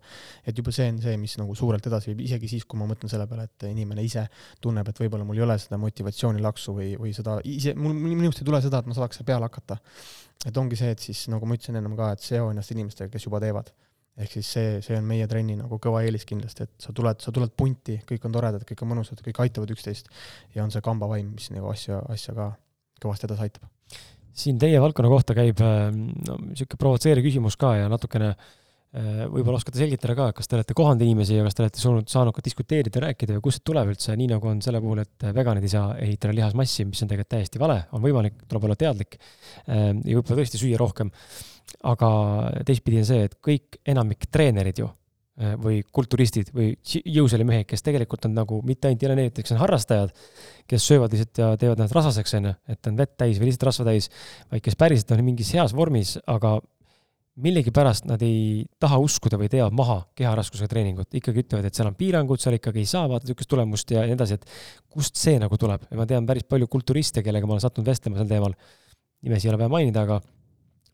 [0.49, 3.13] et juba see on see, mis nagu suurelt edasi viib, isegi siis, kui ma mõtlen
[3.13, 4.25] selle peale, et inimene ise
[4.65, 8.49] tunneb, et võib-olla mul ei ole seda motivatsioonilaksu või, või seda ise, mul, minust ei
[8.49, 9.77] tule seda, et ma saaks peale hakata.
[10.49, 13.29] et ongi see, et siis nagu ma ütlesin ennem ka, et seo ennast inimestega, kes
[13.29, 13.69] juba teevad
[14.17, 17.33] ehk siis see, see on meie trenni nagu kõva eelis kindlasti, et sa tuled, sa
[17.33, 20.09] tuled punti, kõik on toredad, kõik on mõnusad, kõik aitavad üksteist
[20.55, 22.51] ja on see kambavaim, mis nagu asja, asja ka
[23.03, 23.73] kõvasti edasi aitab.
[24.37, 29.59] siin teie valdkonna kohta käib äh, no niisugune provotseeriv küsimus ka ja natukene äh, võib-olla
[29.61, 32.45] oskate selgitada ka, kas te olete kohanud inimesi ja kas te olete saanud, saanud ka
[32.45, 35.73] diskuteerida, rääkida ja kust see tuleb üldse, nii nagu on selle puhul, et veganid ei
[35.73, 40.17] saa ehitada lihasmassi, mis on tegelikult täiesti vale, on võimalik, tuleb olla teadlik äh, ja
[40.17, 41.13] võib-olla tõesti süüa rohkem.
[41.87, 42.09] Aga
[42.65, 47.85] teistpidi on see, et kõik, enamik treenerid ju äh, või kulturistid või si- jõusaalimehed, kes
[47.85, 50.15] tegelikult on nagu mitte ainult ei ole need, kes on harrastajad,
[50.67, 53.91] kes söövad lihtsalt ja teevad ennast rasvaseks, onju, et on vett täis või lihtsalt rasva
[53.91, 54.09] täis,
[54.51, 56.57] vaid kes päriselt on mingis heas vormis, aga
[57.37, 61.97] millegipärast nad ei taha uskuda või teevad maha keharaskusega treeningut, ikkagi ütlevad, et seal on
[61.97, 64.47] piirangud, seal ikkagi ei saa vaata niisugust tulemust ja nii edasi, et
[64.89, 68.17] kust see nagu tuleb ja ma tean päris palju kulturiste, kellega ma olen sattunud vestlema
[68.17, 68.57] sel teemal.
[69.21, 70.17] nimesi ei ole vaja mainida, aga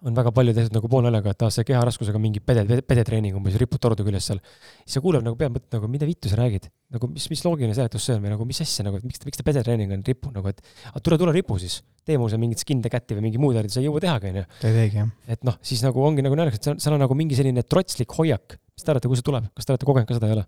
[0.03, 3.81] on väga palju tehtud nagu poolnaljaga, et aa, see keharaskusega mingi pede, pedetreening umbes, ripud
[3.83, 4.41] torude küljes seal.
[4.83, 7.75] siis sa kuuled nagu pead mõtlema, nagu mida vittu sa räägid, nagu mis, mis loogiline
[7.77, 10.33] seletus see on või nagu mis asja nagu, et miks, miks ta pedetreening on ripu
[10.35, 10.59] nagu, et
[10.91, 13.55] aga tule, tule ripu siis, tee mul seal mingit skin the cat'i või mingi muud
[13.59, 14.45] harjutusi, sa ei jõua tehagi, onju.
[14.59, 15.13] ta ei teegi, jah.
[15.37, 18.19] et noh, siis nagu ongi nagu naljakas, et seal, seal on nagu mingi selline trotslik
[18.19, 18.59] hoiak.
[18.73, 20.45] mis te arvate, kust see tuleb, kas te olete kogenud ka seda, ei ole?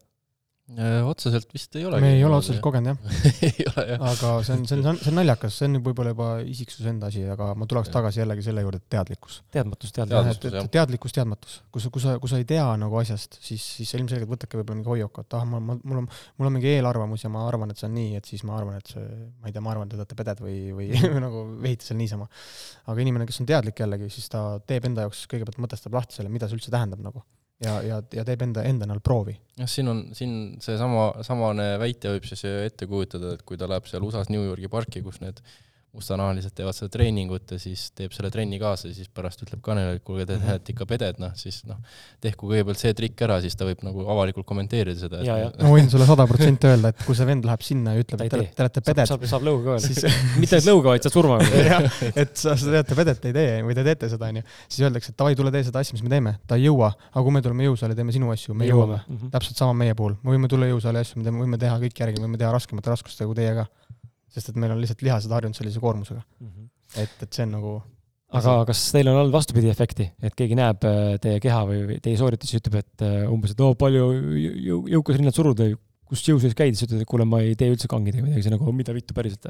[0.65, 1.99] Äh, otseselt vist ei ole.
[2.01, 3.17] me ei ole otseselt kogenud, jah.
[3.45, 4.05] ei ole, jah.
[4.09, 7.21] aga see on, see on, see on naljakas, see on võib-olla juba isiksuse enda asi,
[7.29, 9.35] aga ma tuleks tagasi jällegi selle juurde, et teadlikkus.
[9.53, 10.31] teadmatus, jah.
[10.31, 11.59] et teadlikkus, teadmatus.
[11.69, 14.57] kui sa, kui sa, kui sa ei tea nagu asjast, siis, siis sa ilmselgelt võtadki
[14.57, 16.09] võib-olla mingi hoiaku, et ah, ma, ma, mul on,
[16.41, 18.81] mul on mingi eelarvamus ja ma arvan, et see on nii, et siis ma arvan,
[18.81, 19.05] et see,
[19.37, 20.89] ma ei tea, ma arvan, et te olete peded või, või
[21.27, 22.25] nagu vehite seal niisama.
[22.89, 26.33] aga inimene, kes on teadlik jällegi, siis ta teeb enda jaoks, kõigepealt mõtestab lahti selle,
[26.33, 27.21] mida see üldse tähendab nagu.
[27.63, 29.35] Ja, ja, ja teeb enda, enda näol proovi.
[29.59, 30.33] jah, siin on, siin
[30.63, 34.71] seesama, samane väite võib siis ette kujutada, et kui ta läheb seal USA-s New Yorgi
[34.71, 35.41] parki, kus need
[35.95, 39.97] mustanahalised teevad seda treeningut ja siis teeb selle trenni kaasa ja siis pärast ütleb Kanelile,
[39.99, 41.79] et kuulge, te olete ikka peded, noh siis noh,
[42.23, 45.21] tehku kõigepealt see trikk ära, siis ta võib nagu avalikult kommenteerida seda.
[45.25, 45.51] Ja, ja.
[45.61, 48.31] ma võin sulle sada protsenti öelda, et kui see vend läheb sinna ja ütleb, et
[48.33, 50.93] te olete- te olete saab, peded, saab, saab lõuga ka öelda siis mitte ainult lõuga,
[50.93, 51.63] vaid saad surma ka.
[51.71, 55.13] jah, et sa, sa teate pedet ei tee või te teete seda, onju, siis öeldakse,
[55.15, 56.35] et davai, tule tee seda asja, mis me teeme.
[56.47, 58.99] ta ei jõua, aga kui me tuleme jõusaali, teeme sinu asju, me jõuame.
[59.07, 59.31] Mhm.
[59.33, 62.21] täpselt sama meie puhul, me võime tulla jõusaali asju, me teeme, võime teha kõiki järgi,
[62.23, 63.67] võime teha raskemate raskustega kui teie ka.
[64.35, 66.23] Sest et meil on lihtsalt lihased harjunud sellise koormusega,
[67.01, 67.75] et, et see on nagu
[68.35, 72.17] aga kas teil on olnud vastupidi efekti, et keegi näeb äh, teie keha või teie
[72.19, 74.07] sooritusi, ütleb, et äh, umbes, et oo, palju
[74.41, 75.75] jõu, jõukas rinnad surud või
[76.05, 78.53] kus jõuseis käid, siis ütled, et kuule, ma ei tee üldse kangi või midagi, see
[78.53, 79.47] nagu mida vittu päriselt.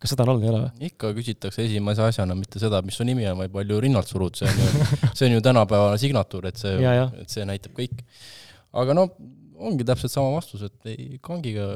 [0.00, 0.88] kas seda on olnud, ei ole või?
[0.88, 4.48] ikka küsitakse esimese asjana mitte seda, mis su nimi on, vaid palju rinnalt surud, see
[4.48, 4.86] on ju,
[5.18, 8.00] see on ju tänapäevane signatuur, et see et see näitab kõik.
[8.84, 9.08] aga no
[9.58, 11.68] ongi täpselt sama vastus, et ei, kangiga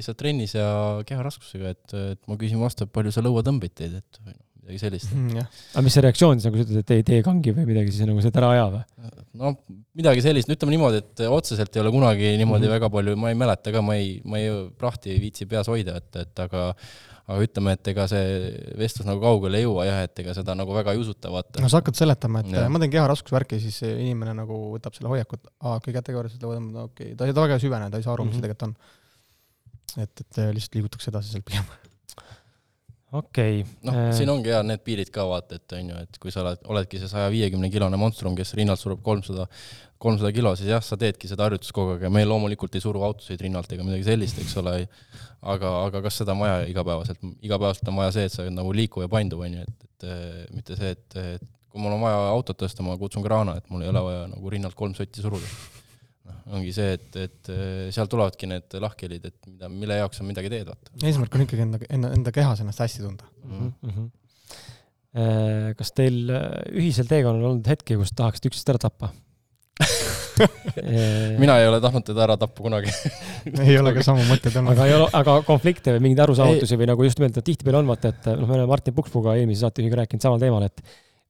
[0.00, 0.68] lihtsalt trennis ja
[1.08, 4.78] keharaskusega, et, et ma küsin vastu, et palju sa lõuatõmbeid teed, et või noh, midagi
[4.82, 5.12] sellist.
[5.34, 7.94] Jah, aga mis see reaktsioon siis, nagu sa ütled, et ei tee kangi või midagi,
[7.94, 8.82] siis nagu seda ära aja või?
[9.40, 9.54] no
[9.96, 12.74] midagi sellist, ütleme niimoodi, et otseselt ei ole kunagi niimoodi Mhm.
[12.76, 15.96] väga palju, ma ei mäleta ka, ma ei, ma ei, prahti ei viitsi peas hoida,
[16.02, 16.68] et, et aga
[17.30, 18.30] aga ütleme, et ega see
[18.78, 21.68] vestlus nagu kaugele ei jõua jah, et ega seda nagu väga ei usuta, vaata no.
[21.70, 22.64] sa hakkad seletama, et ja.
[22.68, 26.50] ma teen keharaskusvärki, siis see inimene nagu võtab selle hoiaku, et aa, okei, kätekoori seda
[26.50, 28.40] võtame, okei, ta ei, ta väga ei süvene, ta ei saa aru, mis Mhm.
[28.42, 28.74] see tegelikult on.
[29.98, 31.68] et, et lihtsalt liigutakse edasi sealt pigem.
[33.20, 33.60] okei.
[33.86, 36.64] noh, siin ongi hea need piirid ka vaata, et on ju, et kui sa oled,
[36.74, 39.46] oledki see saja viiekümne kilone monstrum, kes rinnalt surub kolmsada,
[40.00, 43.02] kolmsada kilo, siis jah, sa teedki seda harjutust kogu aeg ja me loomulikult ei suru
[43.08, 44.76] autosid rinnalt ega midagi sellist, eks ole,
[45.42, 48.74] aga, aga kas seda on vaja igapäevaselt, igapäevaselt on vaja see, et sa oled nagu
[48.76, 52.02] liikuv ja painduv, on ju, et, et eh, mitte see, et, et kui mul on
[52.02, 55.22] vaja autot tõsta, ma kutsun kraana, et mul ei ole vaja nagu rinnalt kolm sotti
[55.22, 55.46] suruda.
[56.28, 60.26] noh, ongi see, et, et eh, sealt tulevadki need lahkhelid, et mida, mille jaoks sa
[60.26, 60.94] midagi teed, vaata.
[61.00, 63.30] eesmärk on ikkagi enda, enda, enda kehas ennast hästi tunda.
[63.46, 64.08] Mhm, mhm.
[65.10, 66.44] Äh, kas teil äh,
[66.78, 69.08] ühisel teekonnal olnud hetki, kus tahaksite üksteist ära tappa?
[71.42, 72.92] mina ei ole tahtnud teda ära tappa kunagi.
[73.66, 74.72] ei ole ka samu mõtteid olnud.
[74.76, 77.90] aga ei ole, aga konflikte või mingeid arusaamatusi või nagu just nimelt, et tihtipeale on
[77.90, 80.84] vaata, et noh, me oleme Martin Pukspuga eelmise saatejuhiga rääkinud samal teemal, et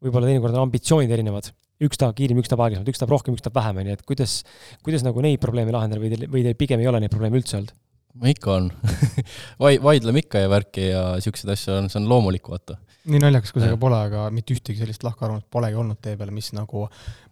[0.04, 1.50] võib-olla teinekord on ambitsioonid erinevad.
[1.80, 4.40] Üks tahab kiiremini, üks tahab aeglasemalt, üks tahab rohkem, üks tahab vähem, onju, et kuidas,
[4.86, 7.56] kuidas nagu neid probleeme lahendada või teil, või teil pigem ei ole neid probleeme üldse
[7.60, 7.72] olnud?
[8.26, 8.64] ikka on
[9.62, 12.74] Vai-, vaidleme ikka ja värki ja siukseid asju on, see on loomulik, vaata.
[13.06, 16.32] nii naljakas, kui see ka pole, aga mitte ühtegi sellist lahkarvamust polegi olnud tee peal,
[16.34, 16.88] mis nagu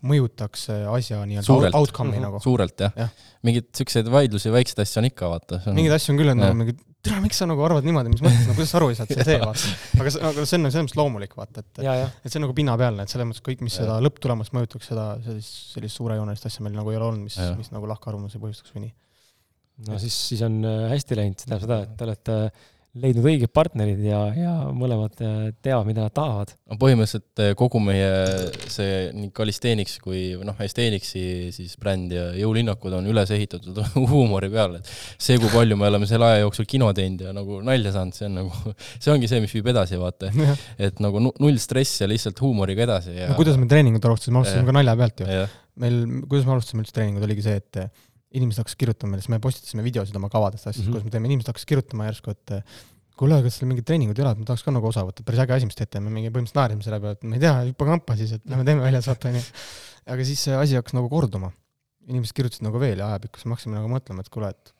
[0.07, 2.25] mõjutaks äh, asja nii-öelda outcome'i Mhm.
[2.29, 2.41] nagu.
[2.45, 3.11] suurelt jah Jah.
[3.11, 3.35] ja..
[3.45, 5.61] mingeid siukseid vaidlusi, väikseid asju on ikka, vaata.
[5.75, 6.77] mingeid asju on küll, et nagu mingi,
[7.09, 9.15] tere, miks sa nagu arvad niimoodi, mis mõttes, no kuidas sa aru ei saa, et
[9.15, 9.73] see on see, vaata.
[10.03, 12.57] aga see, aga see on selles mõttes loomulik, vaata, et ja, et see on nagu
[12.57, 13.85] pinnapealne, et selles mõttes kõik, mis Jah.
[13.87, 17.73] seda lõpptulemust mõjutaks, seda sellist, sellist suurejoonelist asja meil nagu ei ole olnud, mis mis
[17.75, 18.95] nagu lahkarvamusi põhjustaks või nii.
[19.89, 22.39] no siis, siis on äh, hästi läinud, see tähendab seda, et te olete
[23.03, 26.53] leidnud õiged partnerid ja, ja mõlemad äh, teavad, mida nad tahavad.
[26.69, 28.09] no põhimõtteliselt eh, kogu meie
[28.71, 31.23] see nii Calisthenics kui noh, Esthenixi
[31.55, 33.79] siis bränd ja jõulinnakud on üles ehitatud
[34.13, 37.61] huumori peale, et see, kui palju me oleme selle aja jooksul kino teinud ja nagu
[37.65, 40.33] nalja saanud, see on nagu, see ongi see, mis viib edasi, vaata.
[40.89, 44.43] et nagu nu- null stress ja lihtsalt huumoriga edasi ja no kuidas me treeningut alustasime,
[44.43, 45.49] alustasime ka nalja pealt ju.
[45.79, 48.07] meil, kuidas me alustasime üldse treeningut, oligi see, et
[48.37, 50.89] inimesed hakkasid kirjutama meile, siis me postitasime videosid oma kavadest, asjadest mm.
[50.89, 50.93] -hmm.
[50.99, 52.57] kuidas me teeme, inimesed hakkasid kirjutama järsku, et
[53.19, 55.43] kuule, kas teil mingit treeningut ei ole, et ma tahaks ka nagu osa võtta, päris
[55.43, 57.89] äge asi, mis teete, me mingi põhimõtteliselt naersime selle peale, et ma ei tea, hüppa
[57.89, 59.43] kampa siis, et lähme teeme väljas, vaata onju.
[60.15, 61.51] aga siis see asi hakkas nagu korduma.
[62.09, 64.71] inimesed kirjutasid nagu veel ja ajapikku, siis me hakkasime nagu mõtlema, et kuule, et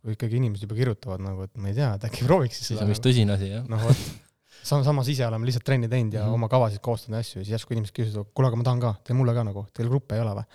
[0.00, 2.80] kui ikkagi inimesed juba kirjutavad nagu, et ma ei tea, et äkki prooviks siis siis
[2.80, 3.10] on vist nagu.
[3.10, 3.66] tõsine asi, jah.
[3.68, 4.04] noh, vot.
[4.70, 6.30] sam-, samas ise oleme lihtsalt trenni teinud ja mm.
[6.30, 6.38] -hmm.
[6.38, 8.94] oma kavasid koostanud ja asju ja siis järsku inimesed küsivad, kuule, aga ma tahan ka,
[9.04, 10.48] tee mulle ka nagu, teil gruppe ei ole või?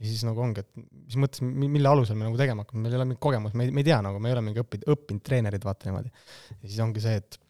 [0.00, 2.98] Ja siis nagu ongi, et mis mõttes, mille alusel me nagu tegema hakkame, meil ei
[3.00, 5.24] ole mingit kogemust, me ei, me ei tea nagu, me ei ole mingi õppinud, õppinud
[5.26, 6.12] treenerid, vaata niimoodi.
[6.58, 7.40] ja siis ongi see, et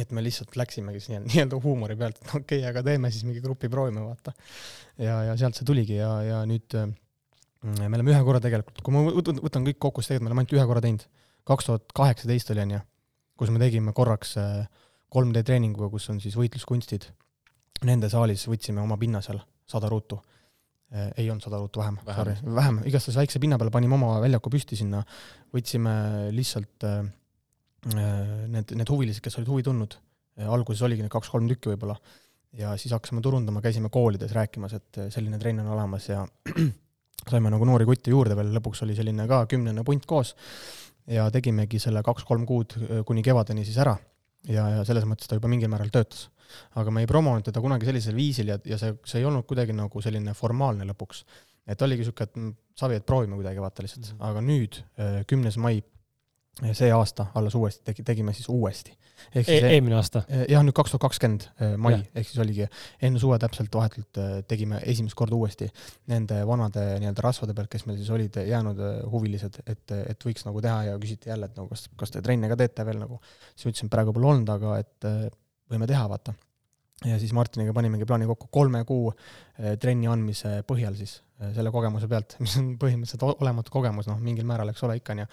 [0.00, 3.26] et me lihtsalt läksimegi siis nii- nii-öelda huumori pealt, et okei okay,, aga teeme siis
[3.28, 4.32] mingi grupi, proovime, vaata.
[5.00, 6.88] ja, ja sealt see tuligi ja, ja nüüd äh,
[7.62, 10.56] me oleme ühe korra tegelikult, kui ma võtan, kõik kokku, siis tegelikult me oleme ainult
[10.56, 11.04] ühe korra teinud.
[11.48, 12.80] kaks tuhat kaheksateist oli onju,
[13.38, 14.64] kus me tegime korraks äh,
[15.12, 17.10] 3D treeninguga, kus on siis võitluskunstid.
[17.84, 20.20] Nende saalis võtsime oma pinna seal, sada ruutu.
[20.92, 22.18] Ei olnud sada ruutu vähem, Vähem.
[22.18, 25.00] sorry, vähem, igastahes väikse pinna peale panime oma väljaku püsti sinna,
[25.54, 25.94] võtsime
[26.36, 27.00] lihtsalt äh,
[27.92, 29.96] need, need huvilised, kes olid huvi tundnud,
[30.46, 31.96] alguses oligi neid kaks-kolm tükki võib-olla,
[32.58, 36.22] ja siis hakkasime turundama, käisime koolides rääkimas, et selline trenn on olemas ja
[37.30, 40.34] saime nagu noori kutte juurde veel, lõpuks oli selline ka kümnene punt koos.
[41.10, 42.76] Ja tegimegi selle kaks-kolm kuud
[43.08, 43.96] kuni kevadeni siis ära.
[44.46, 46.28] Ja, ja selles mõttes ta juba mingil määral töötas.
[46.80, 49.76] Aga me ei promonud teda kunagi sellisel viisil ja, ja see, see ei olnud kuidagi
[49.76, 51.24] nagu selline formaalne lõpuks.
[51.66, 54.18] et oligi niisugune, et mm, savi, et proovime kuidagi vaata lihtsalt mm.
[54.18, 54.30] -hmm.
[54.30, 54.82] aga nüüd,
[55.30, 55.82] kümnes mai,
[56.72, 58.92] see aasta alles uuesti tegi, tegime siis uuesti.
[59.34, 60.24] E e eelmine aasta.
[60.50, 61.44] jah, nüüd kaks tuhat kakskümmend
[61.80, 62.66] mai ehk siis oligi
[63.06, 65.68] enne suve täpselt vahetult äh, tegime esimest korda uuesti
[66.10, 70.44] nende vanade nii-öelda rasvade pealt, kes meil siis olid jäänud äh, huvilised, et, et võiks
[70.48, 73.20] nagu teha ja küsiti jälle, et nagu kas, kas te trenne ka teete veel nagu.
[73.54, 75.22] siis ma ütlesin, praegu pole olnud, aga et äh,
[75.72, 76.34] võime teha, vaata.
[77.08, 81.72] ja siis Martiniga panimegi plaani kokku kolme kuu äh, trenni andmise põhjal siis äh, selle
[81.74, 85.26] kogemuse pealt, mis on põhimõtteliselt olematu kogemus, noh, mingil määral, eks ole, ikka onju.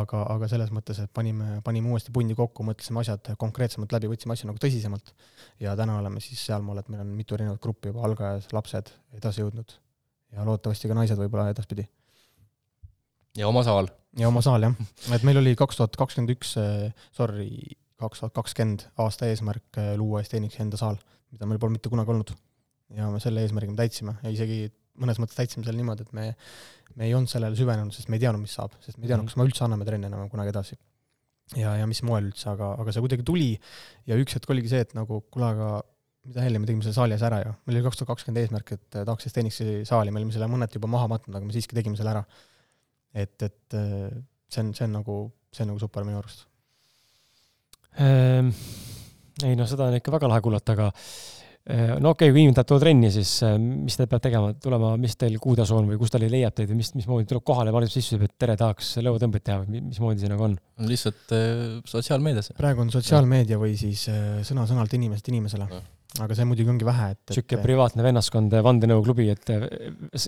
[0.00, 4.36] aga, aga selles mõttes, et panime, panime uuesti pundi kokku, mõtlesime asjad konkreetsemalt läbi, võtsime
[4.36, 5.14] asju nagu tõsisemalt.
[5.62, 9.44] ja täna oleme siis sealmaal, et meil on mitu erinevat gruppi juba, algajad, lapsed edasi
[9.44, 9.78] jõudnud
[10.32, 11.86] ja loodetavasti ka naised võib-olla edaspidi.
[13.36, 13.88] ja oma saal.
[14.18, 14.76] ja oma saal jah,
[15.14, 16.56] et meil oli kaks tuhat kakskümmend üks,
[17.16, 17.48] sorry,
[18.02, 20.98] kaks tuhat kakskümmend aasta eesmärk eh, luua Esteeniksi enda saal,
[21.32, 22.34] mida meil pole mitte kunagi olnud.
[22.92, 24.66] ja me selle eesmärgi me täitsime ja isegi
[25.00, 26.24] mõnes mõttes täitsime selle niimoodi, et me,
[26.98, 29.30] me ei olnud sellele süvenenud, sest me ei teadnud, mis saab, sest me ei teadnud,
[29.30, 30.76] kas me üldse anname trenne enam kunagi edasi.
[31.56, 33.48] ja, ja mis moel üldse, aga, aga see kuidagi tuli
[34.08, 35.70] ja üks hetk oligi see, et nagu kuule, aga
[36.28, 37.54] mida helli, me tegime selle saali asja ära ju.
[37.66, 40.90] meil oli kaks tuhat kakskümmend eesmärk, et tahaks Esteniksi saali, me olime selle mõneti juba
[40.92, 42.22] maha matnud, aga me siiski tegime selle ära.
[43.24, 44.12] et, et äh,
[44.52, 45.18] see on, see on nagu,
[45.52, 46.46] see on nagu super minu arust.
[48.00, 50.90] Ei noh, seda on ikka väga lahe kuulata, aga
[51.64, 54.48] Äh, no okei okay,, kui inimene tahab tulla trenni, siis äh, mis ta peab tegema,
[54.58, 57.70] tulema, mis teil kuutasu on või kus ta leiab teid või mis, mismoodi tuleb kohale,
[57.70, 60.56] paneb sisse, ütleb, et tere, tahaks lõuatõmbeid teha või mismoodi see nagu on?
[60.90, 62.50] lihtsalt äh, sotsiaalmeedias.
[62.58, 64.08] praegu on sotsiaalmeedia või siis
[64.48, 65.70] sõna-sõnalt inimeselt inimesele
[66.20, 69.62] aga see muidugi ongi vähe, et, niisugune privaatne vennaskond, vandenõuklubi, et eh,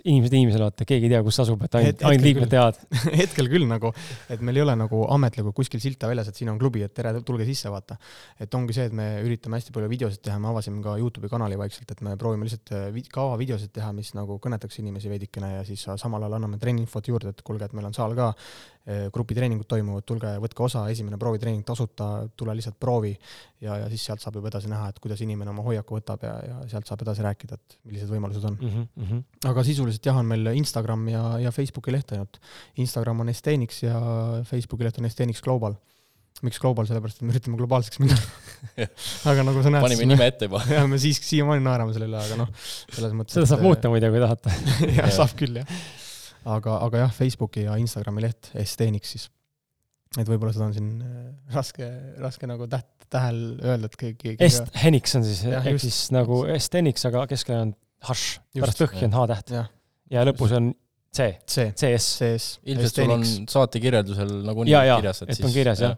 [0.08, 2.78] inimesed inimesele, vaata, keegi ei tea, kus asub, et ainult, ainult liikmed teavad.
[3.20, 3.90] Hetkel küll nagu,
[4.32, 7.12] et meil ei ole nagu ametlikult kuskil silta väljas, et siin on klubi, et tere,
[7.26, 7.98] tulge sisse, vaata.
[8.40, 11.60] et ongi see, et me üritame hästi palju videosid teha, me avasime ka Youtube'i kanali
[11.60, 15.84] vaikselt, et me proovime lihtsalt eh, kavavideosid teha, mis nagu kõnetaks inimesi veidikene ja siis
[16.00, 20.04] samal ajal anname trenniinfot juurde, et kuulge, et meil on saal ka, eh, grupitreeningud toimuvad,
[20.04, 23.14] tulge võtke osa, esimene proovitreening tasuta, tule lihtsalt proovi
[23.64, 26.34] ja, ja siis sealt saab juba edasi näha, et kuidas inimene oma hoiaku võtab ja,
[26.44, 28.84] ja sealt saab edasi rääkida, et millised võimalused on mm.
[28.98, 29.24] -hmm.
[29.48, 32.36] aga sisuliselt jah, on meil Instagram ja, ja Facebooki leht ainult.
[32.76, 33.96] Instagram on Estenix ja
[34.44, 35.80] Facebooki leht on Estenix Global.
[36.42, 38.16] miks Global, sellepärast et me üritame globaalseks minna
[39.30, 39.84] aga nagu sa näed.
[39.86, 40.60] panime nime ette juba.
[40.76, 42.50] jah, me siiski siiamaani naerame selle üle, aga noh,
[42.92, 43.38] selles mõttes.
[43.38, 44.52] seda saab muuta muide, kui tahate
[44.98, 45.78] jah, saab küll jah.
[46.44, 49.28] Aga, aga jah, Facebooki ja Instagrami leht Estenix siis
[50.20, 51.88] et võib-olla seda on siin äh, raske,
[52.22, 54.36] raske nagu täht, tähel öelda, et keegi.
[54.44, 57.74] Est Henix on siis, ehk siis nagu Est Henix, aga keskel on
[58.08, 59.54] hašš, pärast lõhki on H-täht.
[60.14, 60.72] ja lõpus on
[61.14, 62.08] C, C, CS.
[62.18, 62.48] CS.
[62.66, 65.46] ilmselt sul on saate kirjeldusel nagunii kirjas, et, et siis.
[65.46, 65.96] on kirjas, jah.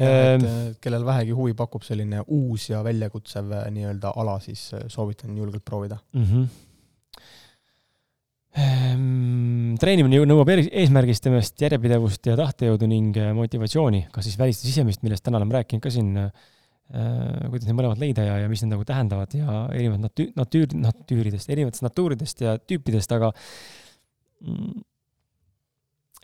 [0.00, 0.44] Et,
[0.80, 5.64] kellel vähegi huvi pakub selline uus ja väljakutsev äh, nii-öelda ala, siis äh, soovitan julgelt
[5.66, 6.24] proovida mm.
[6.24, 6.69] -hmm Ehm,
[9.80, 15.24] treenimine nõuab eesmärgistamist, järjepidevust ja tahtejõudu ning äh, motivatsiooni, kas siis välist ja sisemist, millest
[15.26, 16.48] täna oleme rääkinud ka siin, äh,
[17.46, 21.52] kuidas neid mõlemat leida ja, ja mis need nagu tähendavad ja erinevad natüür, natüür, natüüridest,
[21.54, 23.30] erinevatest natuuridest ja tüüpidest, aga
[24.42, 24.82] mm,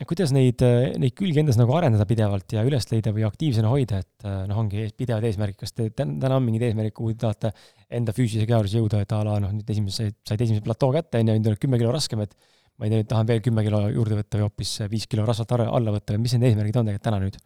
[0.05, 0.61] kuidas neid,
[1.01, 4.83] neid külgi endas nagu arendada pidevalt ja üles leida või aktiivsena hoida, et noh, ongi
[4.93, 7.51] pidevad eesmärgid, kas te täna on mingid eesmärgid, kuhu te tahate
[7.97, 11.23] enda füüsilise keha juures jõuda, et a la noh, nüüd esimese, said esimese platoo kätte,
[11.23, 12.37] on ju, nüüd on kümme kilo raskem, et
[12.77, 15.55] ma ei tea, nüüd tahan veel kümme kilo juurde võtta või hoopis viis kilo rasvalt
[15.65, 17.39] alla võtta või mis need eesmärgid on tegelikult täna nüüd?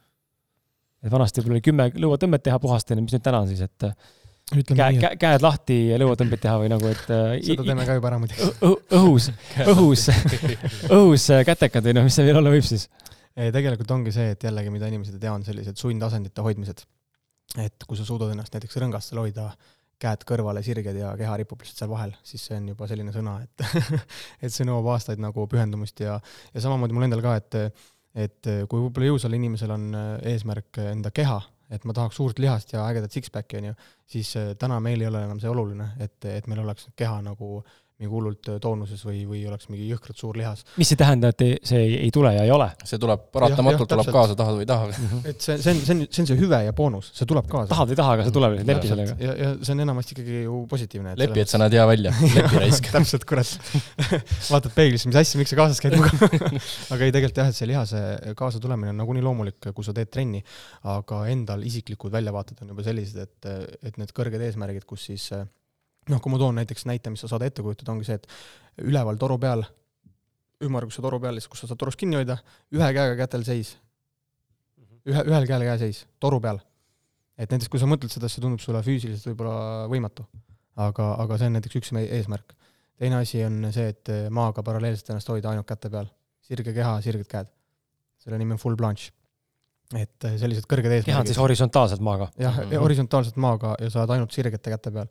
[1.02, 3.88] et vanasti võib-olla oli kümme lõuatõmmet teha puhastena, mis nüüd täna on siis, et
[4.52, 8.20] käe, käe, käed lahti ja lõuatõmbeid teha või nagu, et seda teeme ka juba ära
[8.22, 8.50] muidugi.
[8.98, 9.30] õhus,
[9.66, 10.08] õhus,
[10.90, 12.88] õhus kätekad või noh, mis see veel olla võib siis?
[13.36, 16.84] ei, tegelikult ongi see, et jällegi, mida inimesed ei tea, on sellised sundasendite hoidmised.
[17.62, 19.52] et kui sa suudad ennast näiteks rõngastel hoida
[20.02, 23.38] käed kõrvale sirged ja keha ripub lihtsalt seal vahel, siis see on juba selline sõna,
[23.46, 23.66] et
[24.48, 26.18] et see nõuab aastaid nagu pühendumust ja,
[26.54, 27.60] ja samamoodi mul endal ka, et
[28.12, 29.92] et kui võib-olla jõusal inimesel on
[30.28, 31.38] eesmärk enda keha
[31.72, 33.78] et ma tahaks suurt lihast ja ägedat six-pack'i, on ju,
[34.12, 37.62] siis äh, täna meil ei ole enam see oluline, et, et meil oleks keha nagu
[38.02, 40.64] mingi hullult äh, toonuses või, või oleks mingi jõhkralt suur lihas.
[40.82, 42.68] mis ei tähenda, et see ei tule ja ei ole?
[42.88, 44.88] see tuleb paratamatult, tuleb kaasa, tahad või ei taha.
[44.90, 45.28] -hmm.
[45.30, 47.70] et see, see on, see on, see on see hüve ja boonus, see tuleb kaasa.
[47.74, 49.18] tahad või ei taha, aga see tuleb, lepi sellega.
[49.22, 51.16] ja, ja see on enamasti ikkagi ju positiivne.
[51.22, 53.54] lepi, et sa näed hea välja, lepi raisk täpselt, kurat
[54.54, 56.52] vaatad peeglisse, mis asja, miks sa kaasas käid minuga
[56.96, 58.04] aga ei, tegelikult jah, et see lihase
[58.38, 60.42] kaasatulemine on nagunii loomulik, kui sa teed trenni,
[60.90, 63.52] aga endal isiklikud väljavaated on juba sellised, et,
[63.86, 65.30] et need kõrged eesmärgid, kus siis
[66.12, 68.28] noh, kui ma toon näiteks näite, mis sa saad ette kujutada, ongi see, et
[68.88, 69.64] üleval toru peal,
[70.66, 72.38] ümmarguse toru peal, kus sa saad torust kinni hoida,
[72.76, 73.76] ühe käega kätel seis.
[75.08, 76.62] ühe, ühel käel käeseis, toru peal.
[77.38, 80.28] et näiteks, kui sa mõtled seda, see tundub sulle füüsiliselt võib-olla võimatu.
[80.76, 82.54] aga, aga see on näiteks üks meie eesmärk.
[83.00, 86.12] teine asi on see, et maaga paralleelselt ennast hoida ainult käte peal.
[86.42, 87.50] sirge keha, sirged käed.
[88.22, 89.12] selle nimi on full blanche
[89.98, 91.10] et sellised kõrged eesmärgid.
[91.10, 92.30] keha on siis horisontaalselt maaga?
[92.38, 92.84] jah mm, -hmm.
[92.86, 95.10] horisontaalselt maaga ja sa oled ainult sirgete käte peal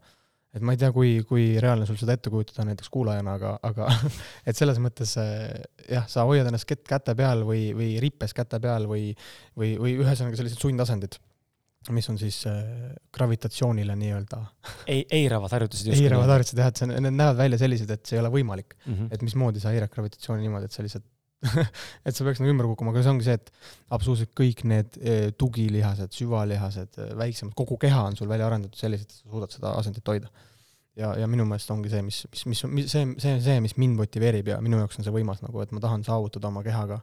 [0.50, 3.88] et ma ei tea, kui, kui reaalne sul seda ette kujutada näiteks kuulajana, aga, aga
[4.48, 8.58] et selles mõttes eh, jah, sa hoiad ennast kett käte peal või, või rippes käte
[8.62, 9.10] peal või,
[9.58, 11.20] või, või ühesõnaga sellised sundasendid,
[11.94, 12.58] mis on siis äh,
[13.14, 14.42] gravitatsioonile nii-öelda
[14.92, 18.24] ei, eiravad harjutused eiravad harjutused jah, et see, need näevad välja sellised, et see ei
[18.24, 18.92] ole võimalik mm.
[18.92, 19.14] -hmm.
[19.14, 21.06] et mismoodi sa eirad gravitatsiooni niimoodi, et sa lihtsalt
[22.06, 23.50] et sa peaks nagu ümber kukkuma, aga see ongi see, et
[23.96, 29.08] absoluutselt kõik need eh, tugilihased, süvalihased, eh, väiksemad, kogu keha on sul välja arendatud selliselt,
[29.08, 30.28] et sa suudad seda asendit hoida.
[31.00, 33.76] ja, ja minu meelest ongi see, mis, mis, mis, mis, see, see on see, mis
[33.80, 37.00] mind motiveerib ja minu jaoks on see võimas nagu, et ma tahan saavutada oma kehaga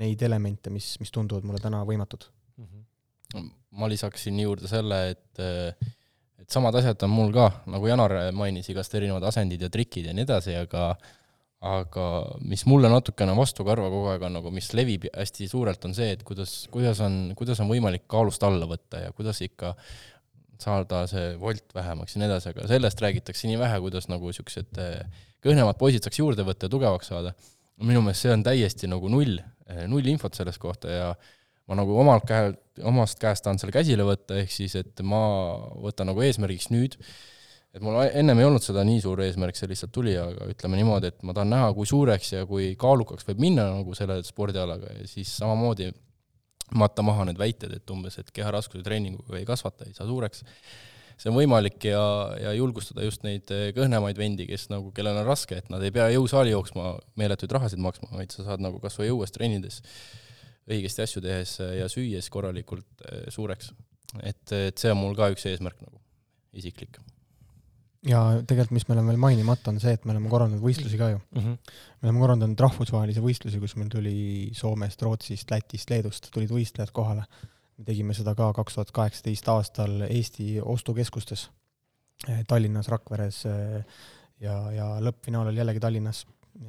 [0.00, 2.26] neid elemente, mis, mis tunduvad mulle täna võimatud
[2.58, 2.66] mm.
[2.66, 3.50] -hmm.
[3.80, 5.44] ma lisaksin juurde selle, et
[6.44, 10.12] et samad asjad on mul ka, nagu Janar mainis, igast erinevad asendid ja trikid ja
[10.12, 10.90] nii edasi, aga
[11.64, 12.06] aga
[12.44, 16.24] mis mulle natukene vastukarva kogu aeg on nagu, mis levib hästi suurelt, on see, et
[16.26, 19.72] kuidas, kuidas on, kuidas on võimalik kaalust alla võtta ja kuidas ikka
[20.60, 24.80] saada see volt vähemaks ja nii edasi, aga sellest räägitakse nii vähe, kuidas nagu niisugused
[24.82, 27.34] eh, kõhnemad poisid saaks juurde võtta ja tugevaks saada.
[27.82, 31.08] minu meelest see on täiesti nagu null, eh, null infot sellest kohta ja
[31.68, 35.22] ma nagu omalt käelt, omast käest tahan selle käsile võtta, ehk siis et ma
[35.82, 36.98] võtan nagu eesmärgiks nüüd,
[37.74, 41.10] et mul ennem ei olnud seda nii suur eesmärk, see lihtsalt tuli, aga ütleme niimoodi,
[41.10, 45.06] et ma tahan näha, kui suureks ja kui kaalukaks võib minna nagu selle spordialaga ja
[45.10, 45.90] siis samamoodi
[46.78, 50.44] matta maha need väited, et umbes, et keharaskuse treeninguga ei kasvata, ei saa suureks.
[51.18, 52.02] see on võimalik ja,
[52.40, 56.08] ja julgustada just neid kõhnemaid vendi, kes nagu, kellel on raske, et nad ei pea
[56.14, 59.82] jõusaali jooksma meeletuid rahasid maksma, vaid sa saad nagu kas või õues treenides
[60.70, 63.74] õigesti asju tehes ja süües korralikult suureks.
[64.22, 66.00] et, et see on mul ka üks eesmärk nagu,
[66.54, 67.02] isiklik
[68.08, 71.10] ja tegelikult, mis meil on veel mainimata, on see, et me oleme korraldanud võistlusi ka
[71.14, 71.40] ju mm.
[71.40, 71.74] -hmm.
[72.00, 74.16] me oleme korraldanud rahvusvahelisi võistlusi, kus meil tuli
[74.56, 77.24] Soomest, Rootsist, Lätist, Leedust tulid võistlejad kohale.
[77.78, 81.50] me tegime seda ka kaks tuhat kaheksateist aastal Eesti ostukeskustes,
[82.28, 83.84] eh, Tallinnas, Rakveres eh,
[84.40, 86.26] ja, ja lõppfinaal oli jällegi Tallinnas.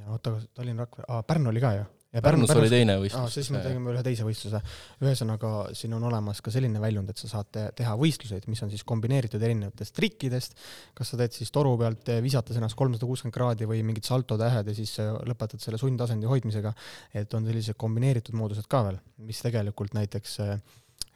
[0.07, 1.85] oota, Tallinn, Rakvere, Pärnu oli ka ju
[2.15, 3.33] ja Pärnus, Pärnus oli teine võistlus.
[3.35, 4.61] siis me tegime ühe teise võistluse.
[5.03, 8.71] ühesõnaga, siin on olemas ka selline väljund, et sa saad te teha võistluseid, mis on
[8.71, 10.55] siis kombineeritud erinevatest trikkidest,
[10.95, 14.77] kas sa teed siis toru pealt, visates ennast kolmsada kuuskümmend kraadi või mingid saltotähed ja
[14.77, 14.95] siis
[15.27, 16.73] lõpetad selle sundtasendi hoidmisega,
[17.13, 20.57] et on sellised kombineeritud moodused ka veel, mis tegelikult näiteks äh,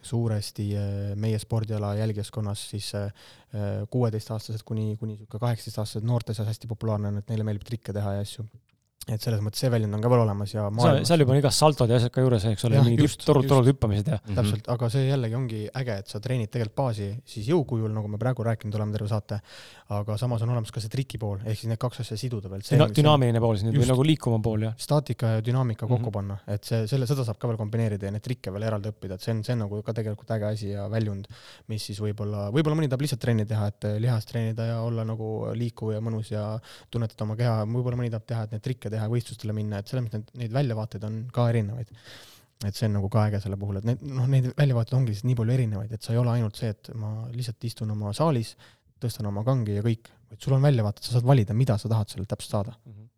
[0.02, 0.88] suuresti äh,
[1.20, 3.12] meie spordiala jälgijaskonnas siis äh,
[3.90, 8.18] kuueteistaastased kuni, kuni niisugune kaheksateistaastased noorte seas hästi populaarne on, et neile meeldib trikke teha
[8.18, 8.46] ja asju
[9.08, 11.08] et selles mõttes see väljund on ka veel olemas ja maailmas...
[11.08, 14.10] seal juba on igast saltod ja asjad ka juures, eks ole, mingid torud, torud hüppamised
[14.10, 14.36] ja mm -hmm.
[14.36, 18.20] täpselt, aga see jällegi ongi äge, et sa treenid tegelikult baasi siis jõukujul, nagu me
[18.20, 19.40] praegu rääkinud oleme terve saate,
[19.96, 22.60] aga samas on olemas ka see triki pool, ehk siis need kaks asja siduda veel.
[22.60, 24.74] Düna dünaamiline pool siis, või nagu liikuma pool, jah?
[24.76, 25.96] staatika ja dünaamika mm -hmm.
[25.96, 28.92] kokku panna, et see, selle, seda saab ka veel kombineerida ja neid trikke veel eraldi
[28.92, 31.26] õppida, et see on, see on nagu ka tegelikult äge asi ja väljund,
[31.68, 35.48] mis siis võib-olla, võib-olla mõni tahab lihtsalt trenni teha, et lihast treenida ja olla nagu
[35.54, 36.60] liikuv ja mõnus ja
[36.90, 39.90] tunnetada oma keha, võib-olla mõni tahab teha, et neid trikke teha ja võistlustele minna, et
[39.90, 41.92] selles mõttes neid, neid väljavaateid on ka erinevaid.
[42.68, 45.28] et see on nagu ka äge selle puhul, et need, noh, neid väljavaateid ongi lihtsalt
[45.30, 48.52] nii palju erinevaid, et sa ei ole ainult see, et ma lihtsalt istun oma saalis,
[49.00, 52.12] tõstan oma kangi ja kõik, vaid sul on väljavaated, sa saad valida, mida sa tahad
[52.12, 52.92] sealt täpselt saada mm.
[52.92, 53.08] -hmm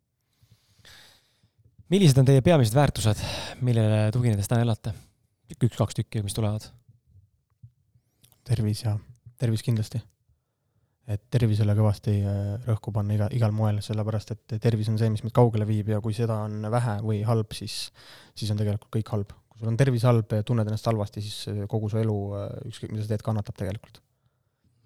[1.92, 3.18] millised on teie peamised väärtused,
[3.60, 4.94] millele tuginedes täna elate?
[5.52, 6.64] üks-kaks tükki, mis tulevad?
[8.48, 8.96] tervis ja,
[9.36, 10.00] tervis kindlasti
[11.10, 15.24] et tervisele kõvasti äh, rõhku panna iga, igal moel, sellepärast et tervis on see, mis
[15.26, 17.88] meid kaugele viib ja kui seda on vähe või halb, siis,
[18.38, 19.32] siis on tegelikult kõik halb.
[19.50, 22.54] kui sul on tervis halb ja tunned ennast halvasti, siis äh, kogu su elu, äh,
[22.70, 23.98] ükskõik mida sa teed, kannatab tegelikult.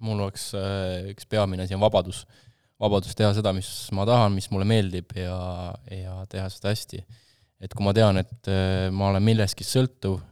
[0.00, 0.50] mul oleks
[1.12, 2.24] üks peamine asi on vabadus.
[2.80, 5.36] vabadus teha seda, mis ma tahan, mis mulle meeldib ja,
[5.92, 7.02] ja teha seda hästi.
[7.60, 8.48] et kui ma tean, et
[8.92, 10.22] ma olen millestki sõltuv,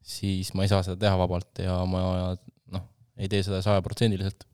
[0.00, 2.32] siis ma ei saa seda teha vabalt ja ma
[2.72, 2.88] noh,
[3.20, 4.48] ei tee seda sajaprotsendiliselt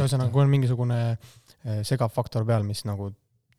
[0.00, 3.10] ühesõnaga, kui on mingisugune eh, segav faktor peal, mis nagu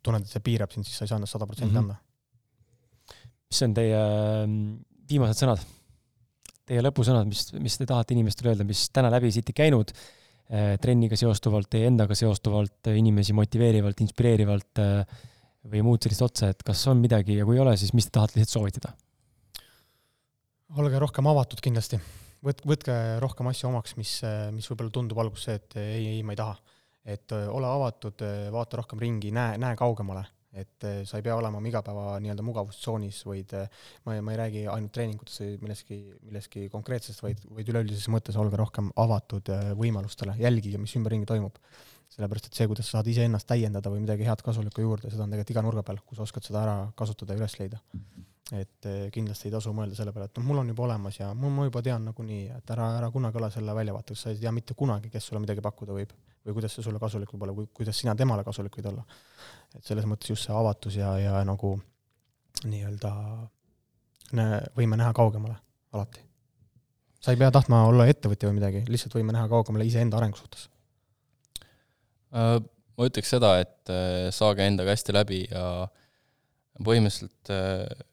[0.06, 1.86] tunned, et see piirab sind, siis sa ei saa ennast sada protsenti mhm.
[1.86, 3.16] anda.
[3.52, 4.68] mis on teie mm,
[5.10, 5.64] viimased sõnad,
[6.66, 9.94] teie lõpusõnad, mis, mis te tahate inimestele öelda, mis täna läbi siit ei käinud,
[10.50, 15.24] eh, trenniga seostuvalt, teie endaga seostuvalt, inimesi motiveerivalt, inspireerivalt eh,
[15.72, 18.18] või muud sellist otsa, et kas on midagi ja kui ei ole, siis mis te
[18.20, 18.94] tahate lihtsalt soovitada?
[20.76, 21.96] olge rohkem avatud kindlasti
[22.46, 24.20] võt-, võtke rohkem asju omaks, mis,
[24.56, 26.56] mis võib-olla tundub alguses et ei, ei, ma ei taha.
[27.06, 28.24] et ole avatud,
[28.54, 30.24] vaata rohkem ringi, näe, näe kaugemale,
[30.58, 33.54] et sa ei pea olema oma igapäeva nii-öelda mugavustsoonis, vaid
[34.08, 38.40] ma ei, ma ei räägi ainult treeningutest või millestki, millestki konkreetsest, vaid, vaid üleüldises mõttes
[38.42, 41.60] olge rohkem avatud võimalustele, jälgige, mis ümberringi toimub.
[42.16, 45.34] sellepärast, et see, kuidas sa saad iseennast täiendada või midagi head kasulikku juurde, seda on
[45.34, 47.82] tegelikult iga nurga peal, kus oskad seda ära kasutada ja üles leida
[48.54, 51.32] et eh, kindlasti ei tasu mõelda selle peale, et noh, mul on juba olemas ja
[51.34, 54.54] mul, ma juba tean nagunii, et ära, ära kunagi ole selle väljavaates, sa ei tea
[54.54, 56.14] mitte kunagi, kes sulle midagi pakkuda võib
[56.46, 59.06] või kuidas see sulle kasulik võib olla, kuidas sina temale kasulik võid olla.
[59.74, 61.74] et selles mõttes just see avatus ja, ja nagu
[62.70, 63.12] nii-öelda
[64.78, 65.58] võime näha kaugemale
[65.94, 66.22] alati.
[67.20, 70.70] sa ei pea tahtma olla ettevõtja või midagi, lihtsalt võime näha kaugemale iseenda arengu suhtes
[72.30, 72.60] äh,.
[72.96, 75.88] ma ütleks seda, et äh, saage endaga hästi läbi ja
[76.84, 78.06] põhimõtteliselt äh,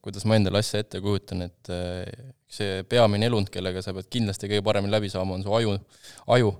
[0.00, 4.48] kuidas ma endale asja ette kujutan, et eh, see peamine elund, kellega sa pead kindlasti
[4.48, 5.76] kõige paremini läbi saama, on su aju,
[6.36, 6.52] aju.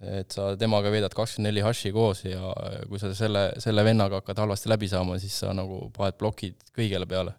[0.00, 2.54] et sa temaga veedad kakskümmend neli haši koos ja
[2.88, 7.08] kui sa selle, selle vennaga hakkad halvasti läbi saama, siis sa nagu paned plokid kõigele
[7.10, 7.34] peale.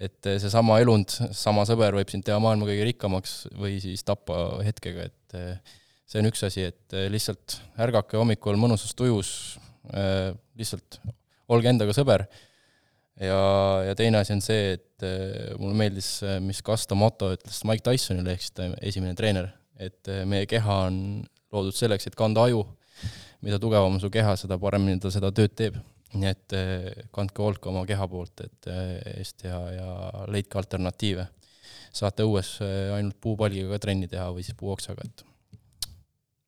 [0.00, 4.62] et eh, seesama elund, sama sõber võib sind teha maailma kõige rikkamaks või siis tappa
[4.64, 5.36] hetkega, et
[6.08, 9.30] see on üks asi, et lihtsalt ärgake hommikul mõnusas tujus,
[10.58, 10.98] lihtsalt
[11.52, 12.26] olge endaga sõber.
[13.20, 13.40] Ja,
[13.88, 15.06] ja teine asi on see, et
[15.60, 16.08] mulle meeldis,
[16.44, 20.96] mis Kasta moto ütles Mike Tysonile, ehk siis ta esimene treener, et meie keha on
[21.54, 22.64] loodud selleks, et kanda aju,
[23.44, 25.78] mida tugevam su keha, seda paremini ta seda tööd teeb
[26.14, 26.54] nii et
[27.14, 28.68] kandke hoolt ka oma keha poolt, et
[29.16, 29.88] eest ja, ja
[30.30, 31.26] leidke alternatiive.
[31.94, 32.56] saate õues
[32.96, 35.24] ainult puupalgiga ka trenni teha või siis puuoksaga, et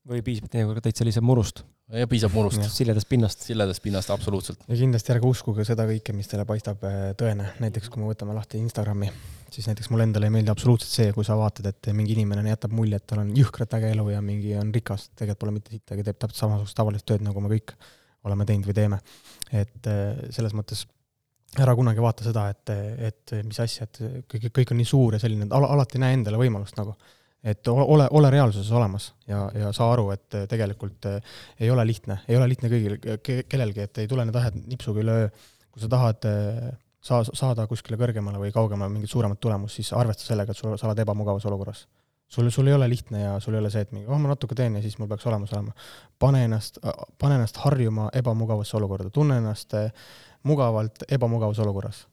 [0.07, 1.65] või piisab teinekord täitsa lihtsalt murust?
[1.95, 2.63] Ja piisab murust.
[2.73, 3.45] siledast pinnast.
[3.47, 4.65] siledast pinnast, absoluutselt.
[4.67, 8.35] ja kindlasti ärge uskuge seda kõike, mis teile paistab äh, tõene, näiteks kui me võtame
[8.35, 9.11] lahti Instagrami,
[9.55, 12.75] siis näiteks mulle endale ei meeldi absoluutselt see, kui sa vaatad, et mingi inimene jätab
[12.75, 16.07] mulje, et tal on jõhkralt äge elu ja mingi on rikas, tegelikult pole mitte sittagi,
[16.07, 17.77] teeb täpselt samasugust tavalist tööd, nagu me kõik
[18.27, 19.01] oleme teinud või teeme.
[19.53, 20.89] et äh, selles mõttes
[21.63, 22.73] ära kunagi vaata seda, et,
[23.13, 26.41] et mis asja, et kõik, kõik on nii suur ja selline, et alati näe endale
[26.41, 26.97] võimalust nagu
[27.45, 32.19] et ole, ole reaalsuses olemas ja, ja saa aru, et tegelikult eh, ei ole lihtne,
[32.29, 32.97] ei ole lihtne kõigil,
[33.49, 35.29] kellelgi, et ei tule need asjad nipsuga üleöö.
[35.71, 36.65] kui sa tahad eh,
[37.05, 40.89] saa-, saada kuskile kõrgemale või kaugemale mingit suuremat tulemust, siis arvesta sellega, et sul, sa
[40.89, 41.87] oled ebamugavas olukorras.
[42.29, 44.55] sul, sul ei ole lihtne ja sul ei ole see, et mingi, oh ma natuke
[44.55, 45.73] teen ja siis mul peaks olemas olema.
[46.19, 46.79] pane ennast,
[47.19, 49.91] pane ennast harjuma ebamugavasse olukorda, tunne ennast eh,
[50.43, 52.07] mugavalt ebamugavas olukorras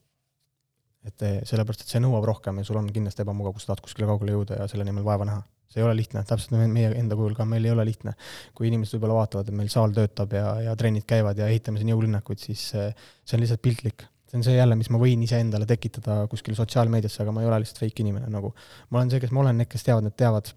[1.08, 3.84] et eh, sellepärast, et see nõuab rohkem ja sul on kindlasti ebamugav, kui sa tahad
[3.84, 5.44] kuskile kaugele jõuda ja selle nimel vaeva näha.
[5.74, 8.14] see ei ole lihtne, täpselt meie enda kujul ka, meil ei ole lihtne.
[8.56, 11.92] kui inimesed võib-olla vaatavad, et meil saal töötab ja, ja trennid käivad ja ehitame siin
[11.94, 12.92] jõulinnakuid, siis eh,
[13.26, 14.06] see on lihtsalt piltlik.
[14.30, 17.64] see on see jälle, mis ma võin iseendale tekitada kuskil sotsiaalmeediasse, aga ma ei ole
[17.64, 18.54] lihtsalt fake inimene, nagu
[18.90, 20.54] ma olen see, kes ma olen, need, kes teavad, need teavad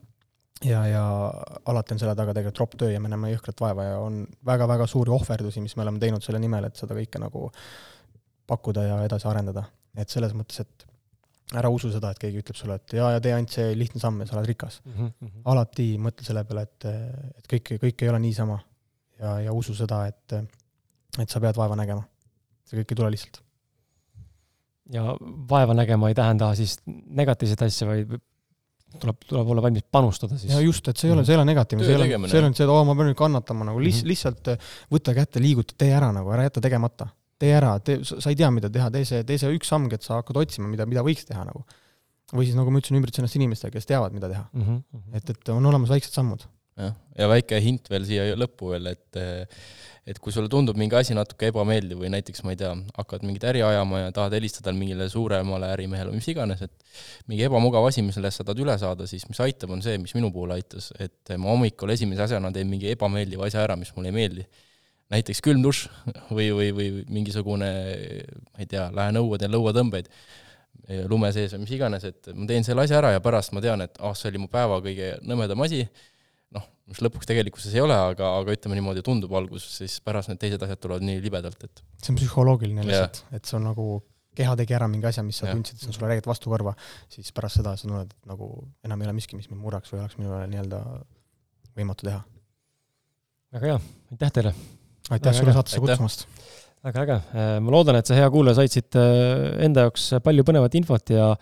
[0.65, 1.03] ja, ja
[1.67, 4.87] alati on selle taga tegelikult ropp töö ja me näeme jõhkrat vaeva ja on väga-väga
[4.89, 7.51] suuri ohverdusi, mis me oleme teinud selle nimel, et seda kõike nagu
[8.47, 9.67] pakkuda ja edasi arendada
[9.97, 10.87] et selles mõttes, et
[11.55, 14.23] ära usu seda, et keegi ütleb sulle, et jaa, ja tee ainult see lihtne samm
[14.23, 14.95] ja sa oled rikas mm.
[14.99, 15.43] -hmm.
[15.53, 16.87] alati mõtle selle peale, et,
[17.39, 18.59] et kõik, kõik ei ole niisama.
[19.21, 20.33] ja, ja usu seda, et,
[21.23, 22.03] et sa pead vaeva nägema.
[22.67, 23.43] see kõik ei tule lihtsalt.
[24.93, 25.17] ja
[25.51, 28.19] vaeva nägema ei tähenda siis negatiivset asja, vaid
[29.01, 30.53] tuleb, tuleb olla valmis panustada siis.
[30.53, 32.43] ja just, et see ei ole, see ei ole negatiivne, see ei ole, see ei
[32.43, 34.11] ole nüüd see, et oo, ma pean nüüd kannatama nagu liht- mm, -hmm.
[34.11, 34.51] lihtsalt
[34.91, 37.07] võta kätte, liiguta, tee ära nagu, ära jäta tegemata
[37.43, 40.05] tee ära, tee, sa ei tea, mida teha, tee see, tee see üks samm, et
[40.07, 41.65] sa hakkad otsima, mida, mida võiks teha nagu.
[42.33, 44.63] või siis, nagu ma ütlesin, ümbritse ennast inimestega, kes teavad, mida teha mm.
[44.63, 45.19] -hmm.
[45.19, 46.47] et, et on olemas väiksed sammud.
[46.81, 49.21] jah, ja väike hint veel siia lõppu veel, et
[50.07, 53.43] et kui sulle tundub mingi asi natuke ebameeldiv või näiteks ma ei tea, hakkad mingit
[53.51, 58.05] äri ajama ja tahad helistada mingile suuremale ärimehele või mis iganes, et mingi ebamugav asi,
[58.07, 61.35] millest sa tahad üle saada, siis mis aitab, on see, mis minu puhul aitas, et
[61.35, 64.47] ma hommikul esimese asjana teen mingi ebameeldiva asja ära, mis mulle ei meeldi
[65.13, 65.87] näiteks külm dušš
[66.35, 66.89] või, või, või
[67.19, 67.71] mingisugune,
[68.53, 70.11] ma ei tea, lähen õue, teen lõuatõmbeid
[71.11, 73.83] lume sees või mis iganes, et ma teen selle asja ära ja pärast ma tean,
[73.83, 75.81] et ah oh,, see oli mu päeva kõige nõmedam asi,
[76.55, 80.43] noh, mis lõpuks tegelikkuses ei ole, aga, aga ütleme niimoodi, tundub alguses, siis pärast need
[80.43, 83.89] teised asjad tulevad nii libedalt, et see on psühholoogiline lihtsalt, et see on nagu
[84.37, 86.77] keha tegi ära mingi asja, mis sa tundsid, et see on sulle räigelt vastu kõrva,
[87.13, 88.51] siis pärast seda sa tunned, et nagu
[88.87, 90.83] enam ei ole miski, mis mind murraks või oleks minule nii-öelda
[91.77, 92.25] võimatu teha.
[93.57, 94.59] väga hea, aitäh teile!
[95.15, 96.27] Aitäh sulle saatesse kutsumast!
[96.87, 100.45] väga äge, äh, ma loodan, et sa, hea kuulaja, said siit äh, enda jaoks palju
[100.47, 101.33] põnevat infot ja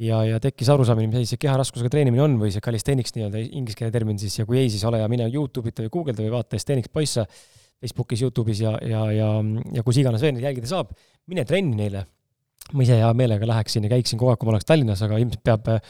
[0.00, 3.92] ja, ja tekkis arusaamine, mis asi see keharaskusega treenimine on või see calisthenics nii-öelda ingliskeelne
[3.94, 6.92] termin siis ja kui ei, siis ole hea, mine Youtube'ita või guugelda või vaata Calisthenics
[6.92, 7.26] poisse
[7.82, 9.28] Facebookis, Youtube'is ja, ja, ja,
[9.76, 10.94] ja kus iganes veel jälgida saab,
[11.28, 12.06] mine trenni neile
[12.72, 15.42] ma ise hea meelega läheksin ja käiksin kogu aeg, kui ma oleks Tallinnas, aga ilmselt
[15.44, 15.80] peab äh,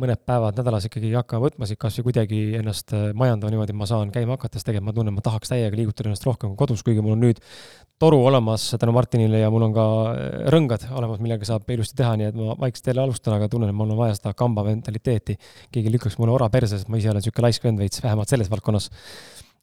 [0.00, 3.80] mõned päevad nädalas ikkagi hakkama võtma siit kas või kuidagi ennast äh, majandama niimoodi, et
[3.80, 6.82] ma saan käima hakates tegema, ma tunnen, ma tahaks täiega liigutada ennast rohkem kui kodus,
[6.86, 7.40] kuigi mul on nüüd
[8.02, 12.18] toru olemas tänu Martinile ja mul on ka äh, rõngad olemas, millega saab ilusti teha,
[12.20, 15.38] nii et ma vaikselt jälle alustan, aga tunnen, et mul on vaja seda kamba mentaliteeti.
[15.72, 18.52] keegi lükkaks mulle ora perse, sest ma ise olen niisugune laisk vend veits, vähemalt selles
[18.52, 18.90] valdkonnas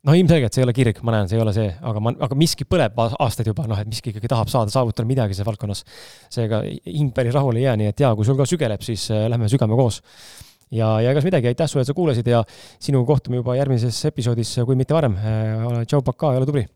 [0.08, 2.38] no ilmselgelt see ei ole kirg, ma näen, see ei ole see, aga ma, aga
[2.40, 5.84] miski põleb aastaid juba, noh, et miski ikkagi tahab saada, saavutada midagi selles valdkonnas.
[6.34, 9.26] seega hing päris rahule ei jää, nii et jaa, kui sul ka sügeleb, siis äh,
[9.32, 10.02] lähme sügame koos.
[10.74, 12.44] ja, ja egas midagi, aitäh sulle, et sa kuulasid ja
[12.80, 15.16] sinuga kohtume juba järgmises episoodis, kui mitte varem.
[15.20, 16.68] Äh, ole tšau, pakaa ole tubli